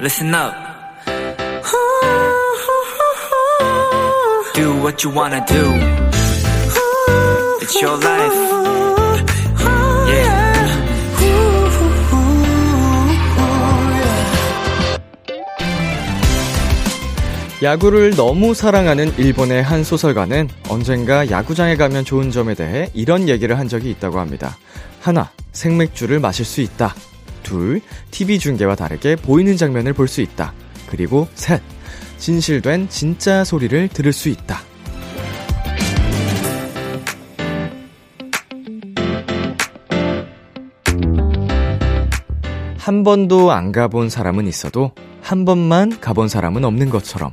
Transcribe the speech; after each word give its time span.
listen 0.00 0.34
up. 0.34 0.54
Do 4.54 4.74
what 4.82 5.04
you 5.04 5.10
wanna 5.10 5.44
do. 5.46 5.64
It's 7.60 7.80
your 7.80 7.98
life. 7.98 8.34
Yeah. 10.08 10.46
야구를 17.62 18.10
너무 18.16 18.54
사랑하는 18.54 19.16
일본의 19.16 19.62
한 19.62 19.82
소설가는 19.82 20.48
언젠가 20.68 21.30
야구장에 21.30 21.76
가면 21.76 22.04
좋은 22.04 22.30
점에 22.30 22.54
대해 22.54 22.90
이런 22.92 23.28
얘기를 23.28 23.58
한 23.58 23.66
적이 23.66 23.90
있다고 23.90 24.20
합니다. 24.20 24.56
하나, 25.00 25.30
생맥주를 25.52 26.20
마실 26.20 26.44
수 26.44 26.60
있다. 26.60 26.94
둘, 27.46 27.80
TV 28.10 28.40
중계와 28.40 28.74
다르게 28.74 29.14
보이는 29.14 29.56
장면을 29.56 29.92
볼 29.92 30.08
수 30.08 30.20
있다. 30.20 30.52
그리고 30.88 31.28
셋, 31.34 31.62
진실된 32.18 32.88
진짜 32.88 33.44
소리를 33.44 33.88
들을 33.88 34.12
수 34.12 34.28
있다. 34.28 34.58
한 42.78 43.02
번도 43.04 43.52
안 43.52 43.70
가본 43.72 44.10
사람은 44.10 44.46
있어도 44.48 44.92
한 45.20 45.44
번만 45.44 45.98
가본 46.00 46.28
사람은 46.28 46.64
없는 46.64 46.90
것처럼 46.90 47.32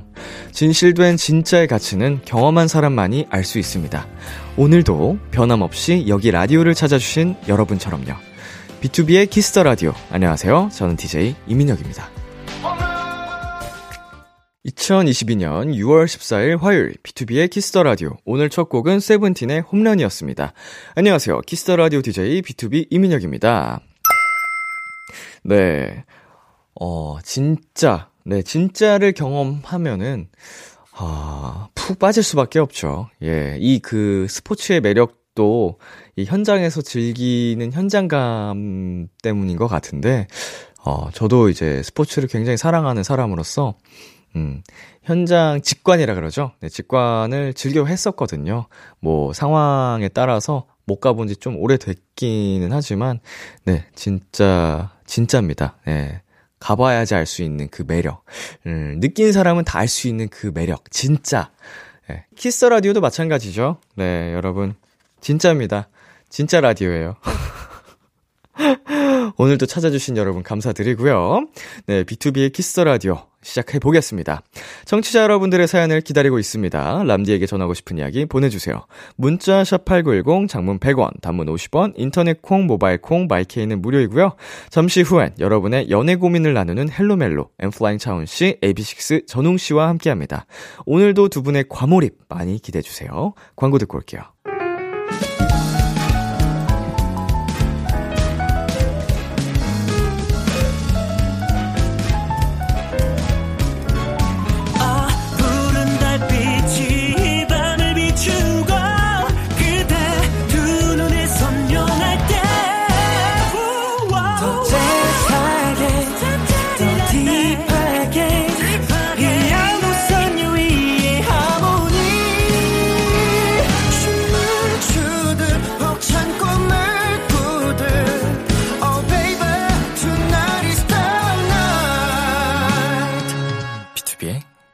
진실된 0.52 1.18
진짜의 1.18 1.68
가치는 1.68 2.22
경험한 2.26 2.68
사람만이 2.68 3.28
알 3.30 3.44
수 3.44 3.58
있습니다. 3.60 4.08
오늘도 4.58 5.18
변함없이 5.32 6.06
여기 6.08 6.30
라디오를 6.32 6.74
찾아주신 6.76 7.36
여러분처럼요. 7.48 8.33
B2B의 8.84 9.30
키스터 9.30 9.64
라디오. 9.64 9.94
안녕하세요. 10.12 10.70
저는 10.74 10.98
DJ 10.98 11.36
이민혁입니다. 11.48 12.10
2022년 14.66 15.74
6월 15.74 16.04
14일 16.04 16.60
화요일 16.60 16.96
B2B의 17.02 17.50
키스터 17.50 17.84
라디오. 17.84 18.18
오늘 18.26 18.50
첫 18.50 18.68
곡은 18.68 19.00
세븐틴의 19.00 19.62
홈런이었습니다. 19.62 20.52
안녕하세요. 20.96 21.40
키스터 21.42 21.78
라디오 21.78 22.02
DJ 22.02 22.42
B2B 22.42 22.88
이민혁입니다. 22.90 23.80
네. 25.46 26.04
어, 26.78 27.20
진짜, 27.24 28.10
네, 28.26 28.42
진짜를 28.42 29.14
경험하면은, 29.14 30.28
아, 30.92 31.70
푹 31.74 32.00
빠질 32.00 32.22
수밖에 32.22 32.60
없죠. 32.60 33.10
예, 33.24 33.58
이 33.62 33.80
그 33.80 34.28
스포츠의 34.30 34.82
매력도 34.82 35.23
이 35.36 36.26
현장에서 36.26 36.82
즐기는 36.82 37.72
현장감 37.74 39.08
때문인 39.22 39.58
것 39.58 39.68
같은데, 39.68 40.28
어, 40.86 41.10
저도 41.12 41.50
이제 41.50 41.82
스포츠를 41.84 42.28
굉장히 42.28 42.58
사랑하는 42.58 43.04
사람으로서, 43.04 43.76
음, 44.36 44.62
현장 45.04 45.62
직관이라 45.62 46.16
그러죠. 46.16 46.52
네, 46.60 46.70
직관을 46.70 47.54
즐겨 47.54 47.86
했었거든요. 47.86 48.68
뭐, 49.00 49.34
상황에 49.34 50.08
따라서 50.10 50.66
못 50.86 51.00
가본 51.00 51.28
지 51.30 51.36
좀 51.36 51.58
오래됐기는 51.58 52.72
하지만, 52.72 53.20
네, 53.66 53.86
진짜, 53.96 54.92
진짜입니다. 55.06 55.78
네. 55.86 56.22
가봐야지 56.60 57.14
알 57.16 57.26
수 57.26 57.44
있는 57.44 57.68
그 57.70 57.84
매력. 57.86 58.24
음, 58.66 59.00
느낀 59.02 59.32
사람은 59.34 59.66
다 59.66 59.80
알 59.80 59.88
수 59.88 60.08
있는 60.08 60.30
그 60.30 60.52
매력. 60.54 60.90
진짜. 60.92 61.52
네. 62.10 62.26
키스 62.38 62.64
라디오도 62.66 63.02
마찬가지죠. 63.02 63.78
네, 63.96 64.34
여러분. 64.34 64.74
진짜입니다. 65.24 65.88
진짜 66.30 66.60
라디오예요. 66.60 67.16
오늘도 69.38 69.66
찾아주신 69.66 70.18
여러분 70.18 70.44
감사드리고요. 70.44 71.48
네, 71.88 72.04
B2B의 72.04 72.52
키스 72.52 72.80
라디오 72.82 73.20
시작해 73.42 73.80
보겠습니다. 73.80 74.42
청취자 74.86 75.24
여러분들의 75.24 75.68
사연을 75.68 76.02
기다리고 76.02 76.40
있습니다. 76.40 77.04
람디에게 77.04 77.46
전하고 77.46 77.74
싶은 77.74 77.98
이야기 77.98 78.26
보내주세요. 78.26 78.86
문자 79.16 79.64
샵8910 79.64 80.48
장문 80.48 80.80
100원, 80.80 81.20
단문 81.22 81.48
50원, 81.48 81.94
인터넷 81.96 82.42
콩, 82.42 82.68
모바일 82.68 83.02
콩, 83.02 83.28
마이케이는 83.28 83.82
무료이고요. 83.82 84.36
잠시 84.70 85.02
후엔 85.02 85.36
여러분의 85.40 85.90
연애 85.90 86.16
고민을 86.16 86.54
나누는 86.54 86.92
Hello 86.92 87.18
멜로, 87.18 87.50
엔플라잉 87.60 87.98
차훈씨, 87.98 88.58
AB6 88.62 89.28
전웅씨와 89.28 89.88
함께합니다. 89.88 90.46
오늘도 90.86 91.30
두 91.30 91.44
분의 91.44 91.66
과몰입 91.70 92.18
많이 92.30 92.62
기대해주세요. 92.62 93.34
광고 93.56 93.78
듣고 93.78 93.98
올게요. 93.98 94.22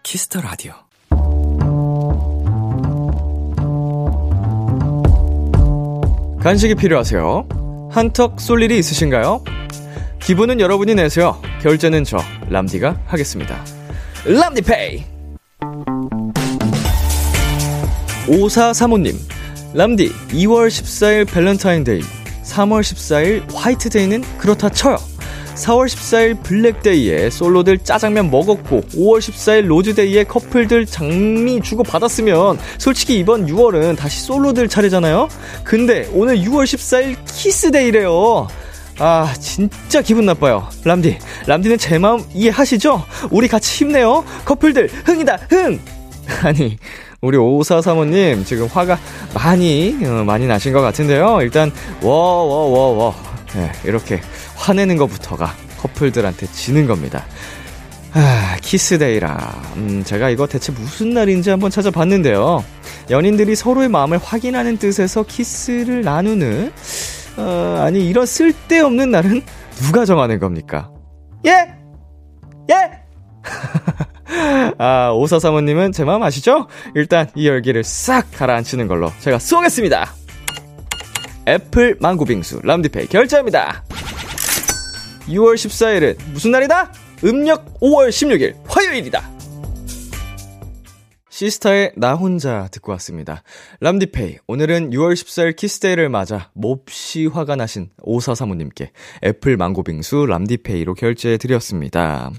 Kiss 0.09 0.27
the 0.27 0.41
Radio. 0.41 0.73
간식이 6.41 6.73
필요하세요? 6.73 7.89
한턱 7.91 8.41
쏠 8.41 8.63
일이 8.63 8.79
있으신가요? 8.79 9.43
기분은 10.19 10.61
여러분이 10.61 10.95
내세요. 10.95 11.39
결제는 11.61 12.05
저 12.05 12.17
람디가 12.49 13.01
하겠습니다. 13.05 13.63
람디페이. 14.25 15.05
5435님, 18.25 19.15
람디, 19.75 20.09
2월 20.09 20.69
14일 20.69 21.31
밸런타인데이, 21.31 22.01
3월 22.45 22.81
14일 22.81 23.53
화이트데이는 23.53 24.23
그렇다 24.39 24.69
쳐요. 24.69 24.97
4월 25.59 25.87
14일 25.87 26.41
블랙데이에 26.41 27.29
솔로들 27.29 27.79
짜장면 27.79 28.31
먹었고 28.31 28.81
5월 28.95 29.19
14일 29.19 29.65
로즈데이에 29.65 30.23
커플들 30.23 30.85
장미 30.85 31.61
주고 31.61 31.83
받았으면 31.83 32.57
솔직히 32.77 33.19
이번 33.19 33.45
6월은 33.47 33.97
다시 33.97 34.21
솔로들 34.21 34.69
차례잖아요. 34.69 35.27
근데 35.63 36.09
오늘 36.13 36.37
6월 36.39 36.63
14일 36.63 37.17
키스데이래요. 37.25 38.47
아 38.99 39.33
진짜 39.39 40.01
기분 40.01 40.25
나빠요. 40.25 40.67
람디 40.83 41.17
람디는 41.47 41.77
제 41.77 41.97
마음 41.97 42.23
이해하시죠? 42.33 43.03
우리 43.29 43.47
같이 43.47 43.83
힘내요. 43.83 44.23
커플들 44.45 44.89
흥이다 45.05 45.37
흥. 45.49 45.79
아니 46.43 46.77
우리 47.21 47.37
5435님 47.37 48.45
지금 48.45 48.67
화가 48.67 48.97
많이 49.33 49.97
어, 50.05 50.23
많이 50.23 50.47
나신 50.47 50.71
것 50.73 50.81
같은데요. 50.81 51.39
일단 51.41 51.71
워 52.01 52.09
워 52.11 52.71
워 52.71 52.97
워 52.97 53.15
네, 53.55 53.71
이렇게 53.83 54.21
화내는 54.59 54.97
것부터가 54.97 55.53
커플들한테 55.79 56.47
지는 56.47 56.85
겁니다. 56.85 57.25
아, 58.13 58.57
키스데이라. 58.61 59.73
음, 59.77 60.03
제가 60.03 60.29
이거 60.29 60.47
대체 60.47 60.71
무슨 60.71 61.13
날인지 61.13 61.49
한번 61.49 61.71
찾아봤는데요. 61.71 62.63
연인들이 63.09 63.55
서로의 63.55 63.87
마음을 63.87 64.17
확인하는 64.17 64.77
뜻에서 64.77 65.23
키스를 65.23 66.01
나누는, 66.01 66.71
어, 67.37 67.81
아니, 67.81 68.07
이런 68.07 68.25
쓸데없는 68.25 69.11
날은 69.11 69.41
누가 69.77 70.05
정하는 70.05 70.39
겁니까? 70.39 70.91
예! 71.45 71.51
예! 72.71 72.91
아, 74.77 75.11
오사사모님은 75.11 75.91
제 75.91 76.03
마음 76.03 76.21
아시죠? 76.23 76.67
일단 76.95 77.27
이 77.35 77.47
열기를 77.47 77.83
싹 77.83 78.31
가라앉히는 78.31 78.87
걸로 78.87 79.11
제가 79.19 79.39
쏘겠습니다. 79.39 80.13
애플 81.47 81.97
망고빙수 81.99 82.61
람디페이 82.63 83.07
결제합니다. 83.07 83.83
6월 85.29 85.55
14일은 85.55 86.17
무슨 86.31 86.51
날이다? 86.51 86.91
음력 87.23 87.79
5월 87.79 88.09
16일 88.09 88.55
화요일이다. 88.65 89.29
시스타의 91.29 91.93
나 91.95 92.15
혼자 92.15 92.67
듣고 92.69 92.91
왔습니다. 92.93 93.43
람디페이, 93.79 94.39
오늘은 94.47 94.89
6월 94.89 95.13
14일 95.13 95.55
키스데이를 95.55 96.09
맞아 96.09 96.49
몹시 96.53 97.27
화가 97.27 97.55
나신 97.55 97.89
오사사모님께 98.01 98.91
애플 99.23 99.55
망고빙수 99.55 100.25
람디페이로 100.25 100.95
결제해드렸습니다. 100.95 102.31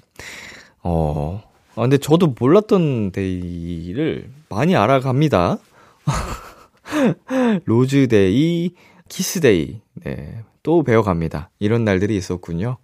어, 0.82 1.42
아, 1.76 1.80
근데 1.80 1.96
저도 1.96 2.34
몰랐던 2.38 3.12
데이를 3.12 4.30
많이 4.50 4.76
알아갑니다. 4.76 5.58
로즈데이, 7.64 8.74
키스데이, 9.08 9.80
네, 10.04 10.42
또 10.62 10.82
배워갑니다. 10.82 11.50
이런 11.58 11.84
날들이 11.84 12.16
있었군요. 12.16 12.78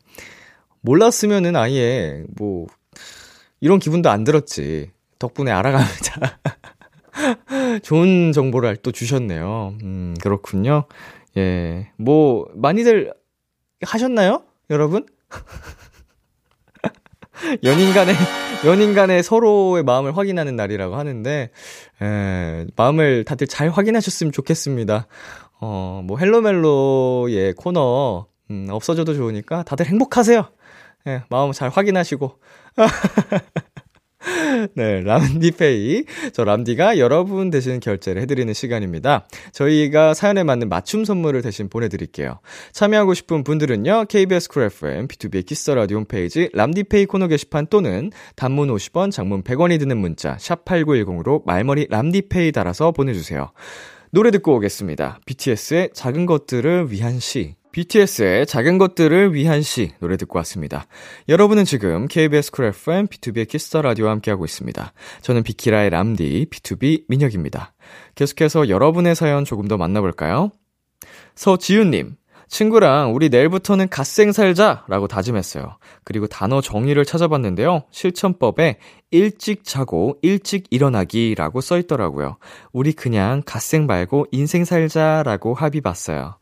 몰랐으면은 0.81 1.57
아예 1.57 2.25
뭐 2.37 2.67
이런 3.61 3.79
기분도 3.79 4.11
안 4.11 4.25
들었지. 4.25 4.91
덕분에 5.19 5.51
알아갑니다. 5.51 6.39
좋은 7.83 8.33
정보를 8.33 8.77
또 8.77 8.93
주셨네요. 8.93 9.75
음, 9.83 10.15
그렇군요. 10.21 10.85
예. 11.37 11.91
뭐, 11.97 12.47
많이들 12.55 13.13
하셨나요? 13.83 14.43
여러분? 14.71 15.07
연인 17.63 17.93
간의, 17.93 18.15
연인 18.65 18.95
간의 18.95 19.23
서로의 19.23 19.83
마음을 19.85 20.17
확인하는 20.17 20.57
날이라고 20.57 20.97
하는데, 20.97 21.51
에, 22.03 22.67
마음을 22.77 23.25
다들 23.25 23.47
잘 23.47 23.69
확인하셨으면 23.69 24.33
좋겠습니다. 24.33 25.07
어, 25.61 26.03
뭐, 26.05 26.19
Hello 26.19 26.75
멜로의 26.75 27.55
코너, 27.55 28.27
음, 28.51 28.67
없어져도 28.71 29.15
좋으니까 29.15 29.63
다들 29.63 29.87
행복하세요. 29.87 30.45
예, 31.09 31.23
마음 31.31 31.53
잘 31.53 31.69
확인하시고. 31.69 32.39
네, 34.75 35.03
람디페이. 35.03 36.05
저 36.33 36.45
람디가 36.45 36.99
여러분 36.99 37.51
대신 37.51 37.79
결제를 37.79 38.23
해드리는 38.23 38.53
시간입니다. 38.53 39.27
저희가 39.53 40.15
사연에 40.15 40.43
맞는 40.43 40.69
맞춤 40.69 41.05
선물을 41.05 41.43
대신 41.43 41.69
보내드릴게요. 41.69 42.41
참여하고 42.73 43.15
싶은 43.15 43.45
분들은요, 43.45 44.07
KBS 44.09 44.49
Cool 44.49 44.65
FM, 44.65 45.07
B2B 45.07 45.47
키스 45.47 45.71
라디오 45.71 45.99
홈페이지 45.99 46.51
람디페이 46.53 47.07
코너 47.07 47.29
게시판 47.29 47.69
또는 47.69 48.11
단문 48.35 48.69
50원, 48.69 49.13
장문 49.13 49.43
100원이 49.43 49.79
드는 49.79 49.97
문자, 49.97 50.37
샵8910으로 50.37 51.43
말머리 51.47 51.87
람디페이 51.91 52.53
달아서 52.53 52.93
보내주세요. 52.93 53.53
노래 54.11 54.31
듣고 54.31 54.55
오겠습니다. 54.57 55.21
BTS의 55.27 55.91
작은 55.93 56.27
것들을 56.27 56.91
위한 56.91 57.19
시. 57.19 57.57
BTS의 57.73 58.47
작은 58.47 58.79
것들을 58.79 59.35
위한 59.35 59.61
시 59.61 59.93
노래 60.01 60.17
듣고 60.17 60.39
왔습니다. 60.39 60.87
여러분은 61.29 61.67
지금 61.67 62.09
KBS 62.09 62.51
쿨 62.51 62.67
FM 62.67 63.07
B2B의 63.09 63.49
키스터 63.49 63.83
라디오와 63.83 64.13
함께하고 64.13 64.47
있습니다. 64.47 64.93
저는 65.21 65.43
비키라의 65.43 65.91
람디 65.91 66.47
BTOB 66.51 67.05
민혁입니다. 67.09 67.75
계속해서 68.15 68.71
여러분의 68.71 69.15
사연 69.15 69.45
조금 69.45 69.69
더 69.69 69.77
만나볼까요? 69.77 70.53
서지윤님, 71.35 72.17
친구랑 72.49 73.15
우리 73.15 73.29
내일부터는 73.29 73.89
갓생 73.89 74.33
살자 74.33 74.85
라고 74.89 75.09
다짐했어요. 75.09 75.77
그리고 76.05 76.27
단어 76.27 76.61
정의를 76.61 77.05
찾아봤는데요. 77.05 77.85
실천법에 77.91 78.79
일찍 79.11 79.65
자고 79.65 80.17
일찍 80.23 80.67
일어나기 80.71 81.35
라고 81.37 81.61
써 81.61 81.79
있더라고요. 81.79 82.37
우리 82.73 82.93
그냥 82.93 83.43
갓생 83.45 83.87
말고 83.87 84.27
인생 84.31 84.65
살자 84.65 85.23
라고 85.25 85.55
합의 85.55 85.81
봤어요. 85.81 86.37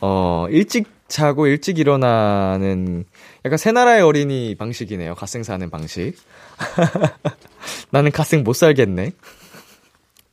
어, 0.00 0.46
일찍 0.50 0.86
자고 1.08 1.46
일찍 1.46 1.78
일어나는 1.78 3.04
약간 3.44 3.56
새 3.56 3.72
나라의 3.72 4.02
어린이 4.02 4.54
방식이네요. 4.56 5.14
갓생 5.14 5.42
사는 5.42 5.70
방식. 5.70 6.14
나는 7.90 8.10
갓생 8.10 8.44
못 8.44 8.52
살겠네. 8.52 9.12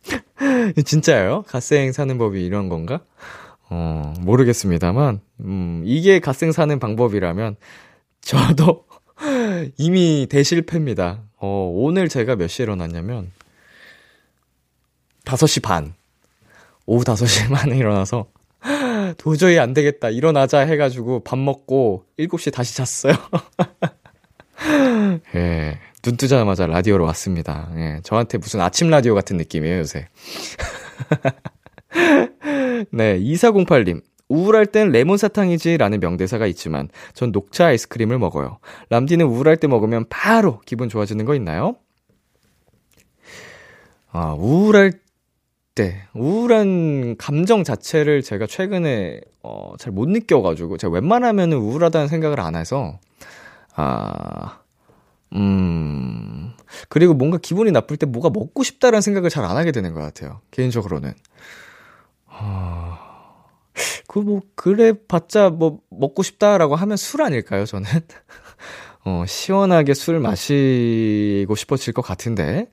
진짜요? 0.86 1.44
갓생 1.48 1.92
사는 1.92 2.18
법이 2.18 2.46
이런 2.46 2.70
건가? 2.70 3.02
어, 3.70 4.14
모르겠습니다만, 4.20 5.22
음, 5.42 5.82
이게 5.86 6.20
갓생 6.20 6.52
사는 6.52 6.78
방법이라면, 6.80 7.56
저도 8.22 8.86
이미 9.78 10.28
대실패입니다. 10.30 11.22
어, 11.38 11.72
오늘 11.74 12.10
제가 12.10 12.36
몇 12.36 12.48
시에 12.48 12.64
일어났냐면, 12.64 13.32
5시 15.26 15.64
반. 15.64 15.94
오후 16.86 17.04
5시 17.04 17.50
반에 17.54 17.78
일어나서, 17.78 18.28
도저히 19.18 19.60
안 19.60 19.74
되겠다. 19.74 20.10
일어나자 20.10 20.60
해가지고 20.60 21.24
밥 21.24 21.38
먹고 21.38 22.06
7시에 22.18 22.52
다시 22.52 22.76
잤어요. 22.76 23.14
예. 25.36 25.80
눈 26.06 26.18
뜨자마자 26.18 26.68
라디오로 26.68 27.04
왔습니다. 27.06 27.68
예. 27.78 28.00
저한테 28.04 28.38
무슨 28.38 28.62
아침 28.62 28.92
라디오 28.92 29.16
같은 29.16 29.38
느낌이에요, 29.38 29.80
요새. 29.80 30.08
네. 32.92 33.20
2408님. 33.20 34.04
우울할 34.30 34.68
땐 34.68 34.92
레몬 34.92 35.18
사탕이지 35.18 35.78
라는 35.78 36.00
명대사가 36.00 36.46
있지만 36.46 36.90
전 37.16 37.32
녹차 37.32 37.68
아이스크림을 37.68 38.20
먹어요. 38.20 38.60
람디는 38.90 39.26
우울할 39.26 39.58
때 39.58 39.66
먹으면 39.68 40.06
바로 40.08 40.62
기분 40.68 40.90
좋아지는 40.90 41.26
거 41.26 41.34
있나요? 41.34 41.76
아, 44.12 44.34
우울할 44.38 44.94
때 45.74 46.04
우울한 46.14 47.18
감정 47.18 47.64
자체를 47.64 48.22
제가 48.22 48.46
최근에 48.46 49.22
어, 49.42 49.74
잘 49.80 49.92
못 49.92 50.08
느껴 50.08 50.44
가지고 50.44 50.78
제가 50.78 50.94
웬만하면은 50.94 51.58
우울하다는 51.58 52.08
생각을 52.08 52.40
안 52.40 52.56
해서 52.56 53.00
아, 53.76 54.60
음 55.36 56.54
그리고 56.90 57.14
뭔가 57.14 57.38
기분이 57.38 57.72
나쁠 57.72 57.98
때 57.98 58.06
뭐가 58.06 58.30
먹고 58.30 58.64
싶다라는 58.64 59.02
생각을 59.02 59.30
잘 59.30 59.46
안 59.46 59.58
하게 59.58 59.72
되는 59.72 59.94
것 59.94 60.00
같아요 60.02 60.42
개인적으로는 60.52 61.14
아, 62.28 63.00
그 64.08 64.20
뭐 64.22 64.42
그래 64.56 64.94
봤자 65.08 65.50
뭐 65.50 65.80
먹고 65.90 66.24
싶다라고 66.24 66.76
하면 66.76 66.98
술 66.98 67.22
아닐까요 67.22 67.66
저는 67.66 67.90
어 69.06 69.24
시원하게 69.28 69.94
술 69.94 70.20
마시고 70.20 71.56
싶어질 71.56 71.94
것 71.94 72.02
같은데 72.02 72.68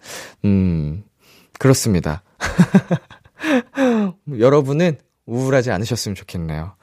음 0.44 1.04
그렇습니다. 1.58 2.22
여러분은 4.38 4.98
우울하지 5.26 5.70
않으셨으면 5.70 6.14
좋겠네요. 6.14 6.74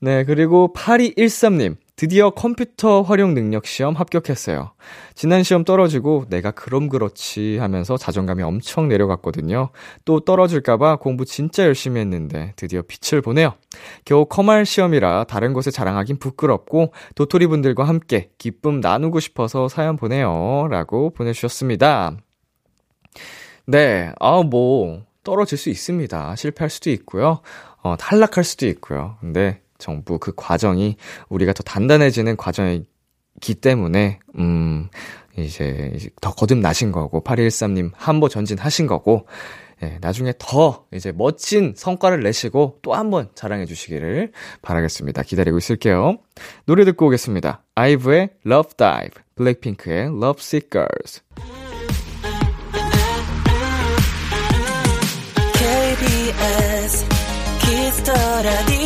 네, 0.00 0.24
그리고 0.24 0.72
8213님. 0.74 1.76
드디어 1.96 2.28
컴퓨터 2.28 3.00
활용 3.00 3.32
능력 3.32 3.66
시험 3.66 3.94
합격했어요. 3.94 4.72
지난 5.14 5.42
시험 5.42 5.64
떨어지고 5.64 6.26
내가 6.28 6.50
그럼 6.50 6.90
그렇지 6.90 7.56
하면서 7.56 7.96
자존감이 7.96 8.42
엄청 8.42 8.86
내려갔거든요. 8.88 9.70
또 10.04 10.20
떨어질까봐 10.20 10.96
공부 10.96 11.24
진짜 11.24 11.64
열심히 11.64 12.00
했는데 12.00 12.52
드디어 12.56 12.82
빛을 12.82 13.22
보네요. 13.22 13.54
겨우 14.04 14.26
커말 14.26 14.66
시험이라 14.66 15.24
다른 15.24 15.54
곳에 15.54 15.70
자랑하긴 15.70 16.18
부끄럽고 16.18 16.92
도토리 17.14 17.46
분들과 17.46 17.84
함께 17.84 18.30
기쁨 18.36 18.80
나누고 18.80 19.18
싶어서 19.20 19.68
사연 19.68 19.96
보내요. 19.96 20.68
라고 20.70 21.10
보내주셨습니다. 21.10 22.14
네, 23.66 24.12
아, 24.20 24.42
뭐, 24.42 25.02
떨어질 25.24 25.58
수 25.58 25.70
있습니다. 25.70 26.36
실패할 26.36 26.70
수도 26.70 26.90
있고요. 26.90 27.40
어, 27.82 27.96
탈락할 27.98 28.44
수도 28.44 28.66
있고요. 28.66 29.16
근데 29.20 29.62
정부 29.78 30.18
그 30.18 30.32
과정이 30.36 30.96
우리가 31.28 31.52
더 31.52 31.62
단단해지는 31.62 32.36
과정이기 32.36 33.54
때문에, 33.60 34.18
음, 34.38 34.88
이제, 35.38 35.92
이제 35.94 36.10
더 36.20 36.32
거듭나신 36.32 36.92
거고, 36.92 37.22
8213님 37.22 37.90
한보 37.94 38.28
전진하신 38.28 38.86
거고, 38.86 39.26
예, 39.82 39.98
나중에 40.00 40.32
더 40.38 40.86
이제 40.94 41.12
멋진 41.12 41.74
성과를 41.76 42.22
내시고 42.22 42.78
또 42.80 42.94
한 42.94 43.10
번 43.10 43.28
자랑해 43.34 43.66
주시기를 43.66 44.32
바라겠습니다. 44.62 45.22
기다리고 45.22 45.58
있을게요. 45.58 46.16
노래 46.64 46.86
듣고 46.86 47.06
오겠습니다. 47.08 47.62
아이브의 47.74 48.30
Love 48.46 48.70
Dive, 48.78 49.22
블랙핑크의 49.34 50.06
Lovesick 50.06 50.60
Girls. 50.70 51.20
KBS 55.58 57.06
Kiss 57.60 57.90
the 57.90 58.12
Radio 58.42 58.85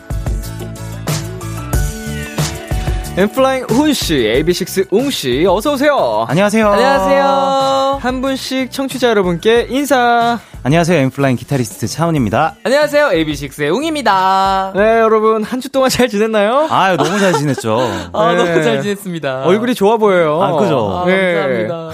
엔플라잉 3.17 3.65
훈씨, 3.65 4.15
AB6IX 4.45 4.87
웅씨, 4.89 5.45
어서오세요! 5.45 6.25
안녕하세요. 6.29 6.65
안녕하세요. 6.65 7.99
한 8.01 8.21
분씩 8.21 8.71
청취자 8.71 9.09
여러분께 9.09 9.67
인사! 9.69 10.39
안녕하세요. 10.63 10.97
엔플라잉 11.01 11.35
기타리스트 11.35 11.87
차훈입니다. 11.87 12.55
안녕하세요. 12.63 13.09
AB6IX의 13.09 13.75
웅입니다. 13.75 14.71
네, 14.75 14.99
여러분, 15.01 15.43
한 15.43 15.59
주 15.59 15.69
동안 15.69 15.89
잘 15.89 16.07
지냈나요? 16.07 16.67
아유, 16.71 16.95
너무 16.95 17.19
잘 17.19 17.33
지냈죠. 17.33 17.79
아, 18.13 18.31
네. 18.33 18.37
너무 18.45 18.63
잘 18.63 18.81
지냈습니다. 18.81 19.43
얼굴이 19.43 19.75
좋아 19.75 19.97
보여요. 19.97 20.41
아, 20.41 20.53
그죠? 20.57 21.01
아, 21.03 21.05
네. 21.05 21.33
감사합니다. 21.33 21.89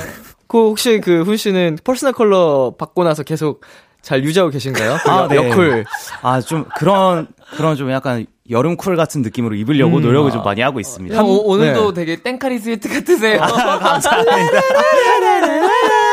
그, 0.47 0.57
혹시 0.67 1.01
그 1.01 1.23
훈 1.25 1.35
씨는 1.35 1.79
personal 1.83 2.13
컬러 2.13 2.73
받고 2.77 3.03
나서 3.03 3.23
계속 3.23 3.61
잘 4.03 4.23
유지하고 4.23 4.51
계신가요? 4.51 4.97
그 5.03 5.09
아, 5.09 5.23
역- 5.23 5.27
네. 5.29 5.35
역을. 5.49 5.85
아, 6.21 6.39
좀 6.41 6.65
그런, 6.77 7.27
그런 7.57 7.75
좀 7.75 7.89
약간 7.91 8.27
여름 8.49 8.77
쿨 8.77 8.95
같은 8.95 9.21
느낌으로 9.21 9.55
입으려고 9.55 9.97
음. 9.97 10.01
노력을 10.01 10.31
좀 10.31 10.43
많이 10.43 10.61
하고 10.61 10.79
있습니다. 10.79 11.15
형, 11.15 11.25
오, 11.25 11.51
오늘도 11.51 11.93
네. 11.93 12.05
되게 12.05 12.21
포카리 12.21 12.59
스웨트 12.59 12.89
같으세요. 12.89 13.41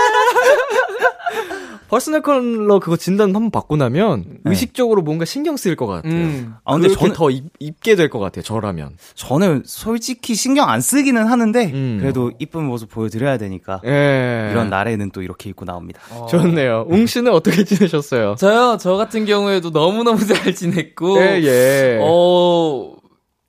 퍼스널 1.89 2.23
컬러 2.23 2.79
그거 2.81 2.97
진단 2.97 3.29
한번 3.35 3.51
받고 3.51 3.77
나면 3.77 4.39
의식적으로 4.45 5.03
뭔가 5.03 5.25
신경 5.25 5.57
쓰일 5.57 5.77
것 5.77 5.87
같아요. 5.87 6.13
음. 6.13 6.55
아, 6.65 6.75
근데 6.75 6.89
저는- 6.89 7.15
더 7.15 7.31
입, 7.31 7.45
입게 7.61 7.95
될 7.95 8.09
것 8.11 8.19
같아요. 8.19 8.43
저라면. 8.43 8.97
저는 9.15 9.63
솔직히 9.67 10.35
신경 10.35 10.69
안 10.71 10.81
쓰기는 10.81 11.25
하는데 11.27 11.67
음. 11.73 11.99
그래도 12.01 12.33
이쁜 12.39 12.65
모습 12.65 12.91
보여드려야 12.91 13.39
되니까 13.39 13.81
예. 13.85 14.49
이런 14.51 14.71
날에는 14.71 15.11
또 15.11 15.23
이렇게 15.23 15.51
입고 15.51 15.65
나옵니다. 15.65 16.01
좋네요. 16.29 16.87
웅 16.89 17.07
씨는 17.07 17.33
어떻게 17.33 17.65
지내셨어요? 17.65 18.35
저요, 18.39 18.77
저 18.81 18.95
같은 18.97 19.25
경우에도 19.25 19.71
너무 19.71 20.03
너무 20.05 20.25
잘 20.27 20.55
지냈고. 20.55 21.19
예, 21.21 21.41
예. 21.43 21.99
어. 22.03 22.94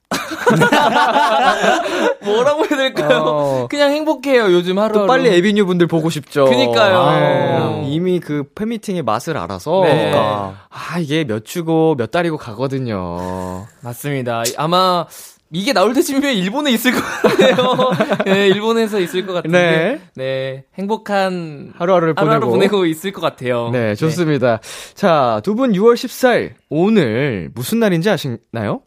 뭐라고 2.23 2.65
해야 2.65 2.77
될까요? 2.77 3.23
어. 3.25 3.67
그냥 3.69 3.91
행복해요, 3.91 4.51
요즘 4.51 4.79
하루. 4.79 4.93
또 4.93 5.07
빨리 5.07 5.29
에비뉴 5.29 5.65
분들 5.65 5.87
보고 5.87 6.09
싶죠. 6.09 6.45
그니까요. 6.45 7.81
네. 7.81 7.87
이미 7.89 8.19
그 8.19 8.43
팬미팅의 8.55 9.03
맛을 9.03 9.37
알아서. 9.37 9.81
네. 9.83 10.11
아, 10.15 10.99
이게 10.99 11.23
몇 11.23 11.45
주고 11.45 11.95
몇 11.97 12.11
달이고 12.11 12.37
가거든요. 12.37 13.65
맞습니다. 13.81 14.43
아마 14.57 15.05
이게 15.51 15.73
나올 15.73 15.93
때쯤이면 15.93 16.33
일본에 16.33 16.71
있을 16.71 16.91
것 16.91 16.99
같아요. 17.01 17.91
네, 18.25 18.47
일본에서 18.47 18.99
있을 18.99 19.25
것 19.25 19.33
같은데. 19.33 20.01
네. 20.15 20.63
행복한 20.77 21.71
하루하루를 21.77 22.13
하루하루 22.17 22.47
보내고. 22.47 22.51
보내고 22.77 22.85
있을 22.85 23.11
것 23.11 23.21
같아요. 23.21 23.69
네, 23.71 23.95
좋습니다. 23.95 24.59
자, 24.95 25.41
두 25.43 25.55
분 25.55 25.71
6월 25.71 25.93
14일, 25.93 26.51
오늘 26.69 27.49
무슨 27.55 27.79
날인지 27.79 28.09
아시나요? 28.09 28.81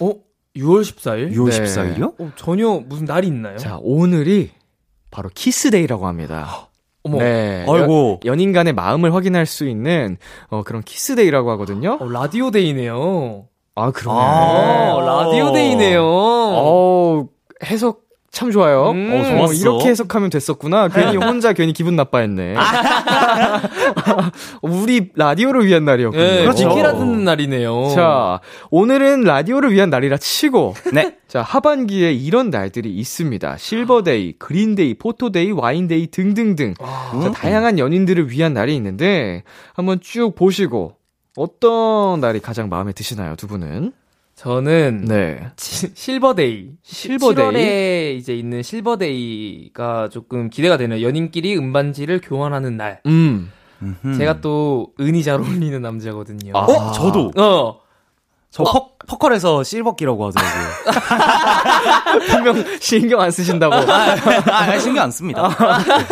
어? 0.00 0.12
6월 0.56 0.82
14일? 0.82 1.32
6월 1.32 1.50
네. 1.50 1.64
14일이요? 1.64 2.20
어, 2.20 2.32
전혀 2.36 2.68
무슨 2.86 3.04
날이 3.04 3.26
있나요? 3.26 3.56
자, 3.58 3.78
오늘이 3.82 4.50
바로 5.10 5.30
키스데이라고 5.34 6.06
합니다. 6.06 6.68
어머. 7.04 7.18
네. 7.18 7.64
아이고. 7.68 8.20
연, 8.24 8.32
연인 8.32 8.52
간의 8.52 8.72
마음을 8.72 9.14
확인할 9.14 9.46
수 9.46 9.68
있는 9.68 10.16
어, 10.48 10.62
그런 10.64 10.82
키스데이라고 10.82 11.50
하거든요. 11.52 11.98
어, 12.00 12.08
라디오 12.08 12.50
데이네요. 12.50 13.46
아, 13.76 13.90
그러네. 13.92 14.18
어, 14.18 15.00
라디오 15.04 15.52
데이네요. 15.52 16.02
어, 16.04 17.28
해석 17.64 18.05
참 18.36 18.50
좋아요. 18.50 18.90
음. 18.90 19.10
어, 19.14 19.24
좋았어. 19.24 19.52
이렇게 19.54 19.88
해석하면 19.88 20.28
됐었구나. 20.28 20.88
괜히 20.88 21.16
혼자 21.24 21.54
괜히 21.54 21.72
기분 21.72 21.96
나빠했네. 21.96 22.54
우리 24.60 25.08
라디오를 25.14 25.64
위한 25.64 25.86
날이었군요. 25.86 26.22
네, 26.22 26.42
그렇죠. 26.42 26.68
비키라 26.68 26.92
듣는 26.98 27.24
날이네요. 27.24 27.92
자, 27.94 28.40
오늘은 28.70 29.22
라디오를 29.22 29.72
위한 29.72 29.88
날이라 29.88 30.18
치고 30.18 30.74
네. 30.92 31.16
자, 31.28 31.40
하반기에 31.40 32.12
이런 32.12 32.50
날들이 32.50 32.94
있습니다. 32.94 33.56
실버데이, 33.56 34.34
그린데이, 34.38 34.98
포토데이, 34.98 35.52
와인데이 35.52 36.08
등등등. 36.08 36.74
자, 36.78 37.32
다양한 37.32 37.78
연인들을 37.78 38.30
위한 38.30 38.52
날이 38.52 38.76
있는데 38.76 39.44
한번 39.72 39.98
쭉 40.02 40.34
보시고 40.34 40.92
어떤 41.38 42.20
날이 42.20 42.40
가장 42.40 42.68
마음에 42.68 42.92
드시나요, 42.92 43.34
두 43.36 43.46
분은? 43.46 43.92
저는 44.36 45.06
네. 45.08 45.48
시- 45.56 45.90
실버데이. 45.94 46.72
실버데이? 46.82 47.34
7월에 47.46 48.16
이제 48.18 48.34
있는 48.36 48.62
실버데이가 48.62 50.10
조금 50.10 50.50
기대가 50.50 50.76
되네요. 50.76 51.04
연인끼리 51.06 51.56
은반지를 51.56 52.20
교환하는 52.22 52.76
날. 52.76 53.00
음. 53.06 53.50
음흠. 53.82 54.18
제가 54.18 54.42
또 54.42 54.92
은이 55.00 55.22
잘 55.22 55.40
어울리는 55.40 55.80
남자거든요. 55.80 56.52
아. 56.54 56.60
어? 56.60 56.92
저도. 56.92 57.32
어. 57.36 57.80
저 58.50 58.62
퍼, 58.64 58.90
퍼컬에서 59.06 59.62
실버기라고 59.62 60.26
하더라고요. 60.26 60.66
분명 62.28 62.64
신경 62.80 63.20
안 63.20 63.30
쓰신다고. 63.30 63.74
아, 63.74 64.16
아, 64.50 64.78
신경 64.78 65.04
안 65.04 65.10
씁니다. 65.10 65.48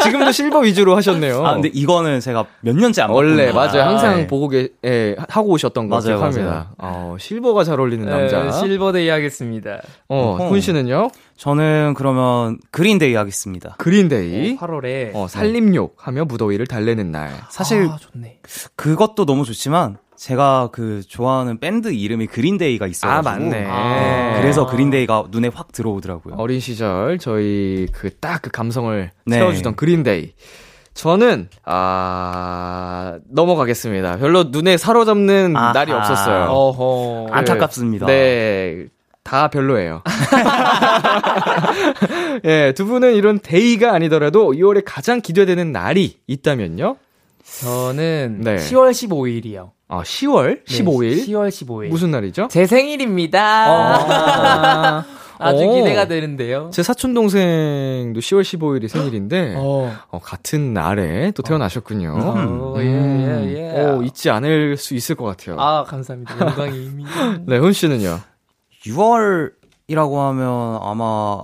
지금도 0.03 0.33
실버 0.33 0.61
위주로 0.61 0.97
하셨네요. 0.97 1.45
아, 1.45 1.55
근데 1.55 1.71
이거는 1.73 2.21
제가 2.21 2.45
몇 2.61 2.77
년째 2.77 3.03
안 3.03 3.11
원래. 3.11 3.53
맞아요. 3.53 3.83
항상 3.83 4.17
네. 4.17 4.27
보고 4.27 4.49
계, 4.49 4.69
예, 4.85 5.17
하고 5.29 5.51
오셨던 5.51 5.89
거 5.89 5.97
맞아요, 5.97 6.19
기억합니다. 6.19 6.71
어, 6.79 7.17
실버가 7.19 7.65
잘 7.65 7.81
어울리는 7.81 8.07
남자. 8.09 8.45
네, 8.45 8.53
실버데이 8.53 9.09
하겠습니다. 9.09 9.81
어, 10.09 10.35
어허. 10.35 10.49
훈 10.49 10.61
씨는요? 10.61 11.11
저는 11.37 11.95
그러면 11.97 12.59
그린데이 12.71 13.15
하겠습니다. 13.15 13.75
그린데이. 13.79 14.57
8월에. 14.57 15.11
어, 15.15 15.27
삼림욕 15.29 15.97
하며 15.99 16.25
무더위를 16.25 16.67
달래는 16.67 17.11
날. 17.11 17.31
사실 17.51 17.89
아, 17.91 17.97
좋네. 18.01 18.39
그것도 18.77 19.27
너무 19.27 19.45
좋지만 19.45 19.97
제가 20.25 20.71
그 20.73 21.03
좋아하는 21.07 21.59
밴드 21.59 21.93
이름이 21.93 22.29
그린데이가 22.29 22.87
있어요. 22.87 23.13
아, 23.13 23.21
맞네. 23.21 23.67
아. 23.69 24.41
그래서 24.41 24.65
그린데이가 24.65 25.25
눈에 25.29 25.51
확 25.53 25.71
들어오더라고요. 25.71 26.37
어린 26.39 26.61
시절 26.61 27.19
저희 27.19 27.87
그딱그 27.93 28.51
감성을 28.51 29.11
네. 29.27 29.37
채워주던 29.37 29.77
그린데이. 29.77 30.33
저는 30.95 31.51
아 31.67 33.19
넘어가겠습니다. 33.29 34.17
별로 34.17 34.45
눈에 34.45 34.79
사로잡는 34.79 35.55
아하. 35.59 35.73
날이 35.75 35.93
없었어요. 35.93 36.45
어허. 36.45 37.29
안타깝습니다. 37.31 38.07
네. 38.07 38.87
다 39.25 39.49
별로예요. 39.49 40.03
예, 42.47 42.73
두 42.75 42.87
분은 42.87 43.15
이런 43.15 43.41
데이가 43.41 43.93
아니더라도 43.93 44.53
6월에 44.53 44.85
가장 44.87 45.21
기대되는 45.21 45.71
날이 45.71 46.17
있다면요? 46.27 46.97
저는 47.61 48.41
네. 48.43 48.57
10월 48.57 48.93
15일이요. 48.93 49.75
아, 49.95 50.03
10월 50.03 50.65
15일? 50.67 51.25
10월 51.27 51.49
15일. 51.49 51.89
무슨 51.89 52.11
날이죠? 52.11 52.49
제 52.51 52.67
생일입니다. 52.67 53.67
아, 53.69 55.05
아주 55.39 55.63
어. 55.69 55.75
기대가 55.75 56.09
되는데요. 56.09 56.71
제 56.73 56.83
사촌 56.83 57.15
동생도 57.15 58.19
10월 58.19 58.43
15일이 58.43 58.89
생일인데 58.89 59.55
어. 59.59 59.95
어, 60.11 60.19
같은 60.19 60.73
날에 60.75 61.31
또 61.33 61.43
태어나셨군요. 61.43 62.13
어, 62.13 62.75
예, 62.79 62.85
예, 62.87 63.55
예. 63.57 63.81
어, 63.81 64.03
잊지 64.03 64.31
않을 64.31 64.77
수 64.77 64.95
있을 64.95 65.15
것 65.15 65.25
같아요. 65.25 65.61
아, 65.61 65.85
감사합니다. 65.85 66.41
영광입니다. 66.41 67.39
네, 67.47 67.59
훈 67.59 67.73
씨는요? 67.73 68.19
6월이라고 68.87 70.17
하면 70.17 70.79
아마 70.83 71.41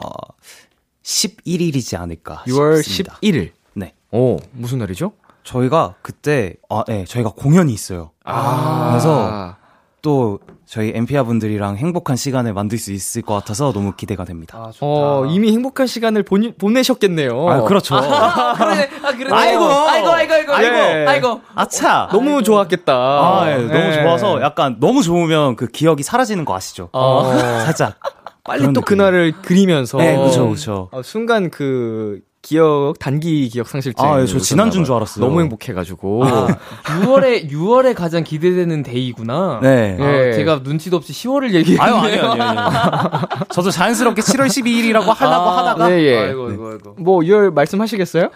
11일이지 1.05 1.99
않을까 2.01 2.43
6월 2.49 2.83
싶습니다. 2.83 3.19
11일. 3.23 3.51
네. 3.75 3.95
오, 4.11 4.39
무슨 4.53 4.79
날이죠? 4.79 5.13
저희가 5.51 5.95
그때 6.03 6.55
아, 6.69 6.85
네, 6.87 7.05
저희가 7.05 7.31
공연이 7.31 7.73
있어요. 7.73 8.13
아, 8.25 8.91
그래서 8.91 9.57
또 10.01 10.39
저희 10.65 10.93
엠피아 10.95 11.25
분들이랑 11.25 11.77
행복한 11.77 12.15
시간을 12.15 12.53
만들 12.55 12.79
수 12.79 12.93
있을 12.93 13.23
것 13.23 13.35
같아서 13.35 13.73
너무 13.73 13.93
기대가 13.97 14.25
됩니다. 14.25 14.59
아, 14.59 14.71
좋다. 14.71 14.87
어, 14.87 15.27
이미 15.27 15.53
행복한 15.53 15.89
시간을 15.89 16.23
보내, 16.23 16.55
보내셨겠네요. 16.55 17.49
아, 17.49 17.65
그렇죠. 17.65 17.97
아, 17.97 18.55
그러네. 18.55 18.91
아, 19.03 19.13
그러네. 19.13 19.35
아이고. 19.35 19.65
아이고, 19.65 20.09
아이고, 20.11 20.33
아이고, 20.33 20.53
아이고, 20.53 20.77
예. 20.77 21.07
아이고. 21.09 21.41
아차. 21.57 22.09
너무 22.13 22.45
좋았겠다. 22.45 22.93
아, 22.95 23.45
예, 23.49 23.57
너무 23.57 23.75
예. 23.75 24.03
좋아서 24.03 24.41
약간 24.43 24.77
너무 24.79 25.03
좋으면 25.03 25.57
그 25.57 25.67
기억이 25.67 26.05
사라지는 26.05 26.45
거 26.45 26.55
아시죠? 26.55 26.91
어. 26.93 27.25
살짝 27.65 27.97
빨리 28.45 28.63
또 28.67 28.69
느낌. 28.69 28.83
그날을 28.83 29.33
그리면서. 29.43 29.99
네, 29.99 30.17
그렇죠, 30.17 30.45
그렇죠. 30.45 30.89
어, 30.93 31.03
순간 31.03 31.51
그 31.51 32.21
기억 32.43 32.95
단기 32.99 33.49
기억 33.49 33.69
상실증. 33.69 34.05
아, 34.05 34.21
예, 34.21 34.27
저 34.27 34.39
지난주인 34.39 34.85
줄 34.85 34.95
알았어요. 34.95 35.25
너무 35.25 35.41
행복해가지고. 35.41 36.25
6월에, 37.05 37.51
6월에 37.51 37.95
가장 37.95 38.25
기대되는 38.25 38.83
데이구나. 38.83 39.61
네. 39.63 39.97
예. 40.01 40.03
아, 40.03 40.33
제가 40.33 40.61
눈치도 40.63 40.97
없이 40.97 41.13
10월을 41.13 41.53
얘기했네요. 41.53 41.83
아유, 41.83 41.95
아니요, 41.97 42.31
아니요, 42.31 42.43
아니요. 42.43 43.29
저도 43.53 43.71
자연스럽게 43.71 44.23
7월 44.23 44.47
12일이라고 44.47 45.15
하려고 45.15 45.51
하다가. 45.51 45.91
예, 45.93 46.03
예. 46.03 46.19
아이고, 46.19 46.49
아이고, 46.49 46.69
아이고. 46.71 46.95
뭐 46.99 47.21
6월 47.21 47.53
말씀하시겠어요? 47.53 48.31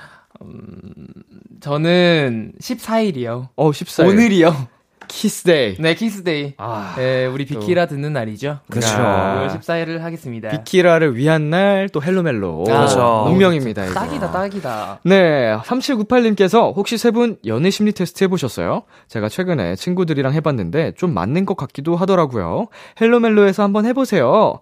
저는 1.61 2.53
14일이요. 2.61 3.49
어, 3.57 3.71
14일. 3.71 4.09
오늘이요. 4.09 4.69
키스데이. 5.15 5.77
네, 5.79 5.95
키스데이. 5.95 6.55
아, 6.57 6.95
네, 6.97 7.27
우리 7.27 7.45
비키라 7.47 7.87
듣는 7.87 8.13
날이죠. 8.13 8.59
그렇죠. 8.69 8.89
야. 8.95 9.49
6월 9.49 9.61
14일을 9.61 10.01
하겠습니다. 10.01 10.49
비키라를 10.51 11.17
위한 11.17 11.51
날, 11.51 11.89
또 11.93 12.03
헬로멜로. 12.03 12.65
그렇죠. 12.65 13.27
운명입니다, 13.29 13.85
이거. 13.85 13.95
딱이다, 13.95 14.33
딱이다. 14.33 15.01
네, 15.05 15.57
3798님께서 15.65 16.75
혹시 16.77 16.99
세 16.99 17.15
분 17.15 17.37
연애 17.47 17.71
심리 17.71 17.93
테스트 17.93 18.25
해보셨어요? 18.25 18.83
제가 19.07 19.29
최근에 19.29 19.77
친구들이랑 19.77 20.33
해봤는데 20.35 20.95
좀 20.97 21.15
맞는 21.15 21.47
것 21.47 21.57
같기도 21.57 21.95
하더라고요. 21.95 22.67
헬로멜로에서 23.01 23.63
한번 23.63 23.87
해보세요. 23.87 24.59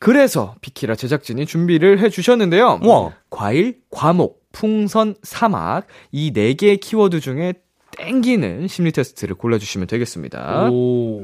그래서 0.00 0.56
비키라 0.60 0.96
제작진이 0.96 1.46
준비를 1.46 2.00
해주셨는데요. 2.00 2.80
우와. 2.82 3.12
과일, 3.30 3.76
과목, 3.92 4.42
풍선, 4.50 5.14
사막 5.22 5.86
이 6.10 6.32
네 6.32 6.54
개의 6.54 6.78
키워드 6.78 7.20
중에 7.20 7.54
땡기는 7.98 8.68
심리 8.68 8.92
테스트를 8.92 9.34
골라주시면 9.36 9.86
되겠습니다. 9.86 10.68
오. 10.70 11.22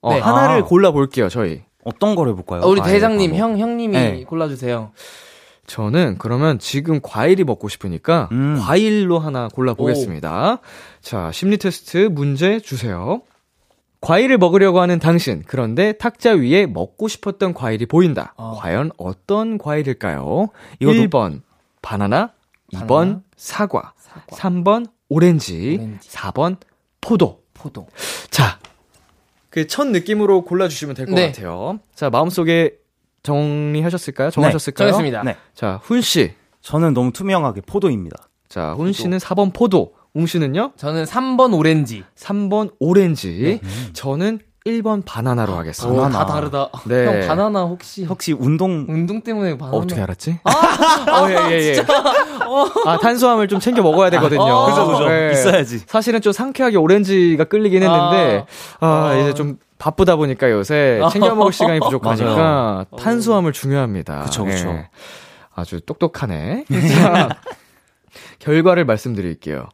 어, 0.00 0.14
네. 0.14 0.20
하나를 0.20 0.62
아. 0.62 0.64
골라볼게요, 0.64 1.28
저희. 1.28 1.62
어떤 1.84 2.14
걸 2.14 2.28
해볼까요? 2.28 2.62
어, 2.62 2.68
우리 2.68 2.80
과일, 2.80 2.94
대장님, 2.94 3.32
과목. 3.32 3.38
형, 3.38 3.58
형님이 3.58 3.92
네. 3.92 4.24
골라주세요. 4.24 4.92
저는 5.66 6.16
그러면 6.18 6.58
지금 6.58 7.00
과일이 7.02 7.42
먹고 7.44 7.68
싶으니까 7.68 8.28
음. 8.32 8.58
과일로 8.60 9.18
하나 9.18 9.48
골라보겠습니다. 9.48 10.58
자, 11.00 11.30
심리 11.32 11.56
테스트 11.56 12.08
문제 12.12 12.60
주세요. 12.60 13.22
과일을 14.02 14.36
먹으려고 14.36 14.80
하는 14.80 14.98
당신. 14.98 15.42
그런데 15.46 15.92
탁자 15.92 16.32
위에 16.32 16.66
먹고 16.66 17.08
싶었던 17.08 17.54
과일이 17.54 17.86
보인다. 17.86 18.34
어. 18.36 18.56
과연 18.58 18.90
어떤 18.98 19.56
과일일까요? 19.56 20.48
이것도- 20.82 21.08
1번 21.08 21.40
바나나, 21.80 22.32
2번 22.74 23.22
사과, 23.36 23.94
3번 24.28 24.86
오렌지, 25.08 25.76
오렌지. 25.80 26.08
4번 26.10 26.56
포도. 27.00 27.42
포도. 27.54 27.86
자, 28.30 28.58
그 29.50 29.66
첫 29.66 29.86
느낌으로 29.86 30.42
골라주시면 30.44 30.94
될것 30.96 31.14
네. 31.14 31.26
같아요. 31.28 31.78
자, 31.94 32.10
마음속에 32.10 32.74
정리하셨을까요? 33.22 34.30
정하셨을까요? 34.30 34.88
정했습니다. 34.90 35.22
네. 35.22 35.36
자, 35.54 35.80
훈 35.82 36.00
씨. 36.00 36.32
저는 36.60 36.94
너무 36.94 37.12
투명하게 37.12 37.62
포도입니다. 37.62 38.28
자, 38.48 38.72
훈 38.74 38.92
씨는 38.92 39.18
4번 39.18 39.52
포도. 39.54 39.94
웅 40.14 40.26
씨는요? 40.26 40.72
저는 40.76 41.04
3번 41.04 41.56
오렌지. 41.56 42.04
3번 42.16 42.74
오렌지. 42.78 43.60
저는 43.94 44.38
1번 44.66 45.02
바나나로 45.04 45.52
하겠습니다. 45.54 45.94
오, 46.00 46.02
바나나. 46.04 46.24
다 46.24 46.32
다르다. 46.32 46.70
네. 46.86 47.04
형 47.06 47.28
바나나 47.28 47.64
혹시 47.64 48.04
혹시 48.04 48.32
운동 48.32 48.86
운동 48.88 49.20
때문에 49.20 49.58
바나나? 49.58 49.76
어, 49.76 49.80
어떻게 49.80 50.00
알았지? 50.00 50.38
어, 50.42 51.28
예, 51.28 51.50
예, 51.50 51.74
예. 51.76 51.84
아, 52.86 52.96
탄수화물 52.98 53.46
좀 53.48 53.60
챙겨 53.60 53.82
먹어야 53.82 54.08
되거든요. 54.08 54.42
아, 54.42 54.66
그죠, 54.70 54.86
그죠. 54.88 55.10
예. 55.12 55.32
있어야지. 55.32 55.80
사실은 55.86 56.22
좀 56.22 56.32
상쾌하게 56.32 56.78
오렌지가 56.78 57.44
끌리긴 57.44 57.82
했는데, 57.82 58.46
아, 58.80 58.86
아. 59.10 59.16
이제 59.16 59.34
좀 59.34 59.58
바쁘다 59.76 60.16
보니까 60.16 60.50
요새 60.50 61.02
챙겨 61.12 61.34
먹을 61.34 61.52
시간이 61.52 61.80
부족하니까. 61.80 62.86
탄수화물 62.98 63.52
중요합니다. 63.52 64.22
그쵸, 64.22 64.46
그쵸. 64.46 64.68
예. 64.70 64.88
아주 65.54 65.82
똑똑하네. 65.82 66.64
자, 66.94 67.28
결과를 68.38 68.86
말씀드릴게요. 68.86 69.66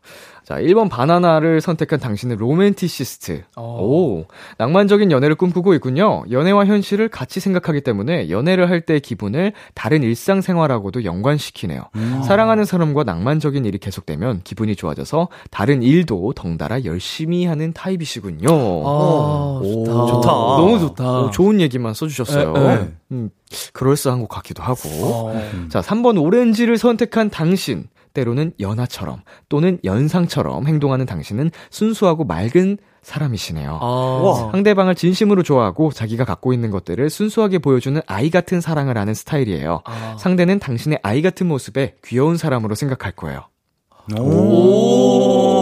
자, 0.50 0.56
1번 0.56 0.90
바나나를 0.90 1.60
선택한 1.60 2.00
당신은 2.00 2.36
로맨티시스트. 2.38 3.44
어. 3.54 3.78
오, 3.84 4.24
낭만적인 4.58 5.12
연애를 5.12 5.36
꿈꾸고 5.36 5.74
있군요. 5.74 6.24
연애와 6.28 6.66
현실을 6.66 7.08
같이 7.08 7.38
생각하기 7.38 7.82
때문에 7.82 8.30
연애를 8.30 8.68
할 8.68 8.80
때의 8.80 8.98
기분을 8.98 9.52
다른 9.74 10.02
일상생활하고도 10.02 11.04
연관시키네요. 11.04 11.82
사랑하는 12.26 12.64
사람과 12.64 13.04
낭만적인 13.04 13.64
일이 13.64 13.78
계속되면 13.78 14.40
기분이 14.42 14.74
좋아져서 14.74 15.28
다른 15.52 15.84
일도 15.84 16.32
덩달아 16.34 16.84
열심히 16.84 17.46
하는 17.46 17.72
타입이시군요. 17.72 18.48
아, 18.50 19.60
오, 19.62 19.84
좋다. 19.84 20.06
좋다. 20.06 20.28
너무 20.32 20.80
좋다. 20.80 21.20
오, 21.20 21.30
좋은 21.30 21.60
얘기만 21.60 21.94
써주셨어요. 21.94 22.54
에, 22.56 22.72
에. 22.72 22.88
음, 23.12 23.30
그럴싸한 23.72 24.20
것 24.20 24.28
같기도 24.28 24.64
하고. 24.64 24.88
어. 24.88 25.40
자, 25.68 25.80
3번 25.80 26.20
오렌지를 26.20 26.76
선택한 26.76 27.30
당신. 27.30 27.86
때로는 28.12 28.52
연하처럼 28.60 29.22
또는 29.48 29.78
연상처럼 29.84 30.66
행동하는 30.66 31.06
당신은 31.06 31.50
순수하고 31.70 32.24
맑은 32.24 32.78
사람이시네요. 33.02 33.78
아. 33.80 34.48
상대방을 34.52 34.94
진심으로 34.94 35.42
좋아하고 35.42 35.90
자기가 35.92 36.24
갖고 36.24 36.52
있는 36.52 36.70
것들을 36.70 37.08
순수하게 37.08 37.58
보여주는 37.58 38.00
아이 38.06 38.30
같은 38.30 38.60
사랑을 38.60 38.98
하는 38.98 39.14
스타일이에요. 39.14 39.80
아. 39.84 40.16
상대는 40.18 40.58
당신의 40.58 40.98
아이 41.02 41.22
같은 41.22 41.46
모습에 41.48 41.94
귀여운 42.04 42.36
사람으로 42.36 42.74
생각할 42.74 43.12
거예요. 43.12 43.44
오. 44.18 45.60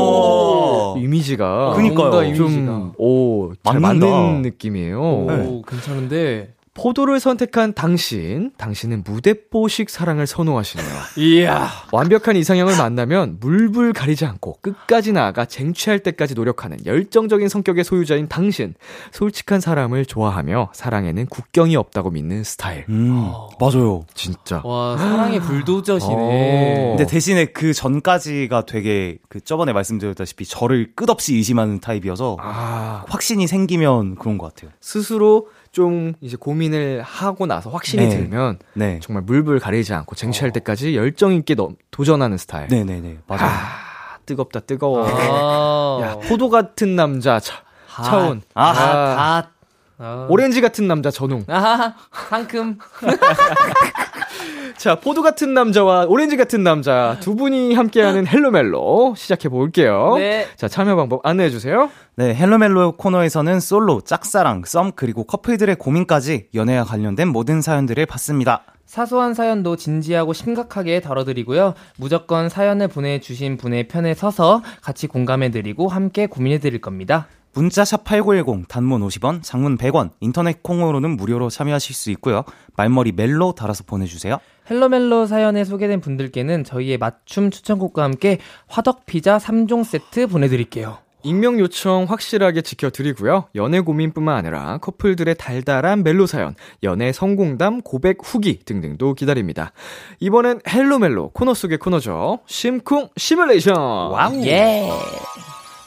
이미지가 0.99 1.75
그니까요. 1.75 2.11
뭔가 2.11 2.35
좀 2.35 2.47
이미지가. 2.49 2.93
오, 2.99 3.53
잘 3.63 3.79
맞는다. 3.81 4.07
맞는 4.07 4.43
느낌이에요. 4.43 5.01
오, 5.01 5.63
괜찮은데. 5.63 6.55
포도를 6.79 7.19
선택한 7.19 7.75
당신, 7.75 8.53
당신은 8.57 9.03
무대뽀식 9.05 9.91
사랑을 9.91 10.29
선호하시네요. 10.29 10.89
이야. 11.17 11.69
완벽한 11.91 12.37
이상형을 12.37 12.77
만나면 12.77 13.39
물불 13.41 13.93
가리지 13.93 14.25
않고 14.25 14.59
끝까지 14.63 15.13
나아가 15.13 15.45
쟁취할 15.45 15.99
때까지 15.99 16.35
노력하는 16.35 16.79
열정적인 16.87 17.49
성격의 17.49 17.83
소유자인 17.83 18.29
당신. 18.29 18.75
솔직한 19.11 19.61
사람을 19.61 20.07
좋아하며 20.07 20.71
사랑에는 20.73 21.27
국경이 21.27 21.75
없다고 21.75 22.11
믿는 22.11 22.45
스타일. 22.45 22.85
음, 22.89 23.29
맞아요. 23.59 24.05
진짜. 24.15 24.63
와, 24.65 24.97
사랑의 24.97 25.39
어. 25.39 25.43
불도저시네. 25.43 26.95
근데 26.97 27.07
대신에 27.11 27.47
그 27.47 27.73
전까지가 27.73 28.67
되게 28.67 29.19
그 29.29 29.41
저번에 29.41 29.73
말씀드렸다시피 29.73 30.45
저를 30.45 30.93
끝없이 30.95 31.35
의심하는 31.35 31.81
타입이어서 31.81 32.37
아, 32.39 33.05
확신이 33.09 33.49
생기면 33.49 34.15
그런 34.15 34.39
것 34.39 34.55
같아요. 34.55 34.71
스스로 34.81 35.49
좀 35.79 36.13
이제 36.21 36.37
고민을 36.37 37.03
하고 37.03 37.47
나서 37.47 37.71
확신이 37.71 38.03
네. 38.09 38.17
들면 38.17 38.59
네. 38.75 38.99
정말 39.01 39.23
물불 39.23 39.61
가리지 39.61 39.95
않고 39.95 40.17
쟁취할 40.17 40.51
때까지 40.53 40.97
열정 40.97 41.33
있게 41.33 41.55
너- 41.55 41.71
도전하는 41.93 42.37
스타일. 42.37 42.67
네네네. 42.67 43.19
맞아요. 43.29 43.45
아, 43.49 44.19
뜨겁다, 44.27 44.59
뜨거워. 44.59 45.07
아. 45.09 46.01
야, 46.03 46.17
포도 46.29 46.51
같은 46.51 46.97
남자, 46.97 47.39
차. 47.39 47.63
아, 47.95 48.35
아, 48.55 48.73
다. 48.73 49.51
아. 49.99 50.27
오렌지 50.29 50.61
같은 50.61 50.89
남자, 50.89 51.13
전웅. 51.13 51.45
아, 51.47 51.95
상큼. 52.29 52.79
자, 54.79 54.95
포도 54.95 55.23
같은 55.23 55.55
남자와 55.55 56.07
오렌지 56.07 56.37
같은 56.37 56.63
남자 56.63 57.17
두 57.19 57.35
분이 57.35 57.75
함께하는 57.75 58.29
헬로멜로 58.29 59.15
시작해 59.17 59.49
볼게요. 59.49 60.15
네. 60.17 60.47
자, 60.55 60.69
참여 60.69 60.95
방법 60.95 61.27
안내해 61.27 61.51
주세요. 61.51 61.91
네, 62.15 62.33
헬로멜로 62.33 62.93
코너에서는 62.93 63.59
솔로, 63.59 64.01
짝사랑, 64.01 64.63
썸, 64.65 64.93
그리고 64.95 65.25
커플들의 65.25 65.75
고민까지 65.75 66.51
연애와 66.55 66.85
관련된 66.85 67.27
모든 67.27 67.61
사연들을 67.61 68.07
받습니다. 68.07 68.63
사소한 68.87 69.35
사연도 69.35 69.75
진지하고 69.75 70.33
심각하게 70.33 71.01
다뤄드리고요. 71.01 71.75
무조건 71.97 72.49
사연을 72.49 72.87
보내주신 72.87 73.57
분의 73.57 73.89
편에 73.89 74.15
서서 74.15 74.63
같이 74.81 75.09
공감해드리고 75.09 75.89
함께 75.89 76.27
고민해드릴 76.27 76.81
겁니다. 76.81 77.27
문자 77.53 77.85
샵 77.85 78.05
8910, 78.05 78.69
단문 78.69 79.01
50원, 79.03 79.43
장문 79.43 79.79
100원, 79.79 80.11
인터넷 80.21 80.63
콩으로는 80.63 81.17
무료로 81.17 81.51
참여하실 81.51 81.95
수 81.95 82.11
있고요. 82.13 82.45
말머리 82.77 83.13
멜로 83.13 83.53
달아서 83.53 83.85
보내주세요. 83.85 84.39
헬로멜로 84.71 85.27
사연에 85.27 85.65
소개된 85.65 86.01
분들께는 86.01 86.65
저희의 86.65 86.99
맞춤 86.99 87.51
추천곡과 87.51 88.03
함께 88.03 88.39
화덕 88.67 89.07
피자 89.07 89.39
3종 89.39 89.85
세트 89.85 90.27
보내드릴게요. 90.27 90.99
익명 91.25 91.59
요청 91.59 92.07
확실하게 92.09 92.63
지켜드리고요. 92.63 93.47
연애 93.57 93.81
고민뿐만 93.81 94.37
아니라 94.37 94.79
커플들의 94.79 95.35
달달한 95.37 96.05
멜로 96.05 96.27
사연, 96.27 96.55
연애 96.85 97.13
성공담, 97.13 97.83
고백 97.83 98.19
후기 98.23 98.61
등등도 98.65 99.15
기다립니다. 99.15 99.73
이번엔 100.21 100.61
헬로멜로 100.69 101.31
코너 101.31 101.55
속의 101.55 101.79
코너죠. 101.79 102.39
심쿵 102.47 103.09
시뮬레이션. 103.17 103.77
와우. 103.77 104.45
예! 104.47 104.89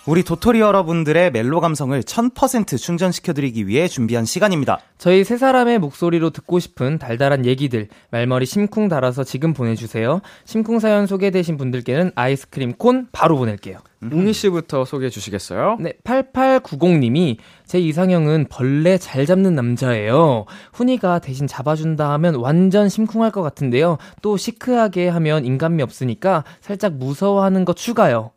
우리 0.08 0.24
도토리 0.24 0.60
여러분들의 0.60 1.30
멜로 1.30 1.60
감성을 1.60 2.02
1000% 2.02 2.80
충전시켜드리기 2.80 3.68
위해 3.68 3.88
준비한 3.88 4.26
시간입니다. 4.26 4.80
저희 4.98 5.24
세 5.24 5.38
사람의 5.38 5.78
목소리로 5.78 6.32
듣고 6.32 6.58
싶은 6.58 6.98
달달한 6.98 7.46
얘기들 7.46 7.88
말머리 8.10 8.48
심쿵 8.48 8.88
달아서 8.88 9.24
지금 9.24 9.54
보내주세요. 9.54 10.22
심쿵 10.46 10.80
사연 10.80 11.06
소개되신 11.06 11.56
분들께는 11.58 12.14
아이스크림 12.16 12.74
콘 12.80 13.10
바로 13.12 13.38
보낼게요. 13.38 13.78
웅이 14.12 14.34
씨부터 14.34 14.86
소개해 14.86 15.12
주시겠어요? 15.12 15.78
네, 15.80 15.94
8890님이 16.04 17.38
제 17.68 17.80
이상형은 17.80 18.48
벌레 18.50 18.98
잘 18.98 19.28
잡는 19.28 19.54
남자예요. 19.54 20.46
훈이가 20.74 21.20
대신 21.20 21.46
잡아준다 21.46 22.12
하면 22.14 22.36
완전 22.36 22.90
심쿵할 22.90 23.30
것 23.30 23.44
같은데요. 23.44 24.00
또 24.24 24.36
시크하게 24.36 25.10
하면 25.10 25.46
인간미 25.46 25.84
없으니까 25.84 26.44
살짝 26.60 26.94
무서워하는 26.94 27.66
거 27.66 27.74
추가요. 27.74 28.32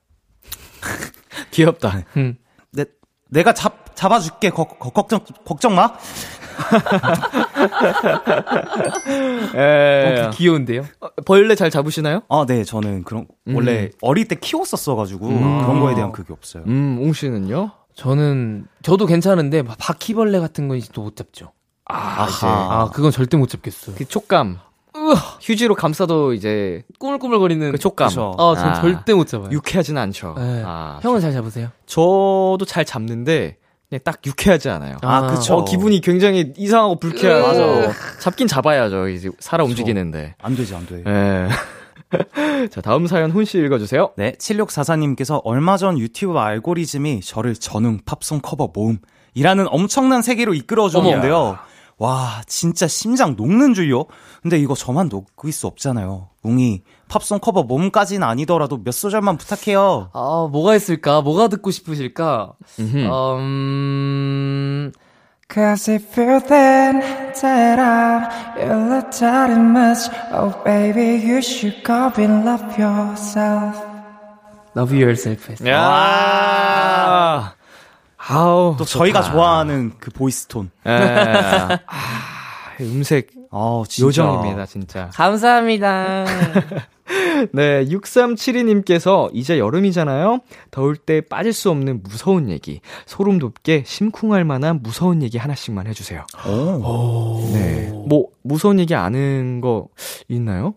귀엽다. 1.50 2.02
음. 2.16 2.36
내, 2.72 2.84
내가 3.30 3.52
잡, 3.52 3.94
잡아줄게. 3.94 4.50
거, 4.50 4.64
거, 4.64 4.90
걱정, 4.90 5.20
걱정 5.44 5.74
마. 5.74 5.92
에, 9.54 10.22
어, 10.26 10.30
귀여운데요? 10.30 10.82
어, 11.00 11.08
벌레 11.26 11.54
잘 11.54 11.70
잡으시나요? 11.70 12.22
아, 12.28 12.44
네, 12.46 12.64
저는 12.64 13.04
그런, 13.04 13.26
원래 13.46 13.90
어릴 14.00 14.28
때 14.28 14.36
키웠었어가지고 14.36 15.26
그런 15.28 15.80
거에 15.80 15.94
대한 15.94 16.12
그게 16.12 16.32
없어요. 16.32 16.64
음, 16.66 16.98
웅 17.00 17.12
씨는요? 17.12 17.70
저는 17.94 18.66
저도 18.82 19.06
괜찮은데 19.06 19.62
막 19.62 19.76
바퀴벌레 19.78 20.40
같은 20.40 20.68
건 20.68 20.76
이제 20.78 20.88
또못 20.92 21.16
잡죠. 21.16 21.52
아, 21.86 22.26
아, 22.42 22.90
그건 22.92 23.10
절대 23.10 23.36
못 23.36 23.48
잡겠어요. 23.48 23.96
그 23.96 24.04
촉감. 24.04 24.58
휴지로 25.40 25.74
감싸도 25.74 26.32
이제 26.34 26.82
꾸물꾸물거리는 26.98 27.72
그 27.72 27.78
촉감. 27.78 28.08
그쵸. 28.08 28.34
아, 28.38 28.54
전 28.56 28.68
아. 28.70 28.74
절대 28.74 29.14
못 29.14 29.26
잡아요. 29.26 29.50
유쾌하진 29.50 29.98
않죠. 29.98 30.34
네. 30.38 30.62
아, 30.64 30.98
형은 31.02 31.20
잘 31.20 31.32
잡으세요? 31.32 31.68
저도 31.86 32.64
잘 32.66 32.84
잡는데 32.84 33.56
그냥 33.88 34.00
딱 34.04 34.20
유쾌하지 34.24 34.70
않아요. 34.70 34.96
아, 35.02 35.26
그쵸. 35.28 35.56
어, 35.56 35.64
기분이 35.64 36.00
굉장히 36.00 36.52
이상하고 36.56 36.98
불쾌하고 36.98 37.46
맞아. 37.46 37.92
잡긴 38.20 38.46
잡아야죠. 38.46 39.08
이제 39.08 39.30
살아 39.38 39.64
움직이는데. 39.64 40.34
안 40.40 40.56
되지, 40.56 40.74
안 40.74 40.86
돼. 40.86 41.02
예. 41.06 41.48
자, 42.70 42.80
다음 42.80 43.06
사연 43.06 43.30
훈씨 43.30 43.58
읽어주세요. 43.58 44.12
네, 44.16 44.32
7644님께서 44.32 45.40
얼마 45.44 45.76
전 45.76 45.98
유튜브 45.98 46.38
알고리즘이 46.38 47.20
저를 47.20 47.54
전웅 47.54 48.00
팝송 48.04 48.40
커버 48.40 48.70
모음이라는 48.72 49.66
엄청난 49.68 50.22
세계로 50.22 50.54
이끌어 50.54 50.88
주는데요. 50.88 51.58
와, 51.98 52.42
진짜 52.46 52.88
심장 52.88 53.36
녹는 53.36 53.74
줄요? 53.74 54.06
근데 54.42 54.58
이거 54.58 54.74
저만 54.74 55.08
녹일 55.08 55.52
수 55.52 55.66
없잖아요. 55.66 56.28
웅이, 56.42 56.82
팝송 57.08 57.38
커버 57.38 57.62
모음까지는 57.62 58.26
아니더라도 58.26 58.82
몇 58.82 58.92
소절만 58.92 59.38
부탁해요. 59.38 60.10
아, 60.12 60.48
뭐가 60.50 60.74
있을까? 60.74 61.20
뭐가 61.22 61.48
듣고 61.48 61.70
싶으실까? 61.70 62.54
음, 62.80 64.92
Cause 65.52 65.92
if 65.92 66.18
you 66.18 66.40
then 66.40 67.00
the 67.34 67.78
way 67.78 68.24
you 68.58 68.72
look 68.88 69.10
that 69.12 69.52
much 69.60 70.08
Oh 70.32 70.50
baby 70.64 71.20
you 71.22 71.42
should 71.42 71.84
go 71.84 72.10
and 72.16 72.44
love 72.44 72.64
yourself 72.80 73.76
Love 74.74 74.96
Yourself. 74.96 75.52
야. 75.68 77.54
아우. 78.28 78.74
또 78.78 78.84
저희가 78.84 79.22
좋아하는 79.22 79.92
그 79.98 80.10
voice 80.10 80.46
톤. 80.46 80.70
예. 80.86 80.90
아, 80.90 81.80
음색 82.80 83.30
아, 83.50 83.84
진짜. 83.88 84.06
요정입니다, 84.06 84.66
진짜. 84.66 85.10
감사합니다. 85.12 86.24
네, 87.52 87.84
6372님께서 87.84 89.30
이제 89.32 89.58
여름이잖아요. 89.58 90.40
더울 90.70 90.96
때 90.96 91.20
빠질 91.20 91.52
수 91.52 91.70
없는 91.70 92.02
무서운 92.02 92.50
얘기, 92.50 92.80
소름 93.06 93.38
돋게 93.38 93.84
심쿵할 93.86 94.44
만한 94.44 94.80
무서운 94.82 95.22
얘기 95.22 95.38
하나씩만 95.38 95.86
해주세요. 95.86 96.24
오. 96.48 97.48
네. 97.52 97.92
뭐, 98.08 98.26
무서운 98.42 98.80
얘기 98.80 98.94
아는 98.94 99.60
거 99.60 99.88
있나요? 100.28 100.74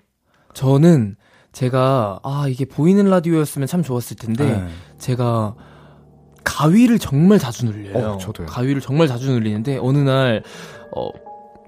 저는 0.53 1.15
제가, 1.53 2.19
아, 2.23 2.45
이게 2.47 2.65
보이는 2.65 3.09
라디오였으면 3.09 3.67
참 3.67 3.81
좋았을 3.81 4.17
텐데, 4.17 4.45
네. 4.45 4.67
제가 4.99 5.55
가위를 6.47 6.97
정말 6.97 7.39
자주 7.39 7.65
눌려요. 7.65 8.13
어, 8.13 8.17
저도요. 8.17 8.47
가위를 8.47 8.81
정말 8.81 9.07
자주 9.07 9.29
눌리는데 9.31 9.77
어느 9.81 9.97
날 9.97 10.43
어, 10.95 11.09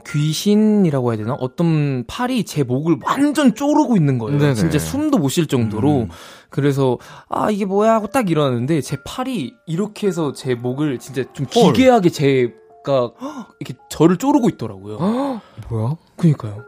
귀신이라고 0.08 1.12
해야 1.12 1.18
되나? 1.18 1.34
어떤 1.34 2.04
팔이 2.08 2.44
제 2.46 2.64
목을 2.64 2.98
완전 3.04 3.54
쪼르고 3.54 3.96
있는 3.98 4.18
거예요. 4.18 4.40
네네. 4.40 4.54
진짜 4.56 4.80
숨도 4.80 5.18
못 5.18 5.30
쉴 5.30 5.46
정도로. 5.48 6.04
음. 6.04 6.10
그래서 6.50 6.98
아 7.28 7.52
이게 7.52 7.66
뭐야 7.66 7.94
하고 7.94 8.08
딱 8.08 8.30
일어났는데 8.32 8.82
제 8.82 8.98
팔이 9.06 9.54
이렇게 9.68 10.08
해서 10.08 10.34
제 10.34 10.56
목을 10.56 10.98
진짜 11.00 11.24
좀 11.34 11.46
헐. 11.56 11.74
기괴하게 11.74 12.10
제가 12.10 13.12
이렇게 13.60 13.76
저를 13.90 14.18
쪼르고 14.18 14.50
있더라고요. 14.50 15.42
뭐야? 15.70 15.96
그니까요. 16.16 16.64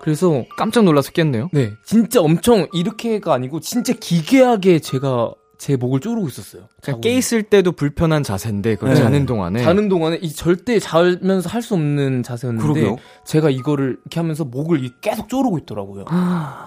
그래서 0.00 0.44
깜짝 0.58 0.84
놀라서 0.84 1.12
깼네요. 1.12 1.48
네 1.52 1.70
진짜 1.86 2.20
엄청 2.20 2.66
이렇게가 2.72 3.32
아니고 3.32 3.60
진짜 3.60 3.92
기괴하게 3.94 4.80
제가 4.80 5.32
제 5.62 5.76
목을 5.76 6.00
쪼르고 6.00 6.26
있었어요. 6.26 6.62
자고 6.80 7.00
깨 7.00 7.14
있을 7.14 7.44
때도 7.44 7.70
불편한 7.70 8.24
자세인데, 8.24 8.74
그걸 8.74 8.94
네. 8.94 9.00
자는 9.00 9.26
동안에. 9.26 9.62
자는 9.62 9.88
동안에 9.88 10.18
이 10.20 10.32
절대 10.32 10.80
자면서 10.80 11.48
할 11.48 11.62
수 11.62 11.74
없는 11.74 12.24
자세였는데 12.24 12.66
그러게요. 12.66 12.96
제가 13.24 13.48
이거를 13.48 13.98
이렇게 14.02 14.18
하면서 14.18 14.42
목을 14.44 14.84
이- 14.84 14.90
계속 15.00 15.28
쪼르고 15.28 15.58
있더라고요. 15.58 16.04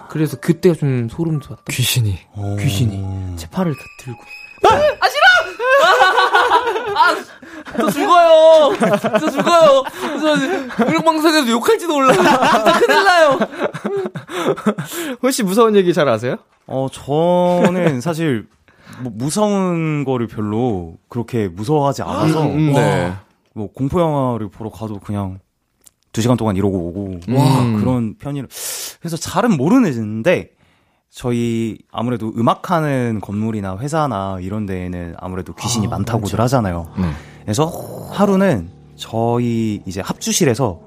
그래서 0.07 0.37
그때가 0.39 0.75
좀 0.75 1.09
소름 1.09 1.41
돋았다. 1.41 1.63
귀신이. 1.71 2.17
어. 2.35 2.55
귀신이 2.57 3.03
제 3.35 3.47
팔을 3.49 3.73
다 3.73 3.79
들고. 3.99 4.19
아, 4.63 5.09
싫어! 5.09 5.25
아, 6.95 7.15
저 7.77 7.89
죽어요. 7.91 8.73
저 9.19 9.29
죽어요. 9.29 9.83
저 10.21 10.83
음악방송에서 10.85 11.49
욕할지도 11.49 11.93
몰라요. 11.93 12.13
진짜 12.15 12.79
큰일 12.79 13.03
나요. 13.03 13.39
혹시 15.21 15.43
무서운 15.43 15.75
얘기 15.75 15.93
잘 15.93 16.07
아세요? 16.07 16.37
어, 16.67 16.87
저는 16.91 17.99
사실 17.99 18.47
뭐 19.01 19.11
무서운 19.15 20.03
거를 20.05 20.27
별로 20.27 20.95
그렇게 21.09 21.47
무서워하지 21.47 22.01
않아서 22.03 22.43
음, 22.43 22.69
음, 22.69 22.73
네. 22.73 23.13
뭐 23.53 23.71
공포 23.71 23.99
영화를 23.99 24.49
보러 24.49 24.69
가도 24.69 24.99
그냥 24.99 25.39
두 26.11 26.21
시간 26.21 26.37
동안 26.37 26.55
이러고 26.55 26.77
오고 26.77 27.19
와. 27.35 27.79
그런 27.79 28.15
편이라 28.17 28.47
그래서 28.99 29.17
잘은 29.17 29.57
모르는데 29.57 30.51
저희 31.09 31.77
아무래도 31.91 32.33
음악하는 32.35 33.21
건물이나 33.21 33.77
회사나 33.77 34.39
이런 34.41 34.65
데에는 34.65 35.15
아무래도 35.17 35.53
귀신이 35.53 35.87
많다고들 35.87 36.41
하잖아요. 36.41 36.91
네. 36.97 37.09
그래서 37.43 37.67
하루는 38.11 38.69
저희 38.95 39.81
이제 39.85 40.01
합주실에서 40.01 40.81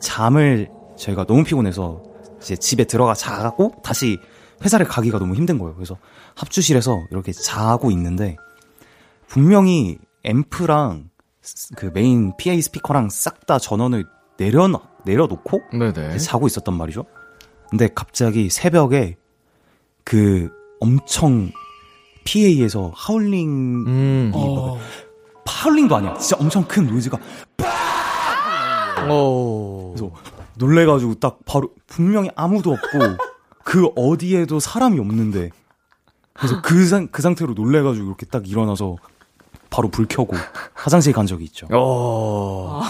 잠을 0.00 0.68
저희가 0.96 1.24
너무 1.24 1.44
피곤해서 1.44 2.02
이제 2.40 2.56
집에 2.56 2.84
들어가 2.84 3.14
자고 3.14 3.74
다시 3.82 4.18
회사를 4.62 4.86
가기가 4.86 5.18
너무 5.18 5.34
힘든 5.34 5.58
거예요. 5.58 5.74
그래서 5.74 5.96
합주실에서 6.36 7.06
이렇게 7.10 7.32
자고 7.32 7.90
있는데 7.90 8.36
분명히 9.26 9.98
앰프랑 10.24 11.08
스- 11.42 11.74
그 11.76 11.90
main 11.94 12.32
PA 12.36 12.60
스피커랑 12.60 13.08
싹 13.10 13.46
다 13.46 13.58
전원을 13.58 14.04
내려 14.36 14.68
내려놓고 15.04 15.60
네네. 15.72 16.18
자고 16.18 16.46
있었단 16.46 16.74
말이죠. 16.74 17.04
근데 17.70 17.88
갑자기 17.94 18.50
새벽에 18.50 19.16
그 20.04 20.50
엄청 20.80 21.50
PA에서 22.24 22.92
하울링 22.94 23.48
음. 23.86 24.30
어, 24.34 24.78
하울링도 25.46 25.96
아니야. 25.96 26.14
진짜 26.14 26.36
엄청 26.40 26.64
큰 26.64 26.86
노이즈가 26.86 27.18
오. 29.10 29.94
그래서 29.96 30.12
놀래가지고 30.56 31.14
딱 31.14 31.38
바로 31.46 31.70
분명히 31.86 32.30
아무도 32.36 32.72
없고 32.72 32.98
그 33.70 33.86
어디에도 33.94 34.58
사람이 34.58 34.98
없는데 34.98 35.50
그래서 36.32 36.60
그, 36.60 36.84
상, 36.86 37.06
그 37.12 37.22
상태로 37.22 37.54
놀래가지고 37.54 38.04
이렇게 38.04 38.26
딱 38.26 38.48
일어나서 38.48 38.96
바로 39.70 39.88
불 39.90 40.06
켜고 40.08 40.34
화장실 40.74 41.12
간 41.12 41.24
적이 41.26 41.44
있죠. 41.44 41.68
어. 41.70 42.82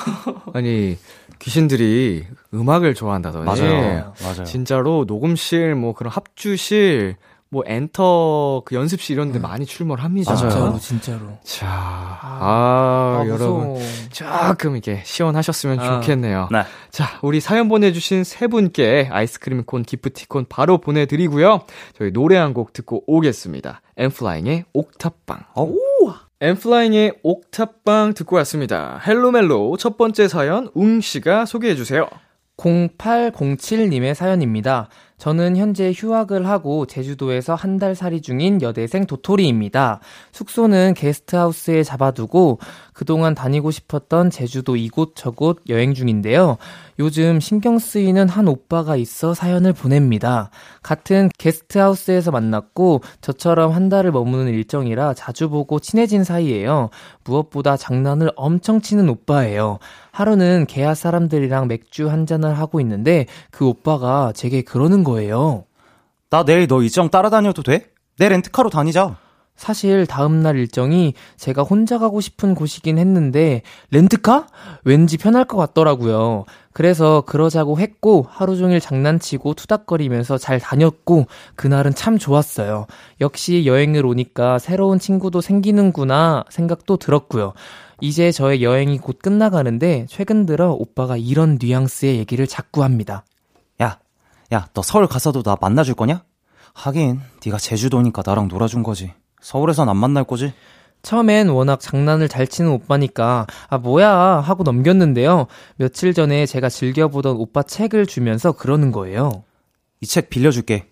아니, 0.55 0.97
귀신들이 1.39 2.25
음악을 2.55 2.95
좋아한다더니. 2.95 3.45
맞아요. 3.45 4.15
맞아요. 4.23 4.45
진짜로 4.45 5.05
녹음실, 5.07 5.75
뭐 5.75 5.93
그런 5.93 6.11
합주실, 6.11 7.17
뭐 7.53 7.65
엔터 7.67 8.63
그 8.65 8.77
연습실 8.77 9.15
이런 9.17 9.33
데 9.33 9.41
많이 9.41 9.67
출몰 9.67 9.99
합니다. 10.01 10.33
맞아요. 10.35 10.49
진짜로 10.51 10.79
진짜로. 10.79 11.39
자, 11.43 11.67
아, 11.67 13.23
아, 13.23 13.25
여러분. 13.27 13.73
무서워. 13.73 13.79
조금 14.13 14.75
이렇게 14.77 15.03
시원하셨으면 15.05 15.81
아. 15.81 16.01
좋겠네요. 16.01 16.49
네. 16.53 16.63
자, 16.91 17.19
우리 17.23 17.41
사연 17.41 17.69
보내 17.69 17.93
주신 17.93 18.23
세 18.23 18.47
분께 18.47 19.09
아이스크림 19.11 19.65
콘, 19.65 19.83
기프티콘 19.83 20.47
바로 20.49 20.79
보내 20.79 21.07
드리고요. 21.07 21.63
저희 21.99 22.13
노래 22.13 22.37
한 22.37 22.55
곡 22.55 22.73
듣고 22.73 23.03
오겠습니다. 23.09 23.81
엠플라잉의 23.97 24.65
옥탑방. 24.73 25.45
엠플라잉의 26.41 27.15
옥탑방 27.23 28.15
듣고 28.15 28.37
왔습니다. 28.37 29.01
헬로멜로 29.07 29.77
첫 29.77 29.97
번째 29.97 30.27
사연 30.29 30.71
웅 30.75 31.01
씨가 31.01 31.47
소개해 31.47 31.75
주세요. 31.75 32.09
0807님의 32.57 34.15
사연입니다. 34.15 34.89
저는 35.21 35.57
현재 35.57 35.93
휴학을 35.95 36.49
하고 36.49 36.87
제주도에서 36.87 37.55
한 37.55 37.81
달 37.81 37.95
살이 37.95 38.21
중인 38.21 38.61
여대생 38.61 39.07
도토리입니다. 39.07 40.01
숙소는 40.33 40.93
게스트하우스에 40.95 41.83
잡아두고 41.83 42.59
그동안 42.93 43.35
다니고 43.35 43.71
싶었던 43.71 44.29
제주도 44.29 44.77
이곳 44.77 45.13
저곳 45.17 45.63
여행 45.71 45.95
중인데요. 45.95 46.59
요즘 46.99 47.41
신경 47.41 47.79
쓰이는 47.79 48.29
한 48.29 48.47
오빠가 48.49 48.97
있어 48.97 49.33
사연을 49.33 49.73
보냅니다. 49.73 50.51
같은 50.83 51.31
게스트하우스에서 51.39 52.31
만났고 52.31 53.01
저처럼 53.23 53.73
한 53.73 53.89
달을 53.89 54.13
머무는 54.13 54.53
일정이라 54.53 55.15
자주 55.15 55.49
보고 55.49 55.81
친해진 55.81 56.23
사이예요. 56.23 56.91
무엇보다 57.25 57.79
장난을 57.79 58.33
엄청 58.37 58.83
치는 58.83 59.09
오빠예요. 59.09 59.79
하루는 60.13 60.67
계야 60.69 60.95
사람들이랑 60.95 61.69
맥주 61.69 62.11
한 62.11 62.27
잔을 62.27 62.59
하고 62.59 62.81
있는데 62.81 63.25
그 63.51 63.67
오빠가 63.67 64.33
제게 64.35 64.61
그러는 64.61 65.03
거예요. 65.03 65.10
나 66.31 66.45
내일 66.45 66.67
너 66.69 66.83
일정 66.83 67.11
따라다녀도 67.11 67.63
돼? 67.63 67.87
내 68.19 68.29
렌트카로 68.29 68.71
다니자. 68.71 69.17
사실 69.61 70.07
다음날 70.07 70.57
일정이 70.57 71.13
제가 71.37 71.63
혼자 71.63 71.99
가고 71.99 72.23
싶은 72.23 72.55
곳이긴 72.55 72.97
했는데 72.97 73.61
렌트카? 73.91 74.47
왠지 74.85 75.19
편할 75.19 75.45
것 75.45 75.59
같더라고요. 75.59 76.47
그래서 76.73 77.21
그러자고 77.23 77.79
했고 77.79 78.27
하루 78.31 78.57
종일 78.57 78.81
장난치고 78.81 79.53
투닥거리면서 79.53 80.39
잘 80.39 80.61
다녔고 80.61 81.27
그날은 81.57 81.95
참 81.95 82.17
좋았어요. 82.17 82.87
역시 83.21 83.67
여행을 83.67 84.07
오니까 84.07 84.59
새로운 84.59 84.99
친구도 84.99 85.43
생기는구나 85.43 86.45
생각도 86.49 86.97
들었고요. 86.97 87.53
이제 88.01 88.33
저의 88.33 88.63
여행이 88.63 88.97
곧 88.97 89.19
끝나가는데 89.21 90.07
최근 90.09 90.47
들어 90.47 90.73
오빠가 90.73 91.19
이런 91.19 91.59
뉘앙스의 91.61 92.17
얘기를 92.17 92.47
자꾸 92.47 92.83
합니다. 92.83 93.25
야, 94.53 94.57
야, 94.59 94.69
너 94.75 94.83
서울 94.83 95.07
가서도 95.07 95.43
나 95.43 95.57
만나줄 95.61 95.95
거냐? 95.95 96.25
하긴 96.75 97.21
네가 97.45 97.59
제주도니까 97.59 98.23
나랑 98.25 98.49
놀아준 98.49 98.83
거지. 98.83 99.13
서울에선 99.41 99.89
안 99.89 99.97
만날 99.97 100.25
거지? 100.25 100.53
처음엔 101.03 101.49
워낙 101.49 101.81
장난을 101.81 102.29
잘 102.29 102.47
치는 102.47 102.71
오빠니까 102.73 103.47
아 103.69 103.79
뭐야 103.79 104.11
하고 104.41 104.63
넘겼는데요. 104.65 105.47
며칠 105.77 106.13
전에 106.13 106.45
제가 106.47 106.69
즐겨보던 106.69 107.37
오빠 107.37 107.63
책을 107.63 108.07
주면서 108.07 108.53
그러는 108.53 108.93
거예요. 108.93 109.45
이 110.03 110.07
책 110.07 110.31
빌려줄게. 110.31 110.89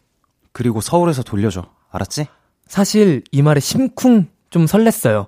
그리고 0.52 0.80
서울에서 0.80 1.22
돌려줘. 1.22 1.66
알았지? 1.90 2.26
사실 2.66 3.22
이 3.32 3.42
말에 3.42 3.60
심쿵 3.60 4.28
좀 4.50 4.64
설렜어요. 4.66 5.26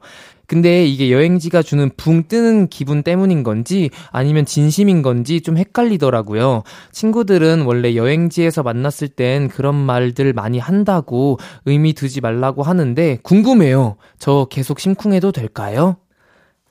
근데 0.51 0.85
이게 0.85 1.13
여행지가 1.13 1.63
주는 1.63 1.89
붕 1.97 2.25
뜨는 2.27 2.67
기분 2.67 3.05
때문인 3.05 3.45
건지 3.45 3.89
아니면 4.11 4.45
진심인 4.45 5.01
건지 5.01 5.43
좀 5.43 5.57
헷갈리더라고요. 5.57 6.65
친구들은 6.91 7.63
원래 7.63 7.95
여행지에서 7.95 8.65
만났을 8.65 9.07
땐 9.07 9.47
그런 9.47 9.77
말들 9.77 10.33
많이 10.33 10.59
한다고 10.59 11.39
의미 11.67 11.93
두지 11.93 12.21
말라고 12.21 12.65
하는데 12.65 13.19
궁금해요. 13.23 13.95
저 14.19 14.49
계속 14.51 14.81
심쿵해도 14.81 15.31
될까요? 15.31 15.99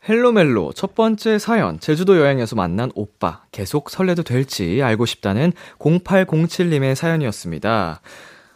헬로멜로 0.09 0.73
첫 0.73 0.93
번째 0.93 1.39
사연 1.39 1.79
제주도 1.79 2.19
여행에서 2.19 2.57
만난 2.57 2.91
오빠 2.95 3.43
계속 3.53 3.89
설레도 3.89 4.23
될지 4.23 4.83
알고 4.83 5.05
싶다는 5.05 5.53
0807님의 5.79 6.95
사연이었습니다. 6.95 8.01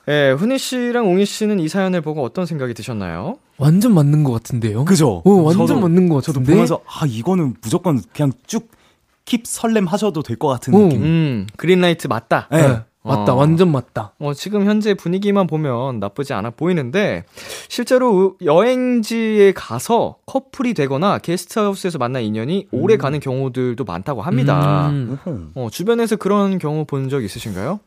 예, 0.09 0.31
훈이 0.37 0.57
씨랑 0.57 1.07
옹희 1.07 1.25
씨는 1.25 1.59
이 1.59 1.67
사연을 1.69 2.01
보고 2.01 2.23
어떤 2.23 2.45
생각이 2.45 2.73
드셨나요? 2.73 3.37
완전 3.57 3.93
맞는 3.93 4.23
것 4.23 4.33
같은데요? 4.33 4.83
그죠? 4.85 5.21
어, 5.25 5.31
완전 5.31 5.65
저도- 5.67 5.79
맞는 5.79 6.09
것 6.09 6.21
저도 6.23 6.39
같은데? 6.39 6.51
보면서 6.53 6.81
아 6.85 7.05
이거는 7.07 7.53
무조건 7.61 8.01
그냥 8.13 8.31
쭉 8.45 8.69
킵 9.25 9.43
설렘 9.45 9.85
하셔도 9.87 10.21
될 10.21 10.35
것 10.37 10.49
같은 10.49 10.73
어. 10.73 10.79
느낌. 10.79 11.01
음, 11.01 11.47
그린라이트 11.55 12.07
맞다. 12.07 12.49
네. 12.51 12.61
네, 12.61 12.79
맞다. 13.03 13.31
어. 13.31 13.35
완전 13.37 13.71
맞다. 13.71 14.11
어, 14.19 14.33
지금 14.33 14.65
현재 14.65 14.93
분위기만 14.95 15.47
보면 15.47 16.01
나쁘지 16.01 16.33
않아 16.33 16.49
보이는데, 16.49 17.23
실제로 17.69 18.35
여행지에 18.43 19.53
가서 19.53 20.17
커플이 20.25 20.73
되거나 20.73 21.19
게스트하우스에서 21.19 21.99
만난 21.99 22.23
인연이 22.23 22.67
오래 22.73 22.97
가는 22.97 23.17
경우들도 23.21 23.81
많다고 23.85 24.21
합니다. 24.21 24.89
음. 24.89 25.17
어, 25.55 25.69
주변에서 25.71 26.17
그런 26.17 26.57
경우 26.57 26.83
본 26.83 27.07
적 27.07 27.23
있으신가요? 27.23 27.79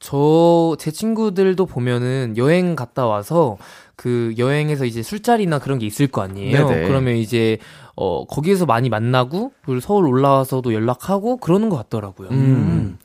저, 0.00 0.76
제 0.78 0.90
친구들도 0.90 1.66
보면은 1.66 2.34
여행 2.36 2.76
갔다 2.76 3.06
와서 3.06 3.56
그 3.96 4.34
여행에서 4.38 4.84
이제 4.84 5.02
술자리나 5.02 5.58
그런 5.58 5.78
게 5.78 5.86
있을 5.86 6.06
거 6.06 6.22
아니에요. 6.22 6.68
네네. 6.68 6.86
그러면 6.86 7.16
이제, 7.16 7.58
어, 7.96 8.24
거기에서 8.26 8.64
많이 8.64 8.88
만나고, 8.88 9.52
그리고 9.64 9.80
서울 9.80 10.06
올라와서도 10.06 10.72
연락하고 10.72 11.38
그러는 11.38 11.68
것 11.68 11.76
같더라고요. 11.76 12.28
음. 12.30 12.98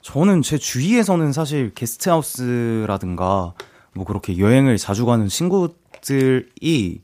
저는 0.00 0.42
제 0.42 0.58
주위에서는 0.58 1.32
사실 1.32 1.72
게스트하우스라든가 1.74 3.54
뭐 3.94 4.04
그렇게 4.04 4.36
여행을 4.36 4.78
자주 4.78 5.06
가는 5.06 5.28
친구들이 5.28 7.00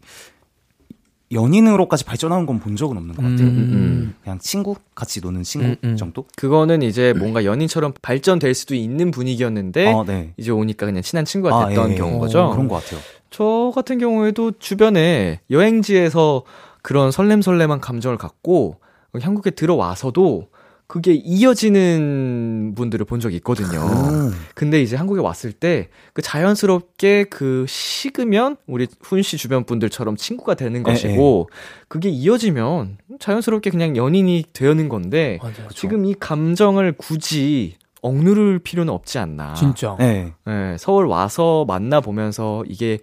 연인으로까지 1.33 2.05
발전하는 2.05 2.47
건 2.47 2.59
본 2.59 2.75
적은 2.77 2.97
없는 2.97 3.14
것 3.14 3.23
같아요. 3.23 3.47
음. 3.47 4.14
그냥 4.23 4.38
친구 4.41 4.75
같이 4.95 5.21
노는 5.21 5.43
친구 5.43 5.69
음, 5.69 5.77
음. 5.85 5.97
정도? 5.97 6.25
그거는 6.37 6.83
이제 6.83 7.12
뭔가 7.12 7.45
연인처럼 7.45 7.93
발전될 8.03 8.55
수도 8.55 8.75
있는 8.75 9.11
분위기였는데, 9.11 9.93
어, 9.93 10.05
네. 10.05 10.33
이제 10.37 10.51
오니까 10.51 10.87
그냥 10.87 11.03
친한 11.03 11.25
친구가 11.25 11.55
아, 11.55 11.69
됐던 11.69 11.91
예, 11.91 11.93
예. 11.93 11.97
경우인 11.97 12.17
어, 12.17 12.19
거죠. 12.21 12.51
그런 12.51 12.67
것 12.69 12.83
같아요. 12.83 13.01
저 13.31 13.71
같은 13.75 13.99
경우에도 13.99 14.53
주변에 14.59 15.41
여행지에서 15.51 16.43
그런 16.83 17.11
설렘설렘한 17.11 17.81
감정을 17.81 18.17
갖고 18.17 18.77
한국에 19.21 19.51
들어와서도 19.51 20.49
그게 20.88 21.12
이어지는 21.12 22.72
분들을 22.74 23.05
본 23.05 23.20
적이 23.20 23.37
있거든요. 23.37 23.81
음. 23.83 24.33
근데 24.55 24.83
이제 24.83 24.96
한국에 24.96 25.20
왔을 25.20 25.53
때 25.53 25.88
그 26.14 26.22
자연스럽게 26.22 27.24
그 27.24 27.64
식으면 27.68 28.57
우리 28.66 28.88
훈 29.03 29.22
씨 29.22 29.37
주변 29.37 29.64
분들처럼 29.64 30.16
친구가 30.16 30.55
되는 30.55 30.81
예, 30.81 30.83
것이고 30.83 31.48
그게 31.87 32.09
이어지면 32.09 32.98
자연스럽게 33.20 33.70
그냥 33.70 33.96
연인이 33.96 34.44
되는 34.53 34.88
건데 34.88 35.38
맞아요. 35.42 35.68
지금 35.74 36.05
이 36.05 36.14
감정을 36.18 36.92
굳이 36.92 37.77
억누를 38.01 38.61
필요는 38.61 38.92
없지 38.92 39.18
않나. 39.18 39.55
진짜. 39.55 39.94
네. 39.98 40.33
네, 40.46 40.77
서울 40.79 41.07
와서 41.07 41.64
만나 41.68 42.01
보면서 42.01 42.64
이게 42.66 42.98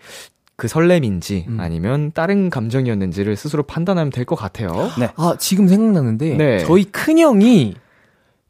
그 0.57 0.67
설렘인지 0.67 1.45
음. 1.49 1.59
아니면 1.59 2.11
다른 2.13 2.49
감정이었는지를 2.49 3.35
스스로 3.35 3.63
판단하면 3.63 4.11
될 4.11 4.25
것 4.25 4.35
같아요. 4.35 4.69
아, 5.17 5.35
지금 5.37 5.67
생각나는데, 5.67 6.37
네. 6.37 6.59
저희 6.59 6.85
큰형이 6.85 7.75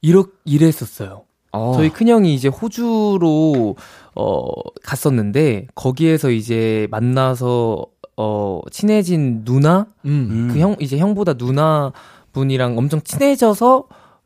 이렇, 0.01 0.27
이랬었어요. 0.45 1.23
어, 1.51 1.73
저희 1.75 1.89
큰형이 1.89 2.33
이제 2.35 2.47
호주로 2.49 3.75
어 4.13 4.45
갔었는데 4.83 5.67
거기에서 5.73 6.29
이제 6.29 6.87
만나서 6.91 7.85
어 8.17 8.61
친해진 8.71 9.43
누나 9.45 9.87
음. 10.05 10.27
음. 10.31 10.53
그형 10.53 10.75
이제 10.79 10.97
형보다 10.97 11.33
누나 11.33 11.91
분이랑 12.33 12.77
엄청 12.77 13.01
친해져서 13.01 13.85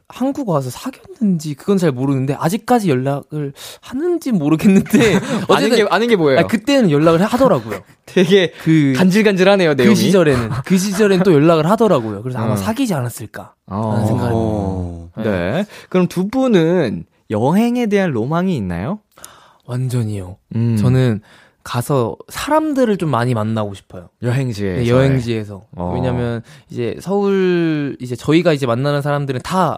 한국 0.10 0.50
와서 0.50 0.72
사귀었는지 0.72 1.54
그건 1.54 1.78
잘 1.78 1.92
모르는데 1.92 2.34
아직까지 2.34 2.90
연락을 2.90 3.54
하는지 3.80 4.32
모르겠는데 4.32 5.16
아는 5.48 5.68
어쨌든 5.68 5.78
게 5.78 5.88
아는 5.90 6.08
게 6.08 6.16
뭐예요? 6.16 6.40
아, 6.40 6.48
그때는 6.48 6.90
연락을 6.90 7.22
하더라고요. 7.24 7.82
되게 8.08 8.52
그 8.64 8.94
간질간질하네요 8.98 9.76
내용이. 9.76 9.94
그 9.94 10.02
시절에는 10.02 10.50
그 10.66 10.78
시절엔 10.80 11.22
또 11.22 11.32
연락을 11.32 11.70
하더라고요. 11.70 12.24
그래서 12.24 12.40
아마 12.40 12.54
어. 12.54 12.56
사귀지 12.56 12.96
않았을까. 12.96 13.54
어. 13.68 13.92
하는 13.94 14.08
생각이 14.08 14.32
어. 14.36 15.12
네. 15.18 15.66
그럼 15.90 16.08
두 16.08 16.28
분은 16.28 17.06
여행에 17.30 17.86
대한 17.86 18.10
로망이 18.10 18.56
있나요? 18.56 19.00
완전히요. 19.66 20.38
음. 20.56 20.76
저는 20.78 21.22
가서 21.64 22.18
사람들을 22.30 22.98
좀 22.98 23.12
많이 23.12 23.36
만나고 23.36 23.76
싶어요. 23.76 24.10
여행지에 24.24 24.78
네, 24.78 24.88
여행지에서. 24.88 25.68
어. 25.78 25.92
왜냐면 25.94 26.42
이제 26.72 26.96
서울 27.00 27.96
이제 28.00 28.16
저희가 28.16 28.54
이제 28.54 28.66
만나는 28.66 29.04
사람들은 29.04 29.42
다 29.44 29.78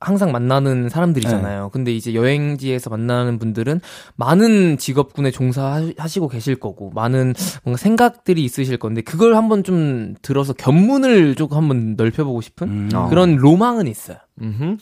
항상 0.00 0.32
만나는 0.32 0.88
사람들이잖아요. 0.88 1.62
네. 1.64 1.68
근데 1.72 1.92
이제 1.92 2.14
여행지에서 2.14 2.90
만나는 2.90 3.38
분들은 3.38 3.80
많은 4.16 4.78
직업군에 4.78 5.30
종사하시고 5.30 6.28
계실 6.28 6.56
거고 6.56 6.90
많은 6.90 7.34
뭔가 7.64 7.78
생각들이 7.78 8.44
있으실 8.44 8.76
건데 8.76 9.00
그걸 9.02 9.36
한번 9.36 9.64
좀 9.64 10.14
들어서 10.22 10.52
견문을 10.52 11.34
조금 11.34 11.56
한번 11.56 11.94
넓혀보고 11.96 12.40
싶은 12.40 12.68
음. 12.68 12.90
어. 12.94 13.08
그런 13.08 13.36
로망은 13.36 13.86
있어요. 13.86 14.18
음흠. 14.40 14.78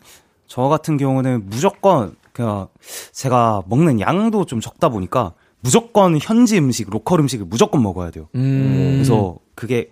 저 0.46 0.62
같은 0.62 0.96
경우는 0.96 1.46
무조건 1.46 2.16
그냥 2.32 2.68
제가 3.12 3.62
먹는 3.66 4.00
양도 4.00 4.44
좀 4.44 4.60
적다 4.60 4.88
보니까 4.88 5.34
무조건 5.60 6.18
현지 6.20 6.58
음식, 6.58 6.90
local 6.90 7.20
음식을 7.20 7.46
무조건 7.46 7.82
먹어야 7.82 8.10
돼요. 8.10 8.28
음. 8.34 8.92
그래서 8.96 9.38
그게 9.54 9.90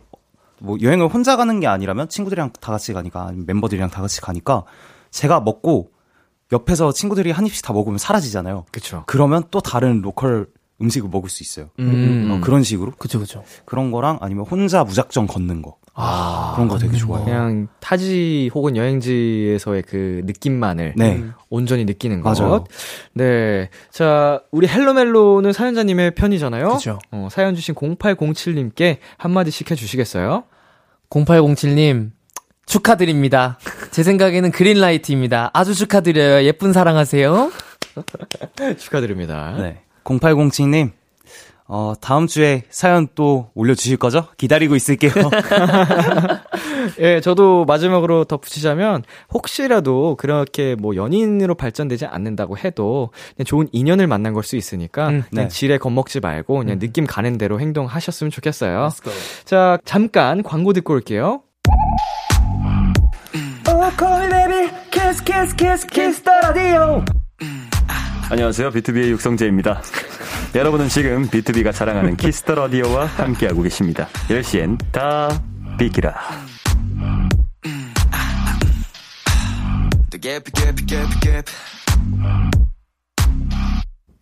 뭐 0.59 0.77
여행을 0.81 1.09
혼자 1.09 1.37
가는 1.37 1.59
게 1.61 1.67
아니라면 1.67 2.09
친구들이랑 2.09 2.53
다 2.61 2.73
같이 2.73 2.93
가니까 2.93 3.27
아니면 3.27 3.47
멤버들이랑 3.47 3.91
다 3.91 4.01
같이 4.01 4.21
가니까 4.21 4.65
제가 5.13 5.41
먹고 5.41 5.93
옆에서 6.51 6.93
친구들이 6.93 7.31
한 7.31 7.47
입씩 7.47 7.65
다 7.65 7.73
먹으면 7.73 7.99
사라지잖아요. 7.99 8.65
그쵸. 8.73 9.05
그러면 9.07 9.45
또 9.53 9.61
다른 9.61 10.03
local 10.03 10.49
음식을 10.81 11.09
먹을 11.09 11.31
수 11.31 11.45
있어요. 11.45 11.69
음. 11.79 12.29
어, 12.33 12.45
그런 12.45 12.65
식으로 12.65 12.91
그쵸 12.99 13.21
그쵸. 13.21 13.45
그런 13.65 13.93
거랑 13.93 14.19
아니면 14.21 14.45
혼자 14.47 14.83
무작정 14.83 15.29
걷는 15.29 15.63
거 15.63 15.77
아 15.95 16.53
그런 16.55 16.69
거 16.69 16.79
되게 16.79 16.93
걷는 16.93 17.01
좋아해요. 17.01 17.25
그냥 17.27 17.69
타지 17.81 18.51
혹은 18.55 18.77
여행지에서의 18.77 19.83
그 19.83 20.23
느낌만을 20.25 20.95
네. 20.97 21.23
온전히 21.51 21.85
느끼는 21.85 22.23
것. 22.23 22.39
맞아요. 22.39 22.65
네. 23.13 23.69
자, 23.91 24.43
우리 24.51 24.67
헬로멜로는 24.69 25.53
사연자님의 25.53 26.15
편이잖아요. 26.15 26.71
그쵸. 26.71 26.99
어, 27.11 27.29
사연 27.31 27.55
주신 27.55 27.75
0807님께 27.75 28.99
한마디씩 29.19 29.71
해주시겠어요? 29.71 30.45
0807님 31.11 32.13
축하드립니다. 32.67 33.59
제 33.91 34.03
생각에는 34.03 34.51
그린라이트입니다. 34.51 35.51
아주 35.53 35.75
축하드려요. 35.75 36.45
예쁜 36.45 36.73
사랑하세요. 36.73 37.51
축하드립니다. 38.79 39.55
네. 39.59 39.81
0807님, 40.05 40.91
어, 41.69 41.95
다음 42.01 42.27
주에 42.27 42.65
사연 42.71 43.07
또 43.15 43.51
올려주실 43.55 43.97
거죠? 43.99 44.27
기다리고 44.37 44.75
있을게요. 44.75 45.13
예, 46.99 47.21
저도 47.21 47.65
마지막으로 47.67 48.25
덧붙이자면 48.25 49.05
혹시라도 49.33 50.17
그렇게 50.17 50.75
뭐 50.75 50.97
연인으로 50.97 51.55
발전되지 51.55 52.07
않는다고 52.07 52.59
해도 52.59 53.11
그냥 53.37 53.45
좋은 53.47 53.69
인연을 53.73 54.07
만난 54.07 54.33
걸 54.35 54.43
수 54.43 54.57
있으니까 54.57 55.09
음, 55.09 55.23
그냥 55.31 55.45
네. 55.45 55.49
지레 55.49 55.79
겁먹지 55.79 56.19
말고 56.21 56.59
그냥 56.59 56.79
느낌 56.81 57.07
가는 57.07 57.39
대로 57.39 57.61
행동하셨으면 57.61 58.31
좋겠어요. 58.33 58.89
자, 59.45 59.79
잠깐 59.85 60.43
광고 60.43 60.73
듣고 60.73 60.95
올게요. 60.95 61.43
안녕하세요. 68.31 68.71
비투비의 68.71 69.11
육성재입니다. 69.11 69.83
여러분은 70.55 70.89
지금 70.89 71.29
비투비가 71.29 71.73
자랑하는 71.73 72.17
키스 72.17 72.41
더 72.41 72.55
라디오와 72.55 73.07
함께하고 73.07 73.63
계십니다. 73.63 74.07
10시엔 74.29 74.79
다 74.93 75.29
비키라. 75.79 76.15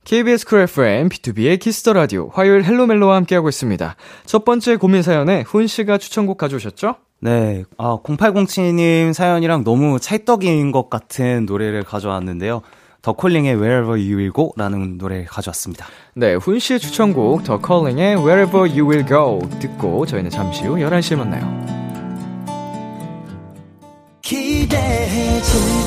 KBS 0.04 0.46
쿨 0.46 0.60
FM, 0.60 1.10
비투비의 1.10 1.60
키스 1.60 1.80
더 1.80 1.92
라디오, 1.92 2.30
화요일 2.30 2.64
헬로멜로와 2.64 3.14
함께하고 3.16 3.50
있습니다. 3.50 3.94
첫 4.24 4.44
번째 4.46 4.76
고민 4.76 5.02
사연에 5.02 5.42
훈 5.42 5.66
씨가 5.66 5.98
추천곡 5.98 6.38
가져오셨죠? 6.38 6.96
네. 7.20 7.64
아, 7.76 7.98
0807님 8.02 9.12
사연이랑 9.12 9.62
너무 9.62 10.00
찰떡인 10.00 10.72
것 10.72 10.88
같은 10.90 11.46
노래를 11.46 11.84
가져왔는데요. 11.84 12.62
더 13.02 13.12
콜링의 13.12 13.54
Wherever 13.54 13.92
You 13.92 14.18
Will 14.18 14.32
Go라는 14.32 14.98
노래를 14.98 15.26
가져왔습니다. 15.26 15.86
네, 16.14 16.34
훈 16.34 16.58
씨의 16.58 16.80
추천곡 16.80 17.44
더 17.44 17.58
콜링의 17.58 18.16
Wherever 18.16 18.70
You 18.70 18.90
Will 18.90 19.06
Go 19.06 19.40
듣고 19.58 20.04
저희는 20.06 20.30
잠시 20.30 20.64
후 20.64 20.76
11시에 20.76 21.16
만나요. 21.16 21.80
기대해 24.22 25.40
즐 25.40 25.79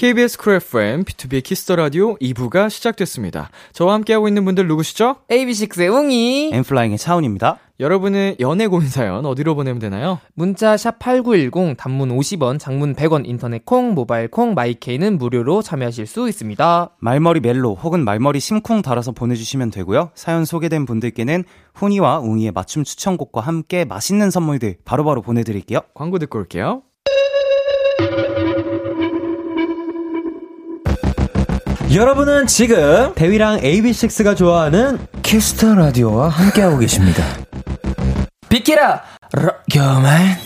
KBS 0.00 0.38
쿨 0.38 0.54
FM, 0.54 1.04
비투비의 1.04 1.42
키스 1.42 1.63
더 1.63 1.76
라디오 1.76 2.16
2부가 2.16 2.70
시작됐습니다. 2.70 3.50
저와 3.74 3.92
함께하고 3.92 4.28
있는 4.28 4.46
분들 4.46 4.66
누구시죠? 4.66 5.16
AB6IX의 5.28 5.92
웅이 5.92 6.52
엔플라잉의 6.54 6.96
차훈입니다. 6.96 7.58
여러분의 7.78 8.36
연애 8.40 8.66
고민 8.66 8.88
사연 8.88 9.26
어디로 9.26 9.54
보내면 9.54 9.78
되나요? 9.78 10.18
문자 10.32 10.78
샵 10.78 10.98
8910 11.00 11.76
단문 11.76 12.16
50원, 12.16 12.58
장문 12.58 12.94
100원, 12.94 13.28
인터넷 13.28 13.66
콩, 13.66 13.92
모바일 13.92 14.28
콩, 14.28 14.54
마이케이는 14.54 15.18
무료로 15.18 15.60
참여하실 15.60 16.06
수 16.06 16.30
있습니다. 16.30 16.96
말머리 16.98 17.40
멜로 17.40 17.74
혹은 17.74 18.02
말머리 18.02 18.40
심쿵 18.40 18.80
달아서 18.80 19.12
보내 19.12 19.34
주시면 19.34 19.70
되고요. 19.70 20.12
사연 20.14 20.46
소개된 20.46 20.86
분들께는 20.86 21.44
훈이와 21.74 22.20
웅이의 22.20 22.52
맞춤 22.52 22.84
추천곡과 22.84 23.42
함께 23.42 23.84
맛있는 23.84 24.30
선물들 24.30 24.78
바로바로 24.86 25.20
보내 25.20 25.44
드릴게요. 25.44 25.80
광고 25.92 26.18
듣고 26.18 26.38
올게요. 26.38 26.84
여러분은 31.94 32.46
지금 32.46 33.12
대휘랑 33.14 33.60
AB6IX가 33.60 34.36
좋아하는 34.36 34.98
키스 35.22 35.55
더 35.55 35.74
라디오와 35.74 36.28
함께하고 36.28 36.78
계십니다. 36.78 37.24
비키라! 38.48 39.02
겨말 39.70 40.36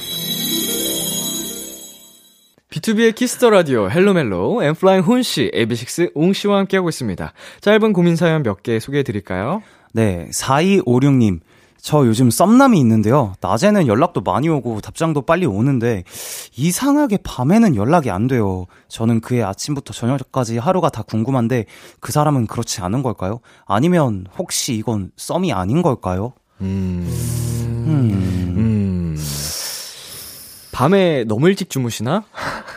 비투비의 2.70 3.14
키스 3.14 3.37
더 3.37 3.50
라디오 3.50 3.88
헬로멜로 3.90 4.62
엔플라잉 4.64 5.02
훈 5.02 5.22
씨, 5.22 5.50
AB6 5.54 6.12
웅 6.14 6.33
씨와 6.33 6.59
함께하고 6.59 6.88
있습니다. 6.88 7.33
짧은 7.61 7.92
고민 7.92 8.16
사연 8.16 8.42
몇 8.42 8.62
개 8.62 8.80
소개해 8.80 9.02
드릴까요? 9.02 9.62
네, 9.92 10.26
4256님. 10.35 11.40
저 11.84 12.06
요즘 12.06 12.30
썸남이 12.30 12.80
있는데요. 12.80 13.34
낮에는 13.42 13.86
연락도 13.86 14.22
많이 14.22 14.48
오고 14.48 14.80
답장도 14.80 15.20
빨리 15.20 15.44
오는데 15.44 16.02
이상하게 16.56 17.18
밤에는 17.18 17.76
연락이 17.76 18.10
안 18.10 18.26
돼요. 18.26 18.64
저는 18.88 19.20
그의 19.20 19.44
아침부터 19.44 19.92
저녁까지 19.92 20.56
하루가 20.56 20.88
다 20.88 21.02
궁금한데 21.02 21.66
그 22.00 22.10
사람은 22.10 22.46
그렇지 22.46 22.80
않은 22.80 23.02
걸까요? 23.02 23.40
아니면 23.66 24.24
혹시 24.38 24.72
이건 24.72 25.10
썸이 25.18 25.52
아닌 25.52 25.82
걸까요? 25.82 26.32
음. 26.62 27.06
음. 27.06 27.86
음. 27.86 28.53
밤에 30.74 31.22
너무 31.22 31.48
일찍 31.48 31.70
주무시나? 31.70 32.24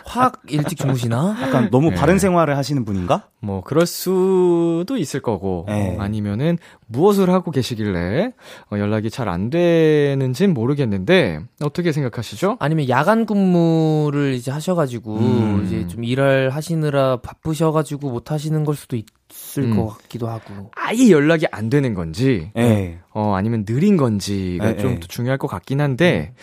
확 0.06 0.44
일찍 0.50 0.78
주무시나? 0.78 1.36
약간 1.42 1.70
너무 1.72 1.90
네. 1.90 1.96
바른 1.96 2.20
생활을 2.20 2.56
하시는 2.56 2.86
분인가? 2.86 3.24
뭐 3.40 3.62
그럴 3.64 3.88
수도 3.88 4.98
있을 4.98 5.20
거고 5.20 5.66
네. 5.68 5.96
어, 5.98 6.02
아니면은 6.02 6.60
무엇을 6.86 7.32
하고 7.32 7.50
계시길래 7.50 8.34
어, 8.72 8.78
연락이 8.78 9.10
잘 9.10 9.28
안 9.28 9.50
되는진 9.50 10.54
모르겠는데 10.54 11.40
어떻게 11.62 11.92
생각하시죠? 11.92 12.58
아니면 12.60 12.88
야간 12.88 13.26
근무를 13.26 14.34
이제 14.36 14.52
하셔가지고 14.52 15.18
음. 15.18 15.64
이제 15.66 15.88
좀 15.88 16.04
일을 16.04 16.52
하시느라 16.52 17.18
바쁘셔가지고 17.18 18.12
못 18.12 18.32
하시는 18.32 18.64
걸 18.64 18.76
수도 18.76 18.96
있을 18.96 19.64
음. 19.64 19.76
것 19.76 19.88
같기도 19.98 20.28
하고. 20.30 20.70
아예 20.76 21.10
연락이 21.10 21.48
안 21.52 21.70
되는 21.72 21.94
건지 21.96 22.52
네. 22.56 23.00
어 23.12 23.34
아니면 23.36 23.66
느린 23.66 23.98
건지가 23.98 24.74
네, 24.74 24.78
좀 24.78 24.94
네. 24.94 25.00
더 25.00 25.08
중요할 25.08 25.40
것 25.40 25.48
같긴 25.48 25.82
한데 25.82 26.34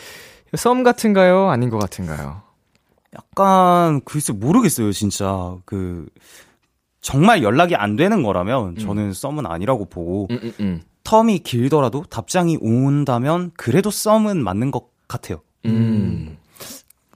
썸 0.56 0.82
같은가요? 0.82 1.48
아닌 1.50 1.70
것 1.70 1.78
같은가요? 1.78 2.42
약간 3.14 4.00
글쎄 4.04 4.32
모르겠어요, 4.32 4.92
진짜. 4.92 5.56
그 5.64 6.06
정말 7.00 7.42
연락이 7.42 7.76
안 7.76 7.96
되는 7.96 8.22
거라면 8.22 8.76
저는 8.76 9.12
썸은 9.12 9.46
아니라고 9.46 9.84
보고 9.86 10.26
음, 10.30 10.40
음, 10.42 10.52
음. 10.60 10.82
텀이 11.04 11.42
길더라도 11.44 12.04
답장이 12.08 12.58
온다면 12.60 13.50
그래도 13.56 13.90
썸은 13.90 14.42
맞는 14.42 14.70
것 14.70 14.88
같아요. 15.06 15.42
음. 15.66 16.36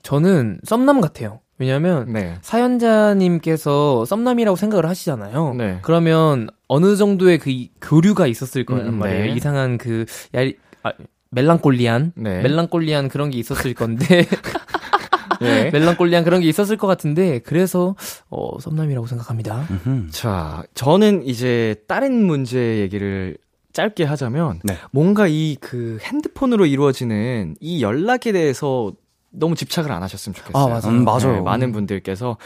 저는 0.02 0.60
썸남 0.64 1.00
같아요. 1.00 1.40
왜냐면 1.58 2.12
네. 2.12 2.36
사연자님께서 2.42 4.04
썸남이라고 4.04 4.56
생각을 4.56 4.86
하시잖아요. 4.86 5.54
네. 5.54 5.78
그러면 5.82 6.48
어느 6.68 6.94
정도의 6.96 7.38
그 7.38 7.50
이- 7.50 7.70
교류가 7.80 8.26
있었을 8.26 8.64
거란 8.64 8.86
음, 8.88 8.98
말이에요. 8.98 9.24
네. 9.24 9.32
이상한 9.32 9.78
그 9.78 10.04
야, 10.36 10.40
아, 10.84 10.92
멜랑콜리한 11.30 12.12
네. 12.16 12.42
멜랑콜리한 12.42 13.08
그런 13.08 13.30
게 13.30 13.38
있었을 13.38 13.74
건데 13.74 14.26
네. 15.40 15.70
멜랑콜리한 15.72 16.24
그런 16.24 16.40
게 16.40 16.48
있었을 16.48 16.76
것 16.76 16.86
같은데 16.86 17.38
그래서 17.40 17.94
어 18.30 18.58
썸남이라고 18.60 19.06
생각합니다. 19.06 19.66
자, 20.10 20.62
저는 20.74 21.24
이제 21.26 21.76
다른 21.86 22.24
문제 22.24 22.78
얘기를 22.78 23.36
짧게 23.72 24.04
하자면 24.04 24.60
네. 24.64 24.76
뭔가 24.90 25.26
이 25.28 25.56
그 25.60 25.98
핸드폰으로 26.02 26.66
이루어지는 26.66 27.54
이 27.60 27.82
연락에 27.82 28.32
대해서 28.32 28.92
너무 29.30 29.54
집착을 29.54 29.92
안 29.92 30.02
하셨으면 30.02 30.34
좋겠어요. 30.34 30.64
아, 30.64 30.68
맞아요. 30.68 30.88
음, 30.88 31.04
맞아요. 31.04 31.32
네, 31.36 31.40
많은 31.42 31.70
분들께서 31.72 32.38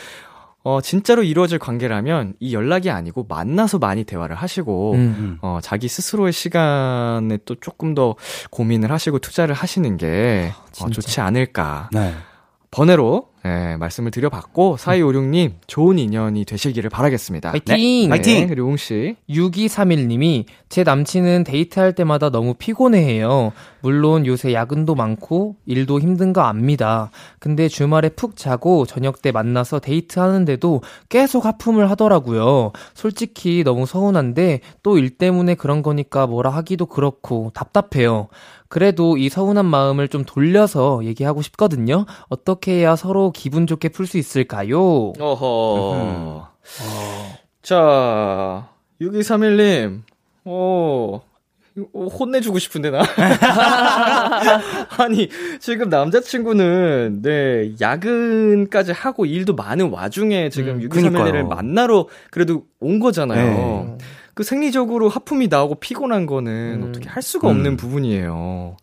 어 0.64 0.80
진짜로 0.80 1.22
이루어질 1.24 1.58
관계라면 1.58 2.34
이 2.38 2.54
연락이 2.54 2.90
아니고 2.90 3.26
만나서 3.28 3.78
많이 3.78 4.04
대화를 4.04 4.36
하시고 4.36 4.92
음. 4.92 4.98
음. 4.98 5.38
어 5.42 5.58
자기 5.60 5.88
스스로의 5.88 6.32
시간에 6.32 7.38
또 7.44 7.56
조금 7.56 7.94
더 7.94 8.14
고민을 8.50 8.92
하시고 8.92 9.18
투자를 9.18 9.54
하시는 9.54 9.96
게 9.96 10.52
어, 10.56 10.64
진짜. 10.70 10.92
좋지 10.92 11.20
않을까. 11.20 11.90
네. 11.92 12.14
번외로 12.70 13.31
예, 13.44 13.76
말씀을 13.76 14.12
드려봤고 14.12 14.76
4256님 14.78 15.54
좋은 15.66 15.98
인연이 15.98 16.44
되시기를 16.44 16.90
바라겠습니다. 16.90 17.50
파이팅! 17.50 18.08
파이팅! 18.08 18.40
네, 18.42 18.46
그리고 18.46 18.68
웅 18.68 18.76
씨. 18.76 19.16
6231님이 19.28 20.44
제 20.68 20.84
남친은 20.84 21.42
데이트할 21.44 21.94
때마다 21.94 22.30
너무 22.30 22.54
피곤해해요. 22.54 23.50
물론 23.80 24.26
요새 24.26 24.52
야근도 24.52 24.94
많고 24.94 25.56
일도 25.66 25.98
힘든 25.98 26.32
거 26.32 26.42
압니다. 26.42 27.10
근데 27.40 27.66
주말에 27.66 28.10
푹 28.10 28.36
자고 28.36 28.86
저녁 28.86 29.20
때 29.22 29.32
만나서 29.32 29.80
데이트하는데도 29.80 30.82
계속 31.08 31.44
하품을 31.44 31.90
하더라고요. 31.90 32.70
솔직히 32.94 33.64
너무 33.64 33.86
서운한데 33.86 34.60
또 34.84 34.92
일 34.96 35.10
때문에 35.10 35.56
그런 35.56 35.82
거니까 35.82 36.28
뭐라 36.28 36.50
하기도 36.50 36.86
그렇고 36.86 37.50
답답해요. 37.54 38.28
그래도 38.68 39.18
이 39.18 39.28
서운한 39.28 39.66
마음을 39.66 40.08
좀 40.08 40.24
돌려서 40.24 41.04
얘기하고 41.04 41.42
싶거든요. 41.42 42.06
어떻게 42.28 42.72
해야 42.72 42.94
서로 42.96 43.31
기분 43.32 43.66
좋게 43.66 43.88
풀 43.90 44.06
수 44.06 44.18
있을까요? 44.18 45.12
어허. 45.18 46.48
자, 47.62 48.68
6231님. 49.00 50.02
어, 50.44 51.20
혼내주고 51.94 52.58
싶은데, 52.58 52.90
나. 52.90 53.02
아니, 54.98 55.28
지금 55.60 55.88
남자친구는, 55.88 57.20
네, 57.22 57.72
야근까지 57.80 58.92
하고 58.92 59.24
일도 59.24 59.54
많은 59.54 59.90
와중에 59.90 60.48
지금 60.50 60.74
음, 60.74 60.80
6231을 60.88 60.90
그니까요. 61.12 61.48
만나러 61.48 62.08
그래도 62.30 62.64
온 62.80 62.98
거잖아요. 62.98 63.96
네. 63.98 64.04
그 64.34 64.42
생리적으로 64.44 65.08
하품이 65.08 65.48
나오고 65.48 65.76
피곤한 65.76 66.26
거는 66.26 66.80
음. 66.82 66.88
어떻게 66.88 67.08
할 67.08 67.22
수가 67.22 67.48
없는 67.48 67.72
음. 67.72 67.76
부분이에요. 67.76 68.76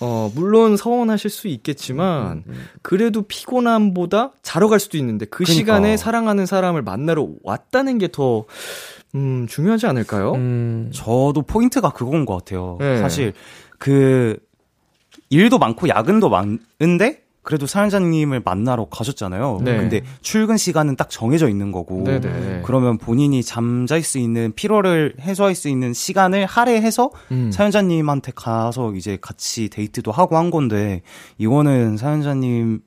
어, 0.00 0.30
물론 0.34 0.76
서운하실 0.76 1.30
수 1.30 1.48
있겠지만, 1.48 2.44
음, 2.46 2.66
그래도 2.82 3.22
피곤함보다 3.22 4.32
자러 4.42 4.68
갈 4.68 4.80
수도 4.80 4.96
있는데, 4.96 5.26
그 5.26 5.44
그니까. 5.44 5.52
시간에 5.52 5.96
사랑하는 5.96 6.46
사람을 6.46 6.82
만나러 6.82 7.28
왔다는 7.42 7.98
게 7.98 8.08
더, 8.10 8.44
음, 9.14 9.46
중요하지 9.48 9.86
않을까요? 9.86 10.32
음, 10.32 10.90
저도 10.94 11.42
포인트가 11.42 11.90
그건 11.90 12.24
것 12.24 12.36
같아요. 12.36 12.76
네. 12.80 12.98
사실 12.98 13.32
그 13.78 14.38
일도 15.30 15.58
많고 15.58 15.88
야근도 15.88 16.28
많은데 16.28 17.19
그래도 17.42 17.66
사연자님을 17.66 18.42
만나러 18.44 18.86
가셨잖아요. 18.86 19.60
네. 19.62 19.76
근데 19.76 20.02
출근 20.20 20.56
시간은 20.56 20.96
딱 20.96 21.08
정해져 21.08 21.48
있는 21.48 21.72
거고. 21.72 22.04
네네. 22.04 22.62
그러면 22.64 22.98
본인이 22.98 23.42
잠잘 23.42 24.02
수 24.02 24.18
있는 24.18 24.52
피로를 24.54 25.14
해소할 25.20 25.54
수 25.54 25.68
있는 25.68 25.94
시간을 25.94 26.44
할애해서 26.46 27.10
음. 27.32 27.50
사연자님한테 27.50 28.32
가서 28.34 28.92
이제 28.94 29.16
같이 29.20 29.70
데이트도 29.70 30.12
하고 30.12 30.36
한 30.36 30.50
건데 30.50 31.02
이거는 31.38 31.96
사연자님 31.96 32.80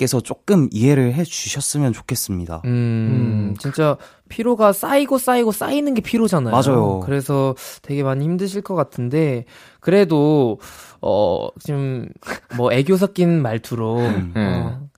께서 0.00 0.18
조금 0.18 0.66
이해를 0.72 1.12
해 1.12 1.24
주셨으면 1.24 1.92
좋겠습니다. 1.92 2.62
음, 2.64 3.54
진짜 3.58 3.98
피로가 4.30 4.72
쌓이고 4.72 5.18
쌓이고 5.18 5.52
쌓이는 5.52 5.92
게 5.92 6.00
피로잖아요. 6.00 6.52
맞아요. 6.54 7.00
그래서 7.00 7.54
되게 7.82 8.02
많이 8.02 8.24
힘드실 8.24 8.62
것 8.62 8.74
같은데 8.74 9.44
그래도 9.78 10.58
어 11.02 11.48
지금 11.62 12.08
뭐 12.56 12.72
애교 12.72 12.96
섞인 12.96 13.42
말투로 13.42 13.98
음. 14.00 14.32
어, 14.36 14.88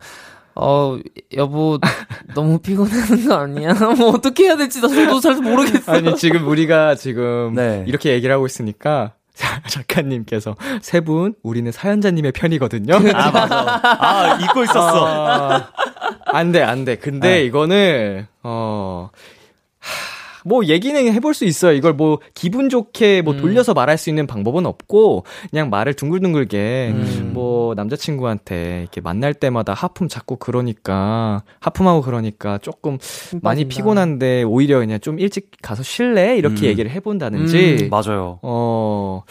어 0.55 0.99
여보 1.37 1.81
너무 2.37 2.59
피곤하는 2.59 3.27
거 3.27 3.35
아니야? 3.35 3.75
뭐 3.99 4.11
어떻게 4.11 4.45
해야 4.45 4.57
될지 4.57 4.81
저도 4.81 5.19
잘 5.19 5.35
모르겠어요. 5.35 5.97
아니 5.97 6.17
지금 6.17 6.47
우리가 6.47 6.95
지금 6.95 7.55
네. 7.55 7.85
이렇게 7.89 8.13
얘기를 8.13 8.33
하고 8.33 8.47
있으니까 8.47 9.15
자, 9.15 9.22
작가님께서 9.69 10.55
세 10.83 11.01
분 11.01 11.35
우리는 11.43 11.71
사연자님의 11.73 12.33
편이거든요. 12.33 12.95
아 13.15 13.31
맞아. 13.31 13.81
아 13.83 14.39
잊고 14.41 14.63
있었어. 14.65 15.07
아, 15.07 15.69
안 16.27 16.53
돼, 16.53 16.63
안 16.63 16.85
돼. 16.85 16.97
근데 16.97 17.29
네. 17.37 17.45
이거는, 17.45 18.27
어, 18.43 19.11
하, 19.13 19.17
뭐 20.45 20.67
얘기는 20.67 21.13
해볼 21.13 21.35
수 21.35 21.45
있어요. 21.45 21.73
이걸 21.73 21.93
뭐 21.95 22.19
기분 22.35 22.69
좋게 22.69 23.23
뭐 23.23 23.35
음. 23.35 23.41
돌려서 23.41 23.75
말할 23.75 23.99
수 23.99 24.11
있는 24.11 24.27
방법은 24.27 24.67
없고, 24.67 25.25
그냥 25.51 25.71
말을 25.71 25.95
둥글둥글게, 25.95 26.93
음. 26.95 27.31
뭐 27.33 27.75
남자친구한테 27.75 28.81
이렇게 28.83 29.01
만날 29.01 29.35
때마다 29.35 29.73
하품 29.75 30.09
자꾸 30.09 30.37
그러니까, 30.37 31.43
하품하고 31.61 32.03
그러니까 32.03 32.59
조금 32.59 32.99
많이. 33.41 33.63
피곤한데 33.73 34.43
오히려 34.43 34.81
그냥 34.81 35.01
좀 35.01 35.19
일찍 35.19 35.51
가서 35.63 35.83
쉴래? 35.83 36.37
이렇게 36.37 36.63
음. 36.63 36.65
얘기를 36.65 36.91
해본다든지, 36.91 37.79
음, 37.83 37.91
맞아요. 37.91 38.39
어, 38.43 39.23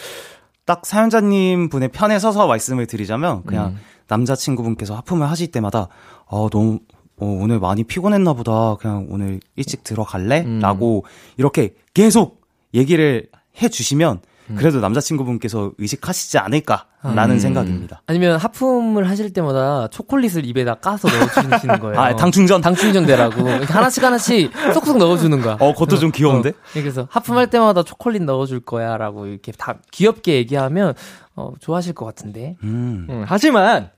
딱 0.65 0.85
사연자님 0.85 1.69
분의 1.69 1.89
편에 1.89 2.17
서서 2.17 2.47
말씀을 2.47 2.87
드리자면 2.87 3.43
그냥 3.43 3.67
음. 3.67 3.77
남자친구분께서 4.07 4.95
하품을 4.95 5.29
하실 5.29 5.51
때마다 5.51 5.87
어 6.25 6.49
너무 6.49 6.79
어, 7.21 7.25
오늘 7.25 7.59
많이 7.59 7.83
피곤했나 7.83 8.33
보다. 8.33 8.75
그냥 8.79 9.05
오늘 9.11 9.39
일찍 9.55 9.83
들어갈래? 9.83 10.41
음. 10.41 10.59
라고 10.59 11.05
이렇게 11.37 11.75
계속 11.93 12.41
얘기를 12.73 13.27
해 13.61 13.69
주시면 13.69 14.21
음. 14.49 14.55
그래도 14.55 14.79
남자친구분께서 14.79 15.71
의식하시지 15.77 16.39
않을까라는 16.39 17.35
음. 17.35 17.39
생각입니다. 17.39 18.01
아니면 18.07 18.37
하품을 18.37 19.07
하실 19.07 19.31
때마다 19.33 19.87
초콜릿을 19.89 20.45
입에다 20.45 20.75
까서 20.75 21.07
넣어주시는 21.07 21.79
거예요. 21.79 21.99
아, 21.99 22.15
당충전. 22.15 22.61
당충전 22.61 23.05
되라고 23.05 23.39
이렇게 23.47 23.71
하나씩 23.71 24.03
하나씩 24.03 24.51
쏙쏙 24.73 24.97
넣어주는 24.97 25.41
거야. 25.41 25.57
어, 25.59 25.73
그것도 25.73 25.99
좀 25.99 26.11
귀여운데? 26.11 26.49
어, 26.49 26.53
그래서 26.73 27.07
하품할 27.11 27.51
때마다 27.51 27.83
초콜릿 27.83 28.23
넣어줄 28.23 28.61
거야 28.61 28.97
라고 28.97 29.27
이렇게 29.27 29.51
다 29.51 29.75
귀엽게 29.91 30.33
얘기하면 30.33 30.95
어, 31.35 31.51
좋아하실 31.59 31.93
것 31.93 32.05
같은데. 32.05 32.57
음. 32.63 33.05
음, 33.09 33.23
하지만, 33.27 33.91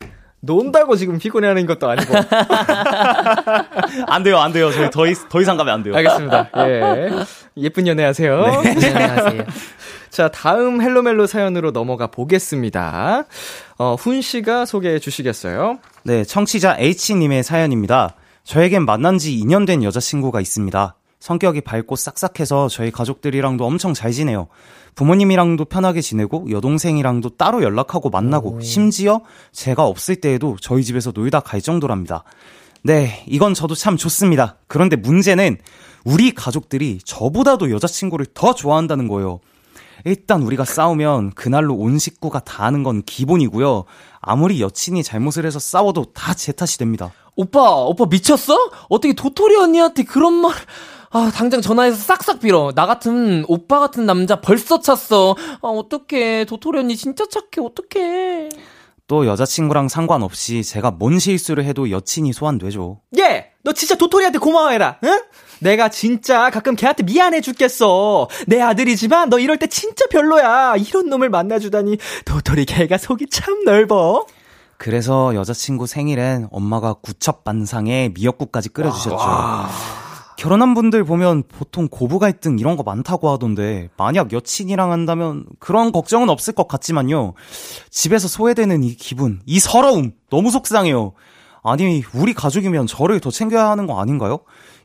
논다고 0.45 0.97
지금 0.97 1.17
피곤해하는 1.19 1.65
것도 1.65 1.89
아니고. 1.89 2.13
안 4.07 4.23
돼요, 4.23 4.39
안 4.39 4.51
돼요. 4.51 4.71
저희 4.71 4.91
더, 4.91 5.07
이, 5.07 5.13
더 5.29 5.41
이상 5.41 5.55
가면 5.55 5.73
안 5.73 5.83
돼요. 5.83 5.95
알겠습니다. 5.95 6.49
예. 6.57 7.09
예쁜 7.57 7.87
연애 7.87 8.03
하세요. 8.03 8.43
안녕하세요. 8.43 9.45
자, 10.11 10.27
다음 10.27 10.81
헬로멜로 10.81 11.27
사연으로 11.27 11.71
넘어가 11.71 12.07
보겠습니다. 12.07 13.23
어, 13.77 13.95
훈 13.95 14.21
씨가 14.21 14.65
소개해 14.65 14.99
주시겠어요? 14.99 15.79
네, 16.03 16.25
청취자 16.25 16.75
H님의 16.77 17.43
사연입니다. 17.43 18.15
저에겐 18.43 18.83
만난 18.83 19.17
지 19.17 19.31
2년 19.39 19.65
된 19.65 19.81
여자친구가 19.81 20.41
있습니다. 20.41 20.95
성격이 21.23 21.61
밝고 21.61 21.95
싹싹해서 21.95 22.67
저희 22.67 22.91
가족들이랑도 22.91 23.65
엄청 23.65 23.93
잘 23.93 24.11
지내요. 24.11 24.47
부모님이랑도 24.95 25.63
편하게 25.63 26.01
지내고 26.01 26.47
여동생이랑도 26.51 27.37
따로 27.37 27.63
연락하고 27.63 28.09
만나고 28.09 28.59
심지어 28.59 29.21
제가 29.53 29.85
없을 29.85 30.17
때에도 30.17 30.57
저희 30.59 30.83
집에서 30.83 31.13
놀다 31.15 31.39
갈 31.39 31.61
정도랍니다. 31.61 32.25
네, 32.83 33.23
이건 33.25 33.53
저도 33.53 33.73
참 33.73 33.95
좋습니다. 33.95 34.57
그런데 34.67 34.97
문제는 34.97 35.59
우리 36.03 36.33
가족들이 36.33 36.99
저보다도 37.05 37.71
여자친구를 37.71 38.25
더 38.33 38.53
좋아한다는 38.53 39.07
거예요. 39.07 39.39
일단 40.03 40.41
우리가 40.41 40.65
싸우면 40.65 41.35
그날로 41.35 41.73
온 41.75 41.99
식구가 41.99 42.41
다 42.41 42.65
아는 42.65 42.83
건 42.83 43.01
기본이고요. 43.01 43.85
아무리 44.19 44.59
여친이 44.59 45.03
잘못을 45.03 45.45
해서 45.45 45.57
싸워도 45.57 46.11
다 46.13 46.33
제 46.33 46.51
탓이 46.51 46.77
됩니다. 46.77 47.13
오빠, 47.37 47.61
오빠 47.61 48.05
미쳤어? 48.05 48.55
어떻게 48.89 49.13
도토리 49.13 49.55
언니한테 49.55 50.03
그런 50.03 50.33
말, 50.33 50.51
아, 51.15 51.31
당장 51.33 51.61
전화해서 51.61 51.95
싹싹 51.95 52.39
빌어. 52.39 52.71
나 52.73 52.87
같은, 52.87 53.45
오빠 53.47 53.79
같은 53.79 54.07
남자 54.07 54.41
벌써 54.41 54.81
찼어. 54.81 55.35
아, 55.61 55.67
어떡해. 55.67 56.45
도토리 56.45 56.79
언니 56.79 56.97
진짜 56.97 57.25
착해. 57.29 57.63
어떡해. 57.63 58.49
또 59.05 59.27
여자친구랑 59.27 59.89
상관없이 59.89 60.63
제가 60.63 60.89
뭔 60.89 61.19
실수를 61.19 61.65
해도 61.65 61.91
여친이 61.91 62.33
소환되죠. 62.33 63.01
예! 63.19 63.51
너 63.63 63.73
진짜 63.73 63.95
도토리한테 63.95 64.39
고마워해라, 64.39 64.97
응? 65.03 65.21
내가 65.59 65.89
진짜 65.89 66.49
가끔 66.49 66.75
걔한테 66.75 67.03
미안해 67.03 67.41
죽겠어. 67.41 68.27
내 68.47 68.59
아들이지만 68.61 69.29
너 69.29 69.39
이럴 69.39 69.57
때 69.57 69.67
진짜 69.67 70.05
별로야. 70.09 70.77
이런 70.77 71.09
놈을 71.09 71.29
만나주다니. 71.29 71.97
도토리 72.25 72.65
걔가 72.65 72.97
속이 72.97 73.27
참 73.29 73.63
넓어. 73.65 74.25
그래서 74.77 75.35
여자친구 75.35 75.85
생일엔 75.85 76.47
엄마가 76.51 76.93
구첩 76.95 77.43
반상에 77.43 78.09
미역국까지 78.15 78.69
끓여주셨죠. 78.69 80.02
결혼한 80.37 80.73
분들 80.73 81.03
보면 81.03 81.43
보통 81.47 81.87
고부 81.87 82.19
갈등 82.19 82.59
이런 82.59 82.75
거 82.75 82.83
많다고 82.83 83.29
하던데 83.29 83.89
만약 83.97 84.33
여친이랑 84.33 84.91
한다면 84.91 85.45
그런 85.59 85.91
걱정은 85.91 86.29
없을 86.29 86.53
것 86.53 86.67
같지만요. 86.67 87.33
집에서 87.89 88.27
소외되는 88.27 88.83
이 88.83 88.95
기분, 88.95 89.41
이 89.45 89.59
서러움 89.59 90.11
너무 90.29 90.51
속상해요. 90.51 91.13
아니 91.63 92.03
우리 92.13 92.33
가족이면 92.33 92.87
저를 92.87 93.19
더 93.19 93.31
챙겨야 93.31 93.69
하는 93.69 93.87
거 93.87 93.99
아닌가요? 93.99 94.39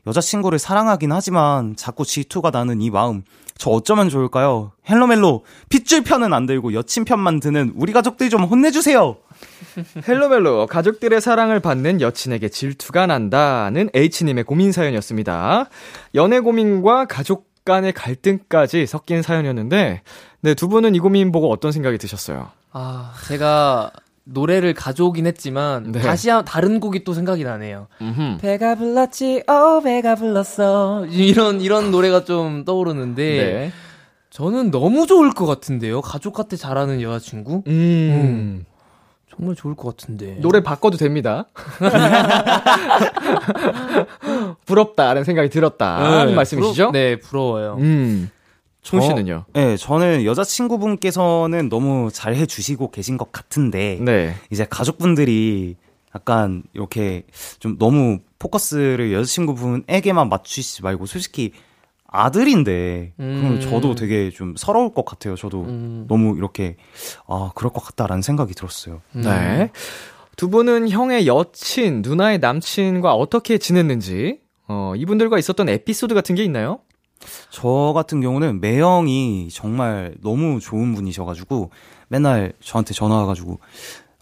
여자친구를 0.07 0.59
사랑하긴 0.59 1.11
하지만 1.11 1.75
자꾸 1.75 2.05
질투가 2.05 2.51
나는 2.51 2.81
이 2.81 2.89
마음 2.89 3.23
저 3.59 3.71
어쩌면 3.71 4.07
좋을까요? 4.07 4.71
헬로멜로 4.89 5.43
핏줄 5.67 6.03
편은 6.05 6.33
안 6.33 6.45
들고 6.45 6.73
여친 6.73 7.03
편만 7.03 7.41
드는 7.41 7.73
우리 7.75 7.91
가족들 7.91 8.29
좀 8.29 8.43
혼내주세요. 8.43 9.17
헬로멜로 10.07 10.65
가족들의 10.65 11.19
사랑을 11.19 11.59
받는 11.59 11.99
여친에게 11.99 12.47
질투가 12.47 13.05
난다는 13.05 13.89
H님의 13.93 14.45
고민 14.45 14.71
사연이었습니다. 14.71 15.69
연애 16.15 16.39
고민과 16.39 17.05
가족 17.05 17.49
간의 17.65 17.91
갈등까지 17.91 18.87
섞인 18.87 19.21
사연이었는데, 19.21 20.03
네, 20.39 20.53
두 20.53 20.69
분은 20.69 20.95
이 20.95 20.99
고민 20.99 21.33
보고 21.33 21.51
어떤 21.51 21.73
생각이 21.73 21.97
드셨어요? 21.97 22.49
아, 22.71 23.13
제가 23.27 23.91
노래를 24.31 24.73
가져오긴 24.73 25.25
했지만, 25.25 25.91
네. 25.91 26.01
다시 26.01 26.29
한, 26.29 26.45
다른 26.45 26.79
곡이 26.79 27.03
또 27.03 27.13
생각이 27.13 27.43
나네요. 27.43 27.87
음흠. 28.01 28.37
배가 28.39 28.75
불렀지, 28.75 29.43
어, 29.47 29.81
배가 29.81 30.15
불렀어. 30.15 31.05
이런, 31.07 31.61
이런 31.61 31.91
노래가 31.91 32.23
좀 32.23 32.63
떠오르는데, 32.65 33.23
네. 33.23 33.71
저는 34.29 34.71
너무 34.71 35.07
좋을 35.07 35.31
것 35.31 35.45
같은데요. 35.45 36.01
가족한테 36.01 36.55
잘하는 36.55 37.01
여자친구? 37.01 37.63
음. 37.67 38.65
정말 39.35 39.55
좋을 39.55 39.75
것 39.75 39.95
같은데. 39.95 40.37
노래 40.41 40.61
바꿔도 40.61 40.97
됩니다. 40.97 41.45
부럽다라는 44.65 45.23
생각이 45.23 45.49
들었다. 45.49 46.19
하는 46.19 46.35
말씀이시죠? 46.35 46.87
부러, 46.87 46.91
네, 46.91 47.19
부러워요. 47.19 47.77
음. 47.79 48.29
총 48.89 49.01
씨는요? 49.01 49.45
네, 49.53 49.77
저는 49.77 50.25
여자친구분께서는 50.25 51.69
너무 51.69 52.09
잘 52.11 52.35
해주시고 52.35 52.89
계신 52.91 53.17
것 53.17 53.31
같은데, 53.31 53.99
네. 54.01 54.33
이제 54.49 54.65
가족분들이 54.67 55.75
약간 56.15 56.63
이렇게 56.73 57.23
좀 57.59 57.77
너무 57.77 58.17
포커스를 58.39 59.13
여자친구분에게만 59.13 60.29
맞추시지 60.29 60.81
말고, 60.81 61.05
솔직히 61.05 61.51
아들인데, 62.07 63.13
그럼 63.17 63.45
음. 63.45 63.59
저도 63.61 63.93
되게 63.93 64.31
좀 64.31 64.55
서러울 64.57 64.93
것 64.93 65.05
같아요. 65.05 65.35
저도 65.35 65.61
음. 65.61 66.05
너무 66.07 66.35
이렇게, 66.35 66.75
아, 67.27 67.51
그럴 67.53 67.71
것 67.71 67.83
같다라는 67.83 68.23
생각이 68.23 68.55
들었어요. 68.55 69.01
네. 69.11 69.69
두 70.35 70.49
분은 70.49 70.89
형의 70.89 71.27
여친, 71.27 72.01
누나의 72.01 72.39
남친과 72.39 73.13
어떻게 73.13 73.59
지냈는지, 73.59 74.39
어, 74.67 74.93
이분들과 74.95 75.37
있었던 75.37 75.69
에피소드 75.69 76.15
같은 76.15 76.33
게 76.33 76.43
있나요? 76.43 76.79
저 77.49 77.91
같은 77.93 78.21
경우는 78.21 78.61
매형이 78.61 79.49
정말 79.51 80.15
너무 80.21 80.59
좋은 80.59 80.93
분이셔가지고 80.95 81.69
맨날 82.07 82.53
저한테 82.61 82.93
전화 82.93 83.17
와가지고 83.17 83.59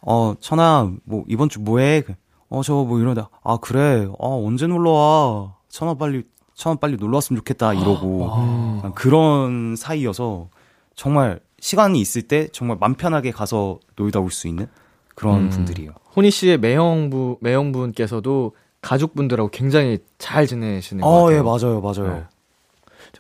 어 0.02 0.34
천아 0.40 0.92
뭐 1.04 1.24
이번 1.28 1.50
주 1.50 1.60
뭐해? 1.60 2.04
어 2.50 2.62
저 2.62 2.84
뭐 2.86 3.00
이러다 3.00 3.30
아 3.44 3.58
그래 3.62 4.08
아 4.20 4.28
언제 4.28 4.68
놀러 4.68 4.92
와? 4.92 5.54
천아 5.70 5.96
빨리 5.96 6.24
천아 6.56 6.76
빨리 6.78 6.96
놀러 6.98 7.18
왔으면 7.18 7.38
좋겠다 7.40 7.74
이러고 7.74 8.78
약간 8.78 8.94
그런 8.94 9.76
사이여서 9.76 10.48
정말 10.96 11.40
시간이 11.60 12.00
있을 12.00 12.22
때 12.24 12.48
정말 12.50 12.78
맘 12.80 12.96
편하게 12.96 13.32
가서 13.32 13.80
놀다 13.96 14.20
올 14.20 14.32
수 14.32 14.48
있는 14.48 14.68
그런 15.16 15.46
음. 15.46 15.50
분들이요. 15.50 15.92
호니 16.16 16.30
씨의 16.32 16.60
매형부 16.60 17.38
매형분께서도 17.42 18.54
가족분들하고 18.82 19.50
굉장히 19.50 19.98
잘 20.20 20.46
지내시는 20.46 21.02
것 21.04 21.08
어, 21.10 21.24
같아요. 21.24 21.38
예, 21.38 21.42
맞아요, 21.42 21.82
맞아요. 21.82 22.14
네. 22.14 22.24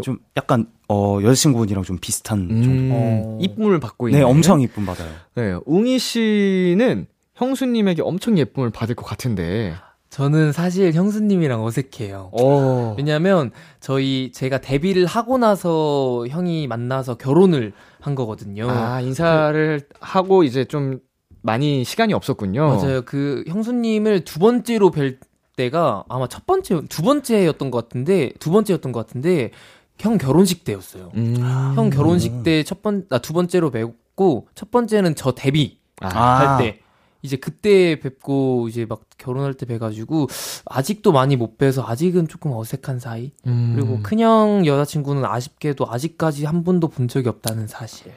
좀 0.03 0.19
약간 0.35 0.67
어 0.89 1.19
여자친구분이랑 1.21 1.83
좀 1.83 1.97
비슷한 1.99 2.47
정도. 2.47 2.69
음, 2.69 2.89
어. 2.93 3.37
이쁨을 3.41 3.79
받고 3.79 4.09
있는. 4.09 4.19
네, 4.19 4.25
엄청 4.25 4.61
이쁨 4.61 4.85
받아요. 4.85 5.09
네, 5.35 5.57
웅이 5.65 5.99
씨는 5.99 7.07
형수님에게 7.35 8.01
엄청 8.01 8.37
예쁨을 8.37 8.69
받을 8.69 8.95
것 8.95 9.05
같은데. 9.05 9.73
저는 10.09 10.51
사실 10.51 10.93
형수님이랑 10.93 11.63
어색해요. 11.63 12.31
어. 12.31 12.95
왜냐면 12.97 13.51
저희 13.79 14.31
제가 14.33 14.61
데뷔를 14.61 15.05
하고 15.05 15.37
나서 15.37 16.25
형이 16.29 16.67
만나서 16.67 17.15
결혼을 17.15 17.73
한 17.99 18.15
거거든요. 18.15 18.69
아, 18.69 19.01
인사를 19.01 19.81
하고 19.99 20.43
이제 20.43 20.65
좀 20.65 20.99
많이 21.41 21.83
시간이 21.83 22.13
없었군요. 22.13 22.67
맞아요. 22.67 23.01
그 23.03 23.43
형수님을 23.47 24.21
두 24.21 24.39
번째로 24.39 24.91
뵐 24.91 25.19
때가 25.57 26.03
아마 26.07 26.27
첫 26.27 26.45
번째, 26.45 26.81
두 26.87 27.01
번째였던 27.01 27.71
것 27.71 27.83
같은데 27.83 28.31
두 28.39 28.51
번째였던 28.51 28.91
것 28.91 29.05
같은데 29.05 29.51
형 29.99 30.17
결혼식 30.17 30.63
때였어요. 30.63 31.11
음. 31.15 31.35
형 31.75 31.89
결혼식 31.89 32.43
때 32.43 32.63
첫 32.63 32.81
번, 32.81 33.05
아, 33.09 33.17
두 33.19 33.33
번째로 33.33 33.71
뵙고 33.71 34.47
첫 34.55 34.71
번째는 34.71 35.15
저 35.15 35.31
데뷔 35.33 35.79
아. 36.01 36.07
아. 36.13 36.39
할 36.55 36.63
때. 36.63 36.79
이제 37.23 37.35
그때 37.35 37.99
뵙고 37.99 38.67
이제 38.69 38.85
막 38.87 39.01
결혼할 39.17 39.55
때 39.55 39.65
뵈가지고 39.65 40.27
아직도 40.65 41.11
많이 41.11 41.35
못 41.35 41.57
뵈서 41.57 41.83
아직은 41.85 42.27
조금 42.27 42.53
어색한 42.53 42.99
사이. 42.99 43.31
음. 43.47 43.73
그리고 43.75 43.99
큰형 44.03 44.65
여자친구는 44.67 45.25
아쉽게도 45.25 45.87
아직까지 45.89 46.45
한 46.45 46.63
번도 46.63 46.89
본 46.89 47.07
적이 47.07 47.29
없다는 47.29 47.67
사실. 47.67 48.13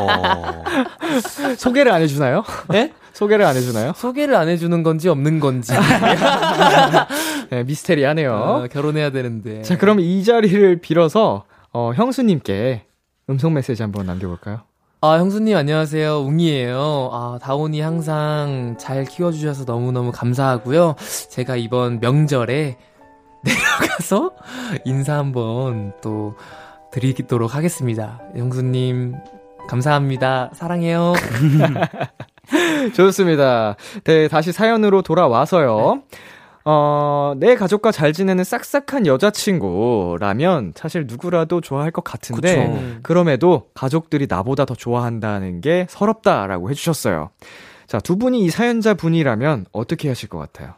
어, 0.00 0.64
소개를 1.58 1.92
안 1.92 2.00
해주나요? 2.02 2.42
네? 2.70 2.92
소개를 3.20 3.44
안 3.44 3.54
해주나요? 3.54 3.92
소개를 3.96 4.34
안 4.34 4.48
해주는 4.48 4.82
건지 4.82 5.10
없는 5.10 5.40
건지. 5.40 5.74
네, 7.50 7.64
미스테리하네요. 7.64 8.32
어, 8.32 8.66
결혼해야 8.72 9.10
되는데. 9.10 9.60
자, 9.60 9.76
그럼 9.76 10.00
이 10.00 10.24
자리를 10.24 10.80
빌어서 10.80 11.44
어, 11.70 11.92
형수님께 11.94 12.86
음성 13.28 13.52
메시지 13.52 13.82
한번 13.82 14.06
남겨볼까요? 14.06 14.62
아, 15.02 15.18
형수님 15.18 15.54
안녕하세요. 15.54 16.20
웅이에요. 16.20 17.10
아, 17.12 17.38
다온이 17.42 17.82
항상 17.82 18.76
잘 18.78 19.04
키워주셔서 19.04 19.64
너무너무 19.64 20.12
감사하고요. 20.12 20.96
제가 21.30 21.56
이번 21.56 22.00
명절에 22.00 22.78
내려가서 23.44 24.32
인사 24.86 25.18
한번 25.18 25.92
또 26.02 26.36
드리도록 26.90 27.54
하겠습니다. 27.54 28.18
형수님, 28.34 29.14
감사합니다. 29.68 30.50
사랑해요. 30.54 31.12
좋습니다. 32.94 33.76
네, 34.04 34.28
다시 34.28 34.52
사연으로 34.52 35.02
돌아와서요. 35.02 36.02
어, 36.64 37.32
내 37.38 37.54
가족과 37.56 37.90
잘 37.90 38.12
지내는 38.12 38.44
싹싹한 38.44 39.06
여자친구라면 39.06 40.74
사실 40.76 41.06
누구라도 41.06 41.60
좋아할 41.60 41.90
것 41.90 42.04
같은데, 42.04 42.68
그쵸. 42.68 43.00
그럼에도 43.02 43.68
가족들이 43.74 44.26
나보다 44.28 44.66
더 44.66 44.74
좋아한다는 44.74 45.60
게 45.62 45.86
서럽다라고 45.88 46.70
해주셨어요. 46.70 47.30
자, 47.86 47.98
두 47.98 48.16
분이 48.16 48.44
이 48.44 48.50
사연자 48.50 48.94
분이라면 48.94 49.66
어떻게 49.72 50.08
하실 50.08 50.28
것 50.28 50.38
같아요? 50.38 50.74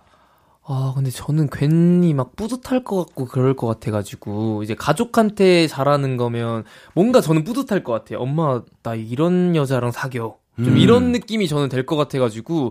아, 0.64 0.92
근데 0.94 1.10
저는 1.10 1.48
괜히 1.50 2.14
막 2.14 2.36
뿌듯할 2.36 2.84
것 2.84 3.04
같고 3.04 3.24
그럴 3.26 3.56
것 3.56 3.66
같아가지고, 3.66 4.62
이제 4.62 4.76
가족한테 4.76 5.66
잘하는 5.66 6.16
거면 6.16 6.62
뭔가 6.94 7.20
저는 7.20 7.42
뿌듯할 7.42 7.82
것 7.82 7.92
같아요. 7.92 8.20
엄마, 8.20 8.62
나 8.84 8.94
이런 8.94 9.56
여자랑 9.56 9.90
사겨. 9.90 10.36
좀 10.56 10.68
음. 10.68 10.76
이런 10.76 11.12
느낌이 11.12 11.48
저는 11.48 11.68
될 11.68 11.86
것 11.86 11.96
같아가지고, 11.96 12.70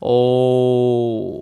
어, 0.00 1.40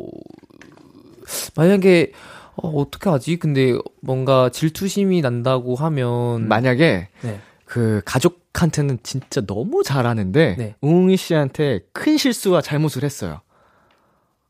만약에, 1.57 2.13
어, 2.57 2.69
어떻게 2.69 3.09
하지? 3.11 3.37
근데 3.37 3.75
뭔가 4.01 4.49
질투심이 4.51 5.21
난다고 5.21 5.75
하면. 5.77 6.49
만약에 6.49 7.09
네. 7.23 7.41
그 7.65 8.01
가족한테는 8.05 8.99
진짜 9.03 9.43
너무 9.47 9.83
잘하는데 9.83 10.57
네. 10.59 10.75
웅이 10.81 11.17
씨한테 11.17 11.81
큰 11.93 12.17
실수와 12.17 12.63
잘못을 12.63 13.05
했어요. 13.05 13.41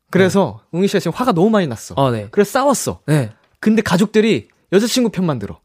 그래서 0.09 0.61
웅이 0.71 0.87
씨가 0.87 0.99
지금 0.99 1.13
화가 1.15 1.33
너무 1.33 1.49
많이 1.49 1.67
났어. 1.67 1.93
아, 1.97 2.09
네. 2.11 2.27
그래서 2.31 2.51
싸웠어. 2.51 3.01
네. 3.05 3.29
근데 3.59 3.81
가족들이 3.81 4.47
여자친구 4.71 5.09
편만 5.09 5.37
들어. 5.37 5.59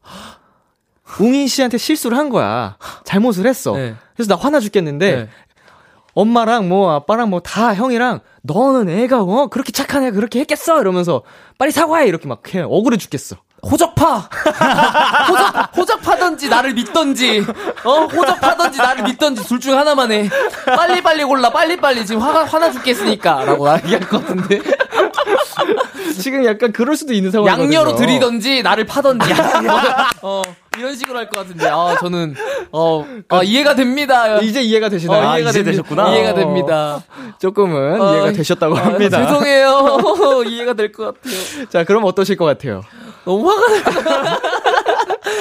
웅인 1.19 1.47
씨한테 1.47 1.77
실수를 1.77 2.17
한 2.17 2.29
거야. 2.29 2.77
잘못을 3.05 3.47
했어. 3.47 3.75
네. 3.75 3.95
그래서 4.15 4.35
나 4.35 4.39
화나 4.41 4.59
죽겠는데 4.59 5.15
네. 5.15 5.29
엄마랑 6.15 6.67
뭐 6.69 6.91
아빠랑 6.91 7.29
뭐 7.29 7.41
다 7.41 7.75
형이랑 7.75 8.21
너는 8.41 8.89
애가 8.89 9.21
어 9.21 9.47
그렇게 9.47 9.71
착한 9.71 10.03
애가 10.03 10.15
그렇게 10.15 10.39
했겠어 10.39 10.79
이러면서 10.81 11.23
빨리 11.57 11.71
사과해 11.71 12.07
이렇게 12.07 12.27
막 12.27 12.53
해. 12.55 12.61
억울해 12.61 12.97
죽겠어. 12.97 13.35
호적파! 13.69 14.29
호적, 15.29 15.77
호적파던지 15.77 16.49
나를 16.49 16.73
믿던지, 16.73 17.43
어? 17.83 18.05
호적파던지 18.05 18.77
나를 18.77 19.03
믿던지 19.03 19.43
둘 19.47 19.59
중 19.59 19.77
하나만 19.77 20.11
해. 20.11 20.29
빨리 20.65 21.01
빨리 21.01 21.23
골라, 21.23 21.49
빨리 21.49 21.75
빨리. 21.77 22.05
지금 22.05 22.21
화가, 22.21 22.45
화나 22.45 22.71
죽겠으니까. 22.71 23.45
라고 23.45 23.67
얘기할 23.77 24.01
것 24.01 24.21
같은데. 24.21 24.59
지금 26.21 26.45
약간 26.45 26.71
그럴 26.71 26.95
수도 26.95 27.13
있는 27.13 27.31
상황이거든요. 27.31 27.63
양녀로 27.65 27.95
들이던지, 27.95 28.61
나를 28.61 28.85
파던지. 28.85 29.33
어, 30.21 30.41
이런 30.77 30.95
식으로 30.95 31.17
할 31.17 31.29
것 31.29 31.39
같은데. 31.39 31.67
아, 31.67 31.95
저는, 31.99 32.35
어, 32.71 33.05
아, 33.29 33.41
이해가 33.43 33.73
됩니다. 33.75 34.37
이제 34.39 34.61
이해가 34.61 34.89
되시나요? 34.89 35.29
어, 35.29 35.35
이해가 35.37 35.49
이제 35.49 35.63
됩니다. 35.63 35.71
되셨구나. 35.83 36.09
이해가 36.15 36.29
어. 36.31 36.33
됩니다. 36.35 37.03
조금은 37.39 37.99
어, 38.01 38.13
이해가 38.13 38.31
되셨다고 38.33 38.77
아, 38.77 38.85
합니다. 38.85 39.25
죄송해요. 39.25 40.43
이해가 40.45 40.73
될 40.73 40.91
것 40.91 41.15
같아요. 41.15 41.65
자, 41.69 41.83
그럼 41.83 42.03
어떠실 42.03 42.37
것 42.37 42.45
같아요? 42.45 42.83
너무 43.25 43.49
화가 43.49 43.67
날것 43.71 43.93
같아요. 43.93 44.39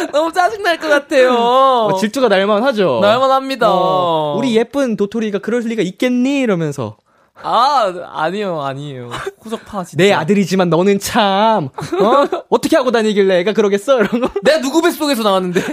너무 0.13 0.33
짜증날 0.33 0.79
것 0.79 0.89
같아요. 0.89 1.33
어, 1.35 1.95
질투가 1.99 2.29
날만 2.29 2.63
하죠. 2.65 2.99
날만 3.03 3.31
합니다. 3.31 3.69
어, 3.71 4.35
우리 4.39 4.57
예쁜 4.57 4.97
도토리가 4.97 5.39
그럴 5.41 5.61
리가 5.63 5.83
있겠니? 5.83 6.41
이러면서 6.41 6.97
아, 7.43 7.93
아니요, 8.13 8.63
아니에요. 8.63 9.11
호적파, 9.45 9.85
진짜. 9.85 10.03
내 10.03 10.13
아들이지만 10.13 10.71
너는 10.71 10.99
참 11.01 11.65
어? 11.67 11.71
어떻게 12.49 12.77
하고 12.77 12.91
다니길래 12.93 13.41
애가 13.41 13.53
그러겠어? 13.53 13.99
이런 14.01 14.21
거. 14.21 14.31
내가 14.43 14.61
누구 14.61 14.81
뱃속에서 14.81 15.23
나왔는데? 15.23 15.61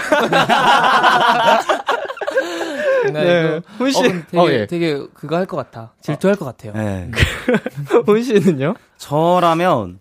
네. 3.13 3.61
훈 3.77 3.91
씨. 3.91 3.99
어, 3.99 4.01
되게, 4.03 4.37
어, 4.37 4.49
예. 4.51 4.65
되게 4.67 5.01
그거 5.13 5.35
할 5.37 5.45
것 5.45 5.57
같아. 5.57 5.91
질투할 6.01 6.35
것 6.37 6.45
같아요. 6.45 6.73
네. 6.73 7.09
혼 8.07 8.21
씨는요? 8.23 8.75
저라면 8.97 9.99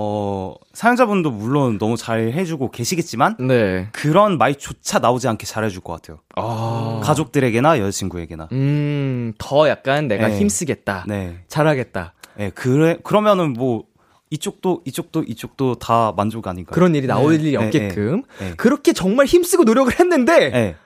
어 0.00 0.54
사연자분도 0.74 1.32
물론 1.32 1.76
너무 1.76 1.96
잘 1.96 2.30
해주고 2.32 2.70
계시겠지만 2.70 3.34
네. 3.40 3.88
그런 3.90 4.38
말조차 4.38 5.00
나오지 5.00 5.26
않게 5.26 5.44
잘 5.44 5.64
해줄 5.64 5.80
것 5.80 5.92
같아요. 5.94 6.20
아. 6.36 7.00
가족들에게나 7.02 7.80
여자친구에게나. 7.80 8.48
음, 8.52 9.32
더 9.38 9.68
약간 9.68 10.06
내가 10.06 10.28
네. 10.28 10.38
힘쓰겠다. 10.38 11.04
네. 11.08 11.40
잘하겠다. 11.48 12.14
네, 12.36 12.50
그래 12.50 12.96
그러면은 13.02 13.54
뭐 13.54 13.86
이쪽도 14.30 14.82
이쪽도 14.84 15.24
이쪽도 15.24 15.74
다 15.80 16.12
만족 16.16 16.46
아닌가. 16.46 16.70
그런 16.70 16.94
일이 16.94 17.08
나올 17.08 17.36
네. 17.36 17.42
일이 17.42 17.58
네, 17.58 17.64
없게끔. 17.64 18.22
네. 18.38 18.50
네. 18.50 18.54
그렇게 18.56 18.92
정말 18.92 19.26
힘쓰고 19.26 19.64
노력을 19.64 19.92
했는데 19.98 20.50
네. 20.50 20.76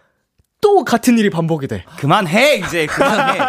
또 0.63 0.85
같은 0.85 1.19
일이 1.19 1.29
반복이 1.29 1.69
돼. 1.69 1.85
그만해 1.99 2.63
이제 2.65 2.87
그만해. 2.87 3.41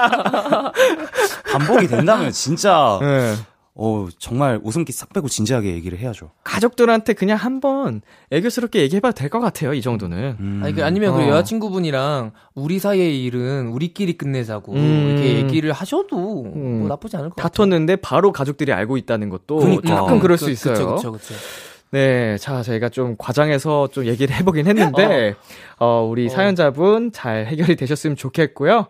반복이 1.54 1.88
된다면 1.88 2.34
진짜 2.34 3.00
네. 3.02 3.36
어 3.76 4.08
정말 4.20 4.60
웃음기 4.64 4.92
싹 4.92 5.12
빼고 5.14 5.28
진지하게 5.28 5.74
얘기를 5.74 5.98
해야죠. 5.98 6.30
가족들한테 6.44 7.14
그냥 7.14 7.38
한번 7.38 8.02
애교스럽게 8.32 8.82
얘기해봐도 8.82 9.16
될 9.16 9.30
것 9.30 9.40
같아요. 9.40 9.74
이 9.74 9.82
정도는. 9.82 10.38
음. 10.40 10.62
아니, 10.64 10.74
그, 10.76 10.86
아니면 10.86 11.16
그 11.16 11.24
어. 11.24 11.28
여자친구분이랑 11.30 12.34
우리 12.54 12.78
사이의 12.78 13.24
일은 13.24 13.70
우리끼리 13.70 14.14
끝내자고 14.14 14.74
음. 14.74 15.08
이렇게 15.10 15.38
얘기를 15.38 15.72
하셔도 15.72 16.44
음. 16.44 16.80
뭐 16.82 16.88
나쁘지 16.88 17.18
않을 17.18 17.30
것 17.30 17.36
같아요. 17.38 17.50
다퉜는데 17.50 17.96
바로 17.96 18.32
가족들이 18.32 18.72
알고 18.72 18.98
있다는 18.98 19.30
것도 19.30 19.58
그러니까. 19.58 20.02
가끔 20.02 20.20
그럴 20.20 20.38
수 20.38 20.46
그, 20.46 20.52
있어요. 20.52 20.74
그쵸, 20.76 20.96
그쵸, 20.96 21.12
그쵸. 21.14 21.34
네, 21.90 22.38
자, 22.40 22.62
저희가 22.64 22.90
좀 22.90 23.16
과장해서 23.18 23.90
좀 23.92 24.06
얘기를 24.06 24.36
해보긴 24.36 24.66
했는데, 24.68 25.36
어, 25.80 26.08
우리 26.10 26.28
사연자분 26.28 27.12
잘 27.12 27.46
해결이 27.46 27.76
되셨으면 27.76 28.16
좋겠고요. 28.18 28.88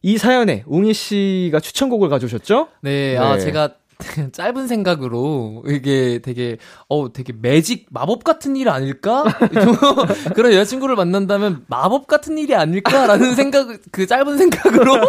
이 0.00 0.16
사연에 0.16 0.62
웅이 0.66 0.94
씨가 0.94 1.60
추천곡을 1.60 2.08
가져오셨죠? 2.08 2.68
네, 2.82 3.18
아, 3.18 3.34
네. 3.34 3.40
제가 3.40 3.74
짧은 4.32 4.68
생각으로 4.68 5.64
이게 5.66 6.20
되게, 6.22 6.56
어, 6.88 7.12
되게 7.12 7.32
매직, 7.32 7.86
마법 7.90 8.22
같은 8.22 8.54
일 8.56 8.68
아닐까? 8.68 9.24
좀 9.52 9.74
그런 10.34 10.52
여자친구를 10.52 10.94
만난다면 10.94 11.64
마법 11.66 12.06
같은 12.06 12.38
일이 12.38 12.54
아닐까라는 12.54 13.34
생각, 13.36 13.66
그 13.90 14.06
짧은 14.06 14.38
생각으로 14.38 15.00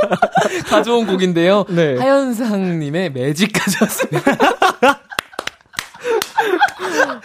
가져온 0.66 1.06
곡인데요. 1.06 1.66
네. 1.70 1.98
하현상님의 1.98 3.12
매직 3.12 3.52
가져왔습니다. 3.54 4.38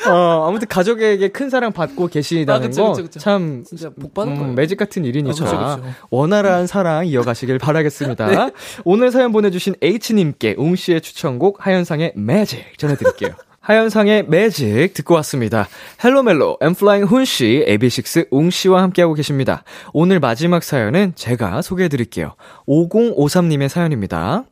어, 0.08 0.48
아무튼 0.48 0.68
가족에게 0.68 1.28
큰 1.28 1.50
사랑 1.50 1.72
받고 1.72 2.08
계시다는 2.08 2.66
아, 2.66 2.68
그쵸, 2.68 2.92
그쵸, 2.92 3.02
그쵸. 3.04 3.18
거참 3.18 3.64
진짜 3.66 3.90
복 3.90 4.14
받은 4.14 4.36
거예요. 4.36 4.52
매직 4.52 4.78
같은 4.78 5.04
일이니까 5.04 5.46
아, 5.46 5.76
그쵸, 5.76 5.82
그쵸. 5.82 5.94
원활한 6.10 6.66
사랑 6.66 7.06
이어가시길 7.06 7.58
바라겠습니다. 7.58 8.50
오늘 8.84 9.10
사연 9.10 9.32
보내주신 9.32 9.74
H님께 9.80 10.56
웅 10.58 10.76
씨의 10.76 11.00
추천곡 11.00 11.66
하현상의 11.66 12.12
매직 12.16 12.78
전해드릴게요. 12.78 13.30
하현상의 13.64 14.26
매직 14.28 14.92
듣고 14.92 15.14
왔습니다. 15.14 15.66
헬로멜로, 16.04 16.58
엠플라잉 16.60 17.04
훈씨, 17.04 17.64
AB6 17.66 18.28
웅씨와 18.30 18.82
함께하고 18.82 19.14
계십니다. 19.14 19.64
오늘 19.94 20.20
마지막 20.20 20.62
사연은 20.62 21.12
제가 21.14 21.62
소개해드릴게요. 21.62 22.34
5053님의 22.68 23.68
사연입니다. 23.68 24.44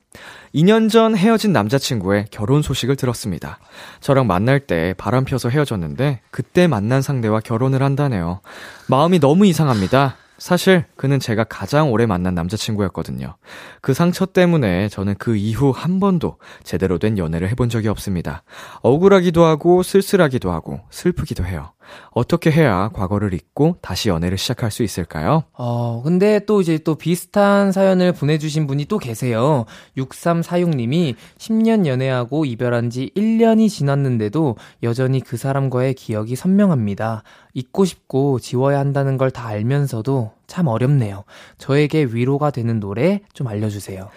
2년 0.55 0.91
전 0.91 1.17
헤어진 1.17 1.53
남자친구의 1.53 2.27
결혼 2.31 2.61
소식을 2.63 2.97
들었습니다. 2.97 3.59
저랑 4.01 4.27
만날 4.27 4.61
때 4.61 4.95
바람 4.99 5.25
펴서 5.25 5.49
헤어졌는데 5.49 6.21
그때 6.31 6.67
만난 6.67 7.01
상대와 7.01 7.41
결혼을 7.41 7.83
한다네요. 7.83 8.41
마음이 8.89 9.19
너무 9.19 9.47
이상합니다. 9.47 10.17
사실 10.37 10.85
그는 10.97 11.21
제가 11.21 11.45
가장 11.45 11.93
오래 11.93 12.05
만난 12.05 12.35
남자친구였거든요. 12.35 13.37
그 13.81 13.95
상처 13.95 14.27
때문에 14.27 14.89
저는 14.89 15.15
그 15.19 15.37
이후 15.37 15.71
한 15.71 16.01
번도 16.01 16.37
제대로 16.65 16.99
된 16.99 17.17
연애를 17.17 17.49
해본 17.49 17.69
적이 17.69 17.89
없습니다. 17.89 18.43
억울하기도 18.83 19.45
하고 19.45 19.83
쓸쓸하기도 19.85 20.51
하고 20.51 20.81
슬프기도 20.91 21.45
해요. 21.45 21.71
어떻게 22.11 22.51
해야 22.51 22.91
과거를 22.93 23.33
잊고 23.35 23.77
다시 23.81 24.09
연애를 24.09 24.39
시작할 24.39 24.71
수 24.71 24.83
있을까요? 24.83 25.45
어, 25.55 26.01
근데 26.05 26.41
또 26.47 26.61
이제 26.61 26.79
또 26.79 26.95
비슷한 26.95 27.73
사연을 27.73 28.13
보내주신 28.13 28.67
분이 28.67 28.85
또 28.87 28.99
계세요. 28.99 29.65
6346님이 29.97 31.15
10년 31.39 31.87
연애하고 31.87 32.45
이별한 32.45 32.91
지 32.91 33.11
1년이 33.17 33.69
지났는데도 33.69 34.57
여전히 34.83 35.21
그 35.21 35.37
사람과의 35.37 35.95
기억이 35.95 36.37
선명합니다. 36.37 37.23
잊고 37.55 37.85
싶고 37.85 38.39
지워야 38.39 38.79
한다는 38.79 39.17
걸 39.19 39.33
다 39.33 39.47
알면서도 39.47 40.33
참 40.47 40.67
어렵네요. 40.67 41.25
저에게 41.57 42.05
위로가 42.05 42.51
되는 42.51 42.81
노래 42.81 43.21
좀 43.33 43.47
알려주세요. 43.49 44.11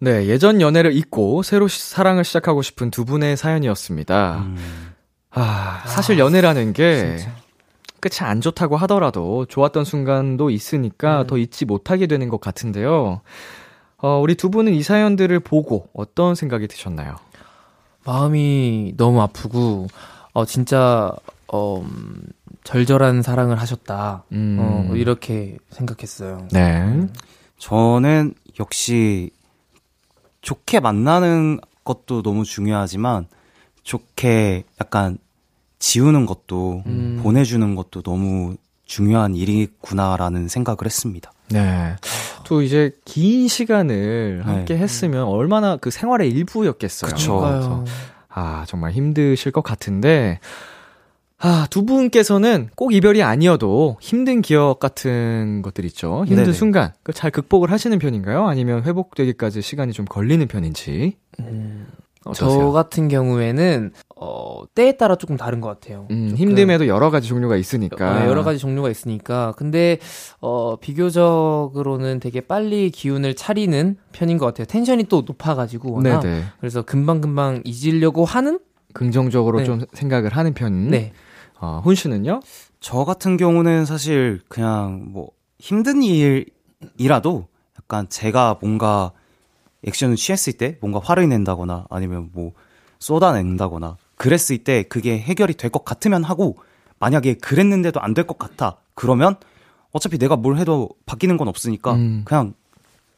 네, 0.00 0.26
예전 0.26 0.60
연애를 0.60 0.92
잊고 0.92 1.42
새로 1.42 1.66
시- 1.66 1.90
사랑을 1.90 2.22
시작하고 2.22 2.62
싶은 2.62 2.92
두 2.92 3.04
분의 3.04 3.36
사연이었습니다. 3.36 4.46
아, 5.40 5.82
사실 5.86 6.18
연애라는 6.18 6.72
게 6.72 7.18
진짜. 7.18 7.32
끝이 8.00 8.28
안 8.28 8.40
좋다고 8.40 8.76
하더라도 8.76 9.46
좋았던 9.46 9.84
순간도 9.84 10.50
있으니까 10.50 11.26
더 11.26 11.36
잊지 11.38 11.64
못하게 11.64 12.06
되는 12.06 12.28
것 12.28 12.40
같은데요. 12.40 13.20
어, 13.98 14.20
우리 14.20 14.34
두 14.36 14.50
분은 14.50 14.72
이 14.74 14.82
사연들을 14.82 15.40
보고 15.40 15.88
어떤 15.92 16.34
생각이 16.34 16.68
드셨나요? 16.68 17.16
마음이 18.04 18.94
너무 18.96 19.20
아프고, 19.20 19.88
어, 20.32 20.44
진짜, 20.44 21.12
어, 21.48 21.80
음, 21.80 22.22
절절한 22.64 23.22
사랑을 23.22 23.60
하셨다. 23.60 24.24
음. 24.32 24.56
어, 24.60 24.94
이렇게 24.94 25.58
생각했어요. 25.70 26.46
네. 26.52 27.06
저는 27.58 28.34
역시 28.60 29.30
좋게 30.42 30.80
만나는 30.80 31.58
것도 31.84 32.22
너무 32.22 32.44
중요하지만 32.44 33.26
좋게 33.82 34.64
약간 34.80 35.18
지우는 35.78 36.26
것도 36.26 36.82
음. 36.86 37.20
보내주는 37.22 37.74
것도 37.74 38.02
너무 38.02 38.56
중요한 38.84 39.34
일이구나라는 39.34 40.48
생각을 40.48 40.78
했습니다. 40.84 41.32
네. 41.50 41.96
또 42.44 42.62
이제 42.62 42.92
긴 43.04 43.48
시간을 43.48 44.42
네. 44.44 44.52
함께 44.52 44.76
했으면 44.76 45.24
얼마나 45.24 45.76
그 45.76 45.90
생활의 45.90 46.30
일부였겠어요. 46.30 47.10
그래서 47.10 47.84
아, 48.28 48.64
정말 48.66 48.92
힘드실 48.92 49.52
것 49.52 49.62
같은데, 49.62 50.38
아, 51.38 51.66
두 51.70 51.84
분께서는 51.84 52.68
꼭 52.74 52.92
이별이 52.92 53.22
아니어도 53.22 53.96
힘든 54.00 54.42
기억 54.42 54.80
같은 54.80 55.62
것들 55.62 55.84
있죠. 55.86 56.24
힘든 56.26 56.44
네네. 56.44 56.52
순간. 56.52 56.92
그걸 57.02 57.14
잘 57.14 57.30
극복을 57.30 57.70
하시는 57.70 57.96
편인가요? 57.98 58.46
아니면 58.46 58.82
회복되기까지 58.84 59.62
시간이 59.62 59.92
좀 59.92 60.04
걸리는 60.04 60.46
편인지? 60.48 61.16
저 61.36 61.44
어떠세요? 62.30 62.72
같은 62.72 63.08
경우에는, 63.08 63.92
어, 64.16 64.62
때에 64.74 64.96
따라 64.96 65.16
조금 65.16 65.36
다른 65.36 65.60
것 65.60 65.68
같아요. 65.68 66.06
음. 66.10 66.34
힘듦에도 66.36 66.86
여러 66.86 67.10
가지 67.10 67.28
종류가 67.28 67.56
있으니까. 67.56 68.24
어, 68.24 68.26
여러 68.26 68.44
가지 68.44 68.58
종류가 68.58 68.90
있으니까. 68.90 69.52
근데, 69.56 69.98
어, 70.40 70.76
비교적으로는 70.76 72.20
되게 72.20 72.40
빨리 72.40 72.90
기운을 72.90 73.34
차리는 73.34 73.96
편인 74.12 74.38
것 74.38 74.46
같아요. 74.46 74.66
텐션이 74.66 75.04
또 75.04 75.22
높아가지고. 75.26 75.92
워낙. 75.92 76.20
네네. 76.20 76.42
그래서 76.60 76.82
금방 76.82 77.20
금방 77.20 77.62
잊으려고 77.64 78.24
하는? 78.24 78.60
긍정적으로 78.94 79.58
네. 79.58 79.64
좀 79.64 79.82
생각을 79.92 80.30
하는 80.30 80.54
편. 80.54 80.88
네. 80.88 81.12
어, 81.60 81.80
훈 81.82 81.94
씨는요? 81.94 82.40
저 82.80 83.04
같은 83.04 83.36
경우는 83.36 83.84
사실 83.84 84.40
그냥 84.48 85.06
뭐 85.08 85.30
힘든 85.58 86.02
일이라도 86.02 87.48
약간 87.78 88.08
제가 88.08 88.58
뭔가 88.60 89.12
액션을 89.86 90.16
취했을 90.16 90.54
때 90.54 90.76
뭔가 90.80 91.00
화를 91.02 91.28
낸다거나 91.28 91.86
아니면 91.90 92.30
뭐 92.32 92.52
쏟아낸다거나 92.98 93.96
그랬을 94.16 94.58
때 94.58 94.82
그게 94.82 95.18
해결이 95.18 95.54
될 95.54 95.70
것 95.70 95.84
같으면 95.84 96.24
하고 96.24 96.56
만약에 96.98 97.34
그랬는데도 97.34 98.00
안 98.00 98.14
될 98.14 98.26
것 98.26 98.38
같아 98.38 98.76
그러면 98.94 99.36
어차피 99.92 100.18
내가 100.18 100.36
뭘 100.36 100.58
해도 100.58 100.88
바뀌는 101.06 101.36
건 101.36 101.48
없으니까 101.48 101.94
음. 101.94 102.22
그냥 102.24 102.54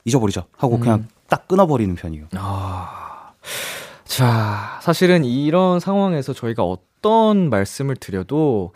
잊어버리자 0.05 0.45
하고 0.57 0.79
그냥 0.79 1.09
딱 1.29 1.49
끊어버리는 1.49 1.95
편이에요. 1.95 2.27
아. 2.37 3.33
자, 4.05 4.79
사실은 4.83 5.25
이런 5.25 5.79
상황에서 5.81 6.33
저희가 6.33 6.63
어떤 6.65 7.49
말씀을 7.49 7.97
드려도, 7.97 8.73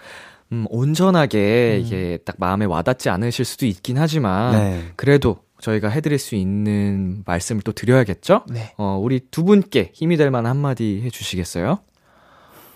음, 0.52 0.64
온전하게 0.70 1.80
이게 1.84 2.18
딱 2.24 2.36
마음에 2.38 2.64
와닿지 2.66 3.08
않으실 3.10 3.44
수도 3.44 3.66
있긴 3.66 3.98
하지만, 3.98 4.52
네. 4.52 4.92
그래도 4.96 5.38
저희가 5.60 5.88
해드릴 5.88 6.18
수 6.18 6.34
있는 6.34 7.22
말씀을 7.26 7.62
또 7.62 7.72
드려야겠죠? 7.72 8.42
네. 8.50 8.74
어, 8.76 8.98
우리 9.00 9.20
두 9.30 9.44
분께 9.44 9.90
힘이 9.94 10.16
될 10.16 10.30
만한 10.30 10.50
한마디 10.50 11.00
해주시겠어요? 11.04 11.78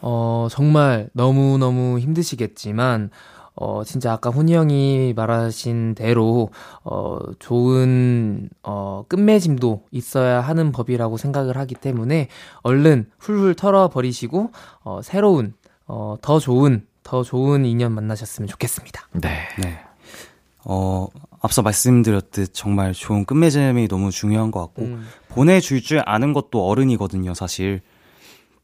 어, 0.00 0.48
정말 0.50 1.08
너무너무 1.12 1.98
힘드시겠지만, 1.98 3.10
어, 3.54 3.82
진짜 3.84 4.12
아까 4.12 4.30
훈이 4.30 4.54
형이 4.54 5.14
말하신 5.16 5.96
대로, 5.96 6.50
어, 6.84 7.18
좋은, 7.40 8.48
어, 8.62 9.04
끝맺음도 9.08 9.84
있어야 9.90 10.40
하는 10.40 10.70
법이라고 10.70 11.16
생각을 11.16 11.56
하기 11.56 11.74
때문에, 11.74 12.28
얼른 12.62 13.10
훌훌 13.18 13.54
털어버리시고, 13.54 14.52
어, 14.84 15.00
새로운, 15.02 15.54
어, 15.86 16.16
더 16.22 16.38
좋은, 16.38 16.86
더 17.02 17.24
좋은 17.24 17.64
인연 17.64 17.92
만나셨으면 17.92 18.46
좋겠습니다. 18.46 19.08
네. 19.14 19.30
네. 19.58 19.80
어, 20.64 21.08
앞서 21.40 21.62
말씀드렸듯 21.62 22.50
정말 22.52 22.92
좋은 22.92 23.24
끝맺음이 23.24 23.88
너무 23.88 24.10
중요한 24.10 24.50
것 24.50 24.60
같고, 24.60 24.82
음. 24.82 25.06
보내줄 25.28 25.82
줄 25.82 26.02
아는 26.04 26.32
것도 26.32 26.66
어른이거든요, 26.66 27.34
사실. 27.34 27.80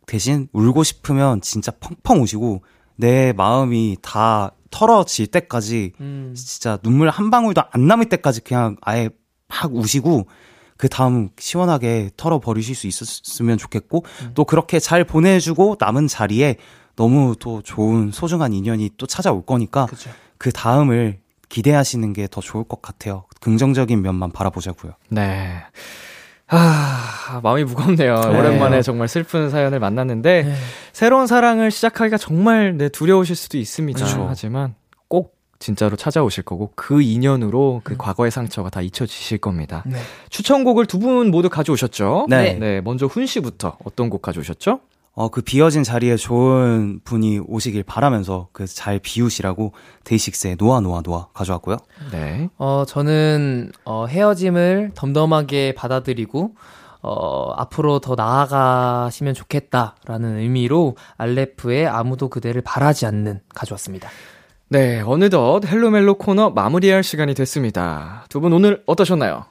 대신 0.06 0.48
울고 0.52 0.82
싶으면 0.82 1.40
진짜 1.40 1.72
펑펑 1.72 2.22
우시고, 2.22 2.62
내 2.96 3.32
마음이 3.32 3.98
다 4.02 4.52
털어질 4.70 5.28
때까지, 5.28 5.92
음. 6.00 6.34
진짜 6.36 6.76
눈물 6.78 7.08
한 7.10 7.30
방울도 7.30 7.62
안 7.70 7.86
남을 7.86 8.08
때까지 8.08 8.40
그냥 8.40 8.76
아예 8.80 9.08
팍 9.48 9.74
우시고, 9.74 10.26
그 10.76 10.88
다음 10.88 11.30
시원하게 11.38 12.10
털어 12.16 12.40
버리실 12.40 12.74
수 12.74 12.86
있었으면 12.86 13.56
좋겠고, 13.58 14.04
또 14.34 14.44
그렇게 14.44 14.80
잘 14.80 15.04
보내주고 15.04 15.76
남은 15.78 16.08
자리에 16.08 16.56
너무 16.96 17.34
또 17.38 17.62
좋은 17.62 18.10
소중한 18.12 18.52
인연이 18.52 18.90
또 18.96 19.06
찾아올 19.06 19.46
거니까, 19.46 19.86
그죠. 19.86 20.10
그 20.38 20.50
다음을 20.52 21.23
기대하시는 21.54 22.12
게 22.14 22.26
더 22.26 22.40
좋을 22.40 22.64
것 22.64 22.82
같아요. 22.82 23.24
긍정적인 23.40 24.02
면만 24.02 24.32
바라보자고요. 24.32 24.92
네. 25.10 25.52
아, 26.48 27.40
마음이 27.44 27.62
무겁네요. 27.64 28.14
오랜만에 28.16 28.82
정말 28.82 29.06
슬픈 29.06 29.50
사연을 29.50 29.78
만났는데, 29.78 30.42
네. 30.42 30.54
새로운 30.92 31.26
사랑을 31.28 31.70
시작하기가 31.70 32.18
정말 32.18 32.76
네, 32.76 32.88
두려우실 32.88 33.36
수도 33.36 33.56
있습니다. 33.56 34.04
그쵸. 34.04 34.26
하지만 34.28 34.74
꼭 35.08 35.36
진짜로 35.60 35.94
찾아오실 35.96 36.42
거고, 36.42 36.72
그 36.74 37.00
인연으로 37.02 37.82
그 37.84 37.96
과거의 37.96 38.32
상처가 38.32 38.68
다 38.68 38.80
잊혀지실 38.82 39.38
겁니다. 39.38 39.84
네. 39.86 39.98
추천곡을 40.30 40.86
두 40.86 40.98
분 40.98 41.30
모두 41.30 41.48
가져오셨죠? 41.48 42.26
네. 42.28 42.54
네, 42.54 42.80
먼저 42.80 43.06
훈 43.06 43.26
씨부터 43.26 43.76
어떤 43.84 44.10
곡 44.10 44.22
가져오셨죠? 44.22 44.80
어, 45.16 45.28
그 45.28 45.42
비어진 45.42 45.84
자리에 45.84 46.16
좋은 46.16 47.00
분이 47.04 47.40
오시길 47.46 47.84
바라면서 47.84 48.48
그 48.52 48.66
잘 48.66 48.98
비우시라고 48.98 49.72
데이식스의 50.04 50.56
노아 50.56 50.80
노아 50.80 51.00
노아 51.02 51.28
가져왔고요. 51.34 51.76
네. 52.10 52.48
어, 52.58 52.84
저는, 52.86 53.70
어, 53.84 54.06
헤어짐을 54.06 54.90
덤덤하게 54.94 55.74
받아들이고, 55.76 56.54
어, 57.02 57.52
앞으로 57.56 58.00
더 58.00 58.14
나아가시면 58.16 59.34
좋겠다라는 59.34 60.38
의미로 60.38 60.96
알레프의 61.18 61.86
아무도 61.86 62.28
그대를 62.28 62.62
바라지 62.62 63.06
않는 63.06 63.40
가져왔습니다. 63.54 64.08
네, 64.68 65.00
어느덧 65.06 65.64
헬로멜로 65.66 66.14
코너 66.16 66.50
마무리할 66.50 67.02
시간이 67.04 67.34
됐습니다. 67.34 68.24
두 68.30 68.40
분 68.40 68.52
오늘 68.52 68.82
어떠셨나요? 68.86 69.44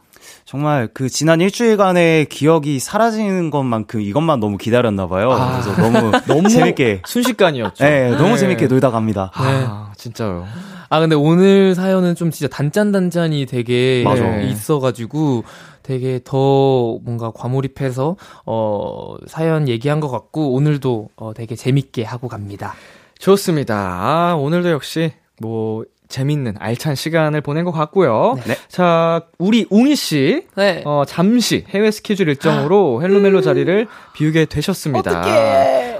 정말 0.46 0.90
그 0.94 1.10
지난 1.10 1.42
일주일간의 1.42 2.26
기억이 2.26 2.80
사라지는 2.80 3.50
것만큼 3.50 4.02
이것만 4.02 4.40
너무 4.40 4.58
기다렸나 4.58 5.08
봐요. 5.08 5.32
아. 5.32 5.62
그래서 5.62 5.82
너무 5.82 6.12
너무 6.28 6.50
재밌게 6.50 7.04
순식간이었죠. 7.06 7.84
네, 7.84 8.10
너무 8.12 8.32
네. 8.32 8.38
재밌게 8.38 8.68
놀다 8.68 8.92
갑니다. 8.92 9.32
아, 9.34 9.92
진짜요. 9.98 10.46
아 10.90 11.00
근데 11.00 11.16
오늘 11.16 11.74
사연은 11.74 12.16
좀 12.16 12.30
진짜 12.30 12.56
단짠단짠이 12.56 13.46
되게 13.48 14.04
맞아. 14.06 14.24
네, 14.24 14.48
있어가지고 14.50 15.44
되게 15.82 16.20
더 16.24 16.98
뭔가 17.04 17.32
과몰입해서 17.32 18.16
어 18.46 19.16
사연 19.28 19.68
얘기한 19.68 20.00
것 20.00 20.10
같고 20.10 20.54
오늘도 20.54 21.10
어 21.16 21.34
되게 21.34 21.56
재밌게 21.56 22.04
하고 22.04 22.28
갑니다. 22.28 22.76
좋습니다. 23.18 23.76
아, 23.76 24.36
오늘도 24.36 24.70
역시 24.70 25.14
뭐 25.40 25.84
재밌는 26.14 26.56
알찬 26.60 26.94
시간을 26.94 27.42
보낸 27.42 27.66
것 27.66 27.72
같고요. 27.72 28.38
네. 28.46 28.56
자, 28.68 29.24
우리 29.40 29.66
웅이 29.72 29.96
씨, 29.96 30.46
네. 30.56 30.84
어, 30.86 31.04
잠시 31.08 31.66
해외 31.70 31.90
스케줄 31.90 32.30
일정으로 32.30 33.02
헬로멜로 33.02 33.42
자리를 33.42 33.88
비우게 34.14 34.46
되셨습니다. 34.46 35.24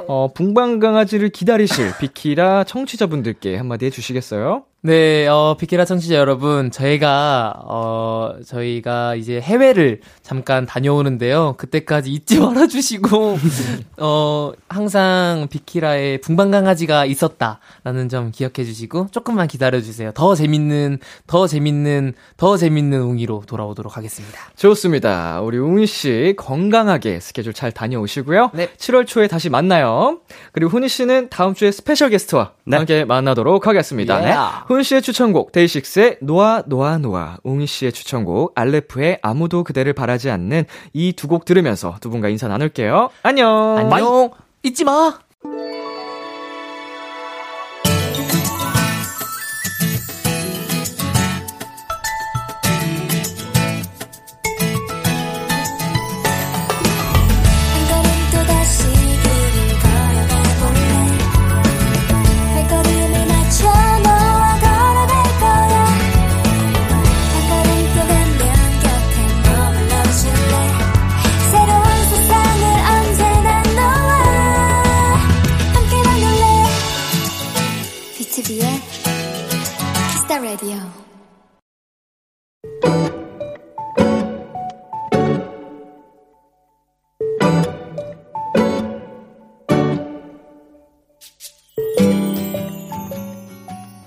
어, 0.08 0.30
붕방 0.34 0.80
강아지를 0.80 1.30
기다리실 1.30 1.94
비키라 2.00 2.64
청취자분들께 2.66 3.58
한마디 3.58 3.88
해주시겠어요? 3.88 4.66
네, 4.86 5.28
어, 5.30 5.56
비키라 5.58 5.86
청취자 5.86 6.16
여러분, 6.16 6.70
저희가, 6.70 7.54
어, 7.64 8.34
저희가 8.46 9.16
이제 9.16 9.40
해외를 9.40 10.02
잠깐 10.24 10.66
다녀오는데요. 10.66 11.56
그때까지 11.58 12.12
잊지 12.12 12.42
말아주시고, 12.44 13.38
어, 14.00 14.52
항상 14.68 15.48
비키라에 15.50 16.18
붕방강아지가 16.18 17.06
있었다라는 17.06 18.10
점 18.10 18.32
기억해 18.32 18.66
주시고, 18.66 19.08
조금만 19.12 19.48
기다려 19.48 19.80
주세요. 19.80 20.12
더 20.14 20.36
재밌는, 20.36 21.00
더 21.28 21.48
재밌는, 21.48 22.14
더 22.36 22.58
재밌는 22.58 23.00
웅이로 23.04 23.44
돌아오도록 23.48 23.96
하겠습니다. 23.96 24.38
좋습니다. 24.58 25.40
우리 25.40 25.60
웅이 25.60 25.88
씨 25.88 26.34
건강하게 26.36 27.22
스케줄 27.22 27.54
잘 27.54 27.72
다녀오시고요. 27.72 28.52
네. 28.54 28.68
7월 28.76 29.08
초에 29.08 29.30
다시 29.30 29.50
만나요. 29.50 30.20
그리고 30.52 30.72
훈이 30.72 30.90
씨는 30.90 31.30
다음 31.30 31.54
주에 31.54 31.72
special 31.72 32.10
게스트와 32.10 32.52
네. 32.66 32.78
함께 32.78 33.04
만나도록 33.06 33.68
하겠습니다. 33.68 34.24
예. 34.30 34.36
훈 34.68 34.84
씨의 34.84 35.02
추천곡 35.02 35.52
데이식스의 35.52 36.18
놓아 36.22 36.64
놓아 36.66 36.98
놓아, 36.98 37.38
웅이 37.44 37.68
씨의 37.68 37.92
추천곡 37.92 38.54
알레프의 38.56 39.20
아무도 39.22 39.64
그대를 39.64 39.94
바라지 39.94 40.30
않는 40.30 40.66
이 40.94 41.12
두 41.14 41.28
곡 41.28 41.46
들으면서 41.46 41.96
두 42.00 42.10
분과 42.10 42.30
인사 42.30 42.48
나눌게요. 42.48 43.10
안녕. 43.24 43.78
안녕! 43.78 44.32
잊지 44.64 44.86
마! 44.86 45.20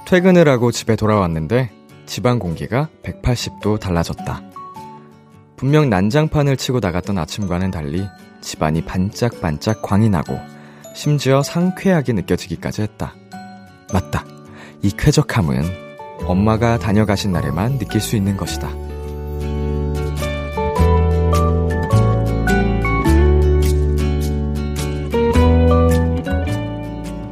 퇴근을 0.06 0.48
하고 0.48 0.70
집에 0.70 0.94
돌아왔는데 0.94 1.68
집안 2.06 2.38
공기가 2.38 2.88
180도 3.02 3.80
달라졌다. 3.80 4.40
분명 5.56 5.90
난장판을 5.90 6.56
치고 6.56 6.78
나갔던 6.78 7.18
아침과는 7.18 7.72
달리 7.72 8.06
집안이 8.40 8.84
반짝반짝 8.84 9.82
광이 9.82 10.08
나고 10.08 10.38
심지어 10.94 11.42
상쾌하게 11.42 12.12
느껴지기까지 12.12 12.82
했다. 12.82 13.16
맞다. 13.92 14.24
이 14.82 14.92
쾌적함은 14.96 15.64
엄마가 16.24 16.78
다녀가신 16.78 17.32
날에만 17.32 17.78
느낄 17.78 18.00
수 18.00 18.14
있는 18.14 18.36
것이다. 18.36 18.70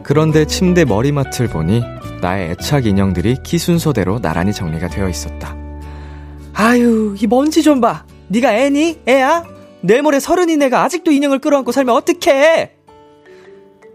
그런데 0.02 0.44
침대 0.44 0.84
머리맡을 0.84 1.46
보니 1.48 1.82
나의 2.20 2.50
애착 2.52 2.86
인형들이 2.86 3.36
키 3.42 3.58
순서대로 3.58 4.20
나란히 4.20 4.52
정리가 4.52 4.88
되어 4.88 5.08
있었다. 5.08 5.56
아유, 6.54 7.14
이 7.20 7.26
먼지 7.26 7.62
좀 7.62 7.80
봐. 7.80 8.04
네가 8.28 8.54
애니? 8.54 9.00
애야? 9.08 9.44
내일 9.80 10.02
모레 10.02 10.20
서른인 10.20 10.62
애가 10.62 10.82
아직도 10.82 11.10
인형을 11.10 11.40
끌어안고 11.40 11.72
살면 11.72 11.94
어떡해? 11.94 12.72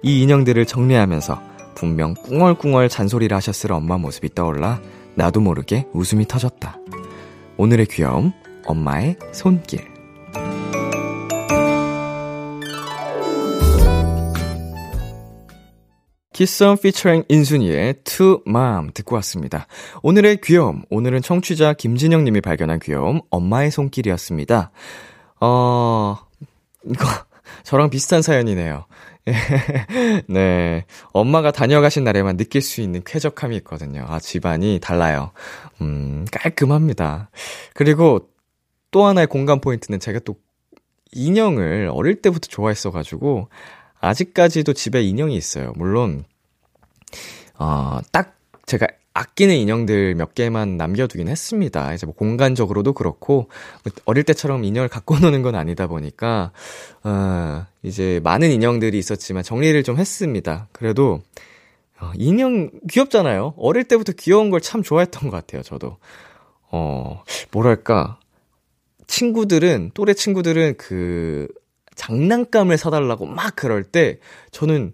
이 0.04 0.22
인형들을 0.22 0.66
정리하면서 0.66 1.42
분명 1.76 2.14
꿍얼꿍얼 2.14 2.90
잔소리를 2.90 3.36
하셨을 3.36 3.72
엄마 3.72 3.98
모습이 3.98 4.36
떠올라 4.36 4.80
나도 5.16 5.42
모르게 5.42 5.86
웃음이 5.94 6.28
터졌다. 6.28 6.78
오늘의 7.58 7.88
귀여움, 7.88 8.32
엄마의 8.66 9.16
손길. 9.32 9.89
키썸 16.40 16.78
피처링 16.78 17.26
인순이의 17.28 17.96
To 18.06 18.44
Mom 18.48 18.92
듣고 18.94 19.16
왔습니다. 19.18 19.68
오늘의 20.04 20.40
귀여움, 20.42 20.84
오늘은 20.90 21.22
청취자 21.22 21.74
김진영 21.74 22.24
님이 22.24 22.40
발견한 22.40 22.80
귀여움, 22.80 23.20
엄마의 23.30 23.72
손길이었습니다. 23.72 24.72
어, 25.42 26.18
이거, 26.86 27.06
저랑 27.64 27.90
비슷한 27.90 28.22
사연이네요. 28.22 28.86
네. 30.30 30.86
엄마가 31.12 31.52
다녀가신 31.52 32.06
날에만 32.06 32.38
느낄 32.38 32.62
수 32.62 32.80
있는 32.80 33.02
쾌적함이 33.06 33.58
있거든요. 33.58 34.06
아, 34.08 34.20
집안이 34.22 34.80
달라요. 34.82 35.32
음, 35.82 36.24
깔끔합니다. 36.32 37.32
그리고 37.74 38.30
또 38.92 39.04
하나의 39.04 39.28
공감 39.28 39.60
포인트는 39.60 40.00
제가 40.00 40.20
또 40.20 40.38
인형을 41.12 41.92
어릴 41.92 42.22
때부터 42.22 42.48
좋아했어가지고, 42.48 43.50
아직까지도 44.00 44.74
집에 44.74 45.02
인형이 45.04 45.36
있어요. 45.36 45.74
물론, 45.76 46.24
어, 47.58 48.00
딱 48.12 48.38
제가 48.66 48.88
아끼는 49.14 49.56
인형들 49.56 50.16
몇 50.16 50.34
개만 50.36 50.78
남겨두긴 50.78 51.28
했습니다. 51.28 51.94
이제 51.94 52.06
뭐 52.06 52.16
공간적으로도 52.16 52.94
그렇고, 52.94 53.50
어릴 54.06 54.24
때처럼 54.24 54.64
인형을 54.64 54.88
갖고 54.88 55.18
노는 55.20 55.42
건 55.42 55.56
아니다 55.56 55.88
보니까, 55.88 56.52
어, 57.04 57.66
이제 57.84 58.22
많은 58.24 58.52
인형들이 58.52 58.98
있었지만 58.98 59.44
정리를 59.44 59.82
좀 59.84 59.98
했습니다. 59.98 60.68
그래도, 60.72 61.22
어, 62.00 62.12
인형 62.16 62.70
귀엽잖아요? 62.90 63.56
어릴 63.58 63.84
때부터 63.84 64.14
귀여운 64.14 64.50
걸 64.50 64.62
참 64.62 64.84
좋아했던 64.84 65.24
것 65.30 65.32
같아요, 65.32 65.64
저도. 65.64 65.98
어, 66.72 67.24
뭐랄까. 67.52 68.20
친구들은, 69.08 69.92
또래 69.96 70.14
친구들은 70.14 70.76
그, 70.78 71.48
장난감을 72.00 72.78
사달라고 72.78 73.26
막 73.26 73.58
그럴 73.58 73.84
때, 73.84 74.20
저는 74.52 74.94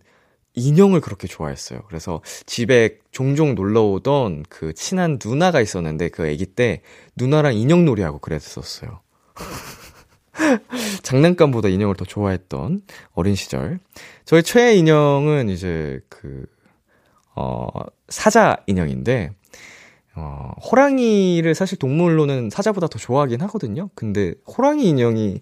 인형을 0.56 1.02
그렇게 1.02 1.28
좋아했어요. 1.28 1.82
그래서 1.88 2.22
집에 2.48 2.98
종종 3.12 3.54
놀러 3.54 3.84
오던 3.84 4.46
그 4.50 4.74
친한 4.74 5.20
누나가 5.24 5.62
있었는데, 5.62 6.10
그 6.10 6.24
아기 6.24 6.48
때 6.48 6.82
누나랑 7.16 7.54
인형 7.54 7.86
놀이하고 7.86 8.18
그랬었어요. 8.18 9.02
장난감보다 11.04 11.70
인형을 11.70 11.96
더 11.96 12.06
좋아했던 12.06 12.82
어린 13.14 13.36
시절. 13.36 13.80
저희 14.26 14.42
최애 14.42 14.74
인형은 14.78 15.50
이제 15.50 16.00
그, 16.10 16.48
어, 17.36 17.68
사자 18.10 18.58
인형인데, 18.66 19.30
어, 20.16 20.54
호랑이를 20.72 21.54
사실 21.54 21.78
동물로는 21.78 22.50
사자보다 22.50 22.88
더 22.88 22.98
좋아하긴 22.98 23.42
하거든요. 23.42 23.90
근데 23.94 24.34
호랑이 24.48 24.88
인형이 24.90 25.42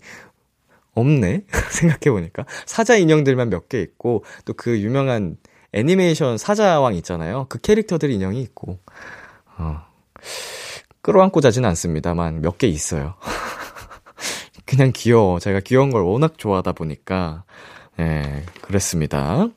없네? 0.95 1.43
생각해보니까. 1.71 2.45
사자 2.65 2.95
인형들만 2.95 3.49
몇 3.49 3.67
개 3.69 3.81
있고, 3.81 4.23
또 4.45 4.53
그 4.53 4.79
유명한 4.79 5.37
애니메이션 5.73 6.37
사자왕 6.37 6.95
있잖아요. 6.95 7.47
그 7.49 7.57
캐릭터들 7.59 8.11
인형이 8.11 8.41
있고, 8.41 8.79
어, 9.57 9.81
끌어안고 11.01 11.41
자진 11.41 11.65
않습니다만 11.65 12.41
몇 12.41 12.57
개 12.57 12.67
있어요. 12.67 13.15
그냥 14.65 14.91
귀여워. 14.93 15.39
제가 15.39 15.59
귀여운 15.61 15.89
걸 15.91 16.03
워낙 16.03 16.37
좋아하다 16.37 16.73
보니까, 16.73 17.43
예, 17.99 18.43
그랬습니다. 18.61 19.47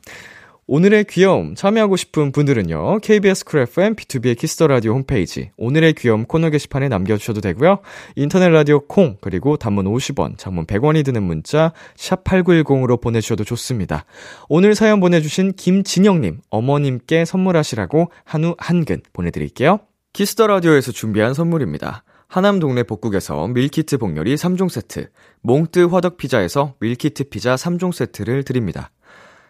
오늘의 0.69 1.05
귀여움 1.05 1.55
참여하고 1.55 1.95
싶은 1.95 2.33
분들은요. 2.33 2.99
KBS 2.99 3.45
쿨 3.45 3.61
FM 3.61 3.95
비투비의 3.95 4.37
키스 4.37 4.55
더 4.56 4.67
라디오 4.67 4.95
홈페이지 4.95 5.53
오늘의 5.57 5.93
귀여움 5.93 6.25
코너 6.25 6.51
게시판에 6.51 6.89
남겨 6.89 7.17
주셔도 7.17 7.41
되고요. 7.41 7.79
인터넷 8.17 8.49
라디오 8.49 8.81
콩 8.81 9.17
그리고 9.21 9.57
단문 9.57 9.85
50원, 9.85 10.37
장문 10.39 10.67
100원이 10.67 11.05
드는 11.05 11.23
문자 11.23 11.73
샵 11.95 12.25
8910으로 12.25 13.01
보내 13.01 13.21
주셔도 13.21 13.45
좋습니다. 13.45 14.07
오늘 14.49 14.75
사연 14.75 14.99
보내 14.99 15.21
주신 15.21 15.53
김진영 15.53 16.23
님, 16.23 16.41
어머님께 16.51 17.25
선물하시라고 17.27 18.11
한우 18.25 18.57
한근 18.59 19.03
보내 19.13 19.31
드릴게요. 19.31 19.79
키스 20.15 20.36
더 20.36 20.49
라디오에서 20.49 20.91
준비한 20.91 21.33
선물입니다. 21.33 22.03
하남 22.27 22.59
동네 22.59 22.83
복국에서 22.83 23.47
밀키트 23.47 23.99
복요리 23.99 24.35
3종 24.35 24.69
세트, 24.69 25.11
몽뜨 25.43 25.85
화덕 25.85 26.17
피자에서 26.17 26.75
밀키트 26.81 27.29
피자 27.29 27.55
3종 27.55 27.93
세트를 27.93 28.43
드립니다. 28.43 28.91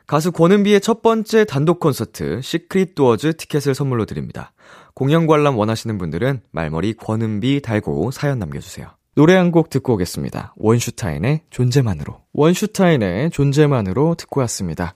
가수 0.06 0.30
권은비의 0.30 0.80
첫 0.80 1.02
번째 1.02 1.44
단독 1.44 1.80
콘서트 1.80 2.40
Secret 2.40 2.94
Doors 2.94 3.36
티켓을 3.36 3.74
선물로 3.74 4.04
드립니다. 4.06 4.52
공연 4.94 5.26
관람 5.26 5.58
원하시는 5.58 5.98
분들은 5.98 6.42
말머리 6.52 6.94
권은비 6.94 7.62
달고 7.62 8.12
사연 8.12 8.38
남겨주세요. 8.38 8.88
노래 9.16 9.34
한 9.34 9.50
곡 9.50 9.70
듣고 9.70 9.94
오겠습니다. 9.94 10.54
원슈타인의 10.56 11.40
존재만으로. 11.50 12.20
원슈타인의 12.34 13.30
존재만으로 13.30 14.14
듣고 14.14 14.40
왔습니다. 14.42 14.94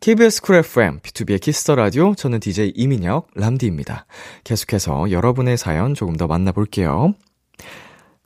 KBS 0.00 0.42
쿨 0.42 0.56
FM, 0.56 1.00
비투비의 1.00 1.40
키스 1.40 1.61
더 1.61 1.74
라디오, 1.76 2.14
저는 2.14 2.40
DJ 2.40 2.72
이민혁, 2.74 3.28
람디입니다. 3.34 4.06
계속해서 4.44 5.10
여러분의 5.10 5.56
사연 5.56 5.94
조금 5.94 6.16
더 6.16 6.26
만나볼게요. 6.26 7.14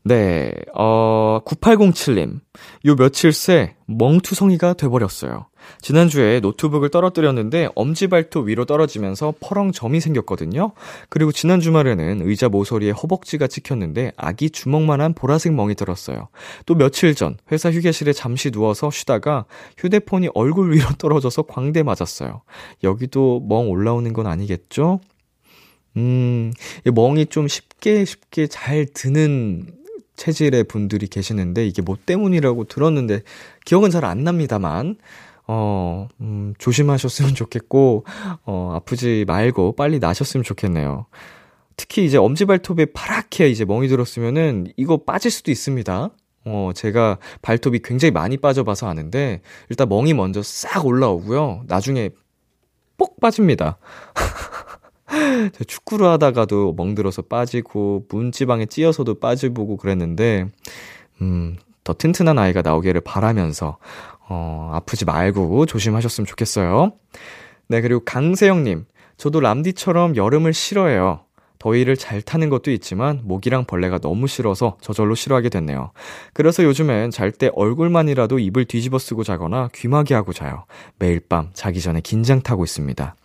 네, 0.07 0.53
어, 0.75 1.41
9807님. 1.47 2.41
요 2.85 2.95
며칠 2.95 3.33
새 3.33 3.75
멍투성이가 3.87 4.75
돼버렸어요. 4.75 5.47
지난주에 5.81 6.41
노트북을 6.41 6.91
떨어뜨렸는데 6.91 7.71
엄지발톱 7.75 8.49
위로 8.49 8.67
떨어지면서 8.67 9.33
퍼렁 9.41 9.73
점이 9.73 10.01
생겼거든요. 10.01 10.73
그리고 11.09 11.33
지난 11.33 11.61
주말에는 11.61 12.21
의자 12.23 12.51
모서리에 12.51 12.91
허벅지가 12.91 13.47
찍혔는데 13.47 14.13
아기 14.19 14.51
주먹만한 14.51 15.15
보라색 15.15 15.55
멍이 15.55 15.75
들었어요. 15.75 16.29
또 16.67 16.75
며칠 16.75 17.15
전 17.15 17.39
회사 17.51 17.71
휴게실에 17.71 18.13
잠시 18.13 18.51
누워서 18.51 18.91
쉬다가 18.91 19.47
휴대폰이 19.79 20.29
얼굴 20.35 20.71
위로 20.75 20.85
떨어져서 20.99 21.45
광대 21.45 21.83
맞았어요. 21.83 22.43
여기도 22.83 23.41
멍 23.49 23.71
올라오는 23.71 24.13
건 24.13 24.27
아니겠죠? 24.27 25.01
음, 25.97 26.53
이 26.85 26.91
멍이 26.91 27.27
좀 27.27 27.49
쉽게 27.49 28.05
쉽게 28.05 28.49
잘 28.49 28.85
드는 28.93 29.84
체질의 30.17 30.65
분들이 30.65 31.07
계시는데 31.07 31.67
이게 31.67 31.83
뭐 31.83 31.97
때문이라고 32.05 32.65
들었는데 32.65 33.23
기억은 33.65 33.91
잘 33.91 34.05
안 34.05 34.23
납니다만 34.25 34.97
어, 35.47 36.09
음, 36.21 36.55
조심하셨으면 36.59 37.35
좋겠고, 37.35 38.05
어, 38.45 38.73
아프지 38.77 39.25
말고 39.27 39.77
빨리 39.77 39.99
나셨으면 39.99 40.43
좋겠네요. 40.45 41.07
특히 41.77 42.05
이제 42.05 42.17
엄지발톱에 42.17 42.87
파랗게 42.95 43.49
이제 43.49 43.65
멍이 43.65 43.89
들었으면은 43.89 44.69
이거 44.77 44.99
빠질 45.05 45.31
수도 45.31 45.51
있습니다. 45.51 46.11
어, 46.47 46.71
제가 46.75 47.19
발톱이 47.43 47.81
굉장히 47.85 48.13
많이 48.13 48.37
빠져봐서 48.37 48.89
아는데, 48.89 49.43
일단 49.69 49.89
멍이 49.89 50.15
먼저 50.15 50.43
싹 50.43 50.87
올라오고요. 50.87 51.65
나중에 51.67 52.11
뽁 52.97 53.21
빠집니다. 53.21 53.79
축구를 55.67 56.07
하다가도 56.07 56.75
멍들어서 56.77 57.23
빠지고, 57.23 58.07
문지방에 58.09 58.67
찧어서도 58.67 59.21
빠지고 59.21 59.77
그랬는데, 59.77 60.47
음, 61.21 61.57
더 61.85 61.93
튼튼한 61.93 62.39
아이가 62.39 62.63
나오기를 62.63 63.01
바라면서, 63.03 63.79
어, 64.29 64.71
아프지 64.73 65.05
말고 65.05 65.67
조심하셨으면 65.67 66.27
좋겠어요. 66.27 66.93
네, 67.69 67.81
그리고 67.81 68.01
강세영님. 68.05 68.87
저도 69.17 69.41
람디처럼 69.41 70.17
여름을 70.17 70.53
싫어해요. 70.53 71.21
더위를 71.59 71.97
잘 71.97 72.21
타는 72.21 72.51
것도 72.51 72.71
있지만 72.73 73.23
모기랑 73.25 73.65
벌레가 73.65 73.99
너무 73.99 74.27
싫어서 74.27 74.77
저절로 74.83 75.15
싫어하게 75.15 75.49
됐네요. 75.49 75.93
그래서 76.35 76.63
요즘엔 76.63 77.11
잘 77.11 77.33
때 77.33 77.51
얼굴만이라도 77.55 78.39
입을 78.39 78.67
뒤집어 78.67 78.99
쓰고 78.99 79.25
자거나 79.25 79.71
귀마개 79.73 80.15
하고 80.15 80.35
자요. 80.35 80.67
매일 80.99 81.21
밤 81.21 81.49
자기 81.55 81.81
전에 81.81 82.01
긴장 82.03 82.43
타고 82.43 82.65
있습니다. 82.65 83.17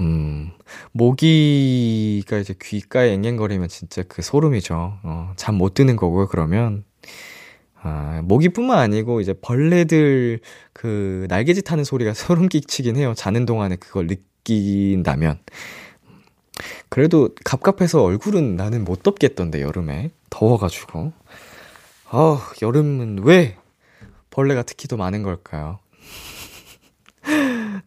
음, 0.00 0.50
모기가 0.92 2.38
이제 2.38 2.54
귓가에 2.60 3.12
앵앵거리면 3.12 3.68
진짜 3.68 4.02
그 4.08 4.22
소름이죠. 4.22 4.98
어, 5.02 5.32
잠 5.36 5.54
못 5.56 5.74
드는 5.74 5.96
거고요, 5.96 6.26
그러면. 6.28 6.84
아, 7.82 8.22
모기뿐만 8.24 8.78
아니고 8.78 9.20
이제 9.20 9.34
벌레들 9.34 10.40
그 10.72 11.26
날개짓 11.28 11.70
하는 11.70 11.84
소리가 11.84 12.14
소름 12.14 12.48
끼치긴 12.48 12.96
해요. 12.96 13.14
자는 13.16 13.46
동안에 13.46 13.76
그걸 13.76 14.06
느낀다면. 14.08 15.38
그래도 16.88 17.30
갑갑해서 17.44 18.02
얼굴은 18.02 18.56
나는 18.56 18.84
못 18.84 19.02
덮겠던데, 19.02 19.60
여름에. 19.62 20.10
더워가지고. 20.30 21.12
아, 22.10 22.50
여름은 22.62 23.20
왜 23.24 23.56
벌레가 24.30 24.62
특히 24.62 24.88
더 24.88 24.96
많은 24.96 25.22
걸까요? 25.22 25.78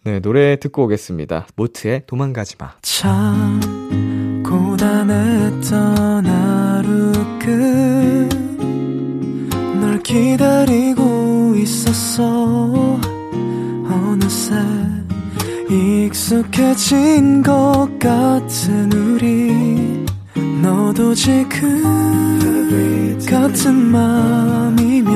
네, 0.04 0.20
노래 0.20 0.58
듣고 0.58 0.84
오겠습니다. 0.86 1.48
모트의 1.56 2.04
도망가지 2.08 2.56
마. 2.58 2.74
참 2.82 4.44
고단했던 4.44 6.26
하루 6.26 7.12
끝널 9.80 10.00
기다리고 10.04 11.56
있었어 11.58 13.00
어느새 13.90 14.56
익숙해진 15.70 17.44
것 17.44 17.90
같은 18.00 18.92
우리 18.94 20.06
너도 20.62 21.14
지금 21.14 21.84
같은 23.28 23.76
맘이면 23.76 25.16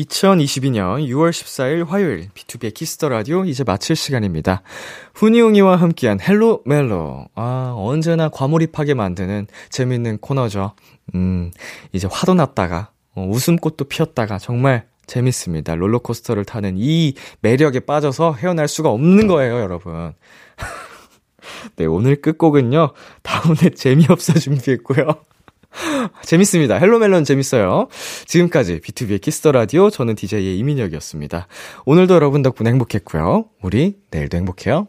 2022년 0.00 1.06
6월 1.08 1.30
14일 1.30 1.86
화요일 1.86 2.28
비투비의 2.34 2.72
Kiss 2.74 2.93
the 2.93 3.08
Radio 3.08 3.44
이제 3.44 3.64
마칠 3.64 3.96
시간입니다. 3.96 4.62
훈이용이와 5.14 5.76
함께한 5.76 6.20
Hello 6.20 6.62
멜로. 6.64 7.26
아, 7.34 7.74
언제나 7.76 8.28
과몰입하게 8.28 8.94
만드는 8.94 9.46
재밌는 9.70 10.18
코너죠. 10.18 10.72
음, 11.14 11.50
이제 11.92 12.08
화도 12.10 12.34
났다가 12.34 12.90
어, 13.14 13.26
웃음꽃도 13.26 13.86
피었다가 13.86 14.38
정말 14.38 14.86
재밌습니다. 15.06 15.74
롤러코스터를 15.74 16.44
타는 16.44 16.76
이 16.78 17.14
매력에 17.40 17.80
빠져서 17.80 18.34
헤어날 18.34 18.68
수가 18.68 18.90
없는 18.90 19.26
거예요, 19.26 19.58
여러분. 19.58 20.14
네, 21.76 21.84
오늘 21.86 22.20
끝곡은요. 22.20 22.92
다운의 23.22 23.74
재미없어 23.74 24.34
준비했고요. 24.34 25.06
재밌습니다. 26.24 26.76
Hello 26.76 27.00
멜로 27.00 27.24
재밌어요. 27.24 27.88
지금까지 28.26 28.80
비투비의 28.80 29.20
Kiss 29.20 29.38
the 29.38 29.52
Radio 29.52 29.90
저는 29.90 30.14
DJ의 30.14 30.58
이민혁이었습니다. 30.58 31.46
오늘도 31.84 32.14
여러분 32.14 32.42
덕분에 32.42 32.70
행복했고요. 32.70 33.46
우리 33.62 33.96
내일도 34.10 34.36
행복해요. 34.36 34.88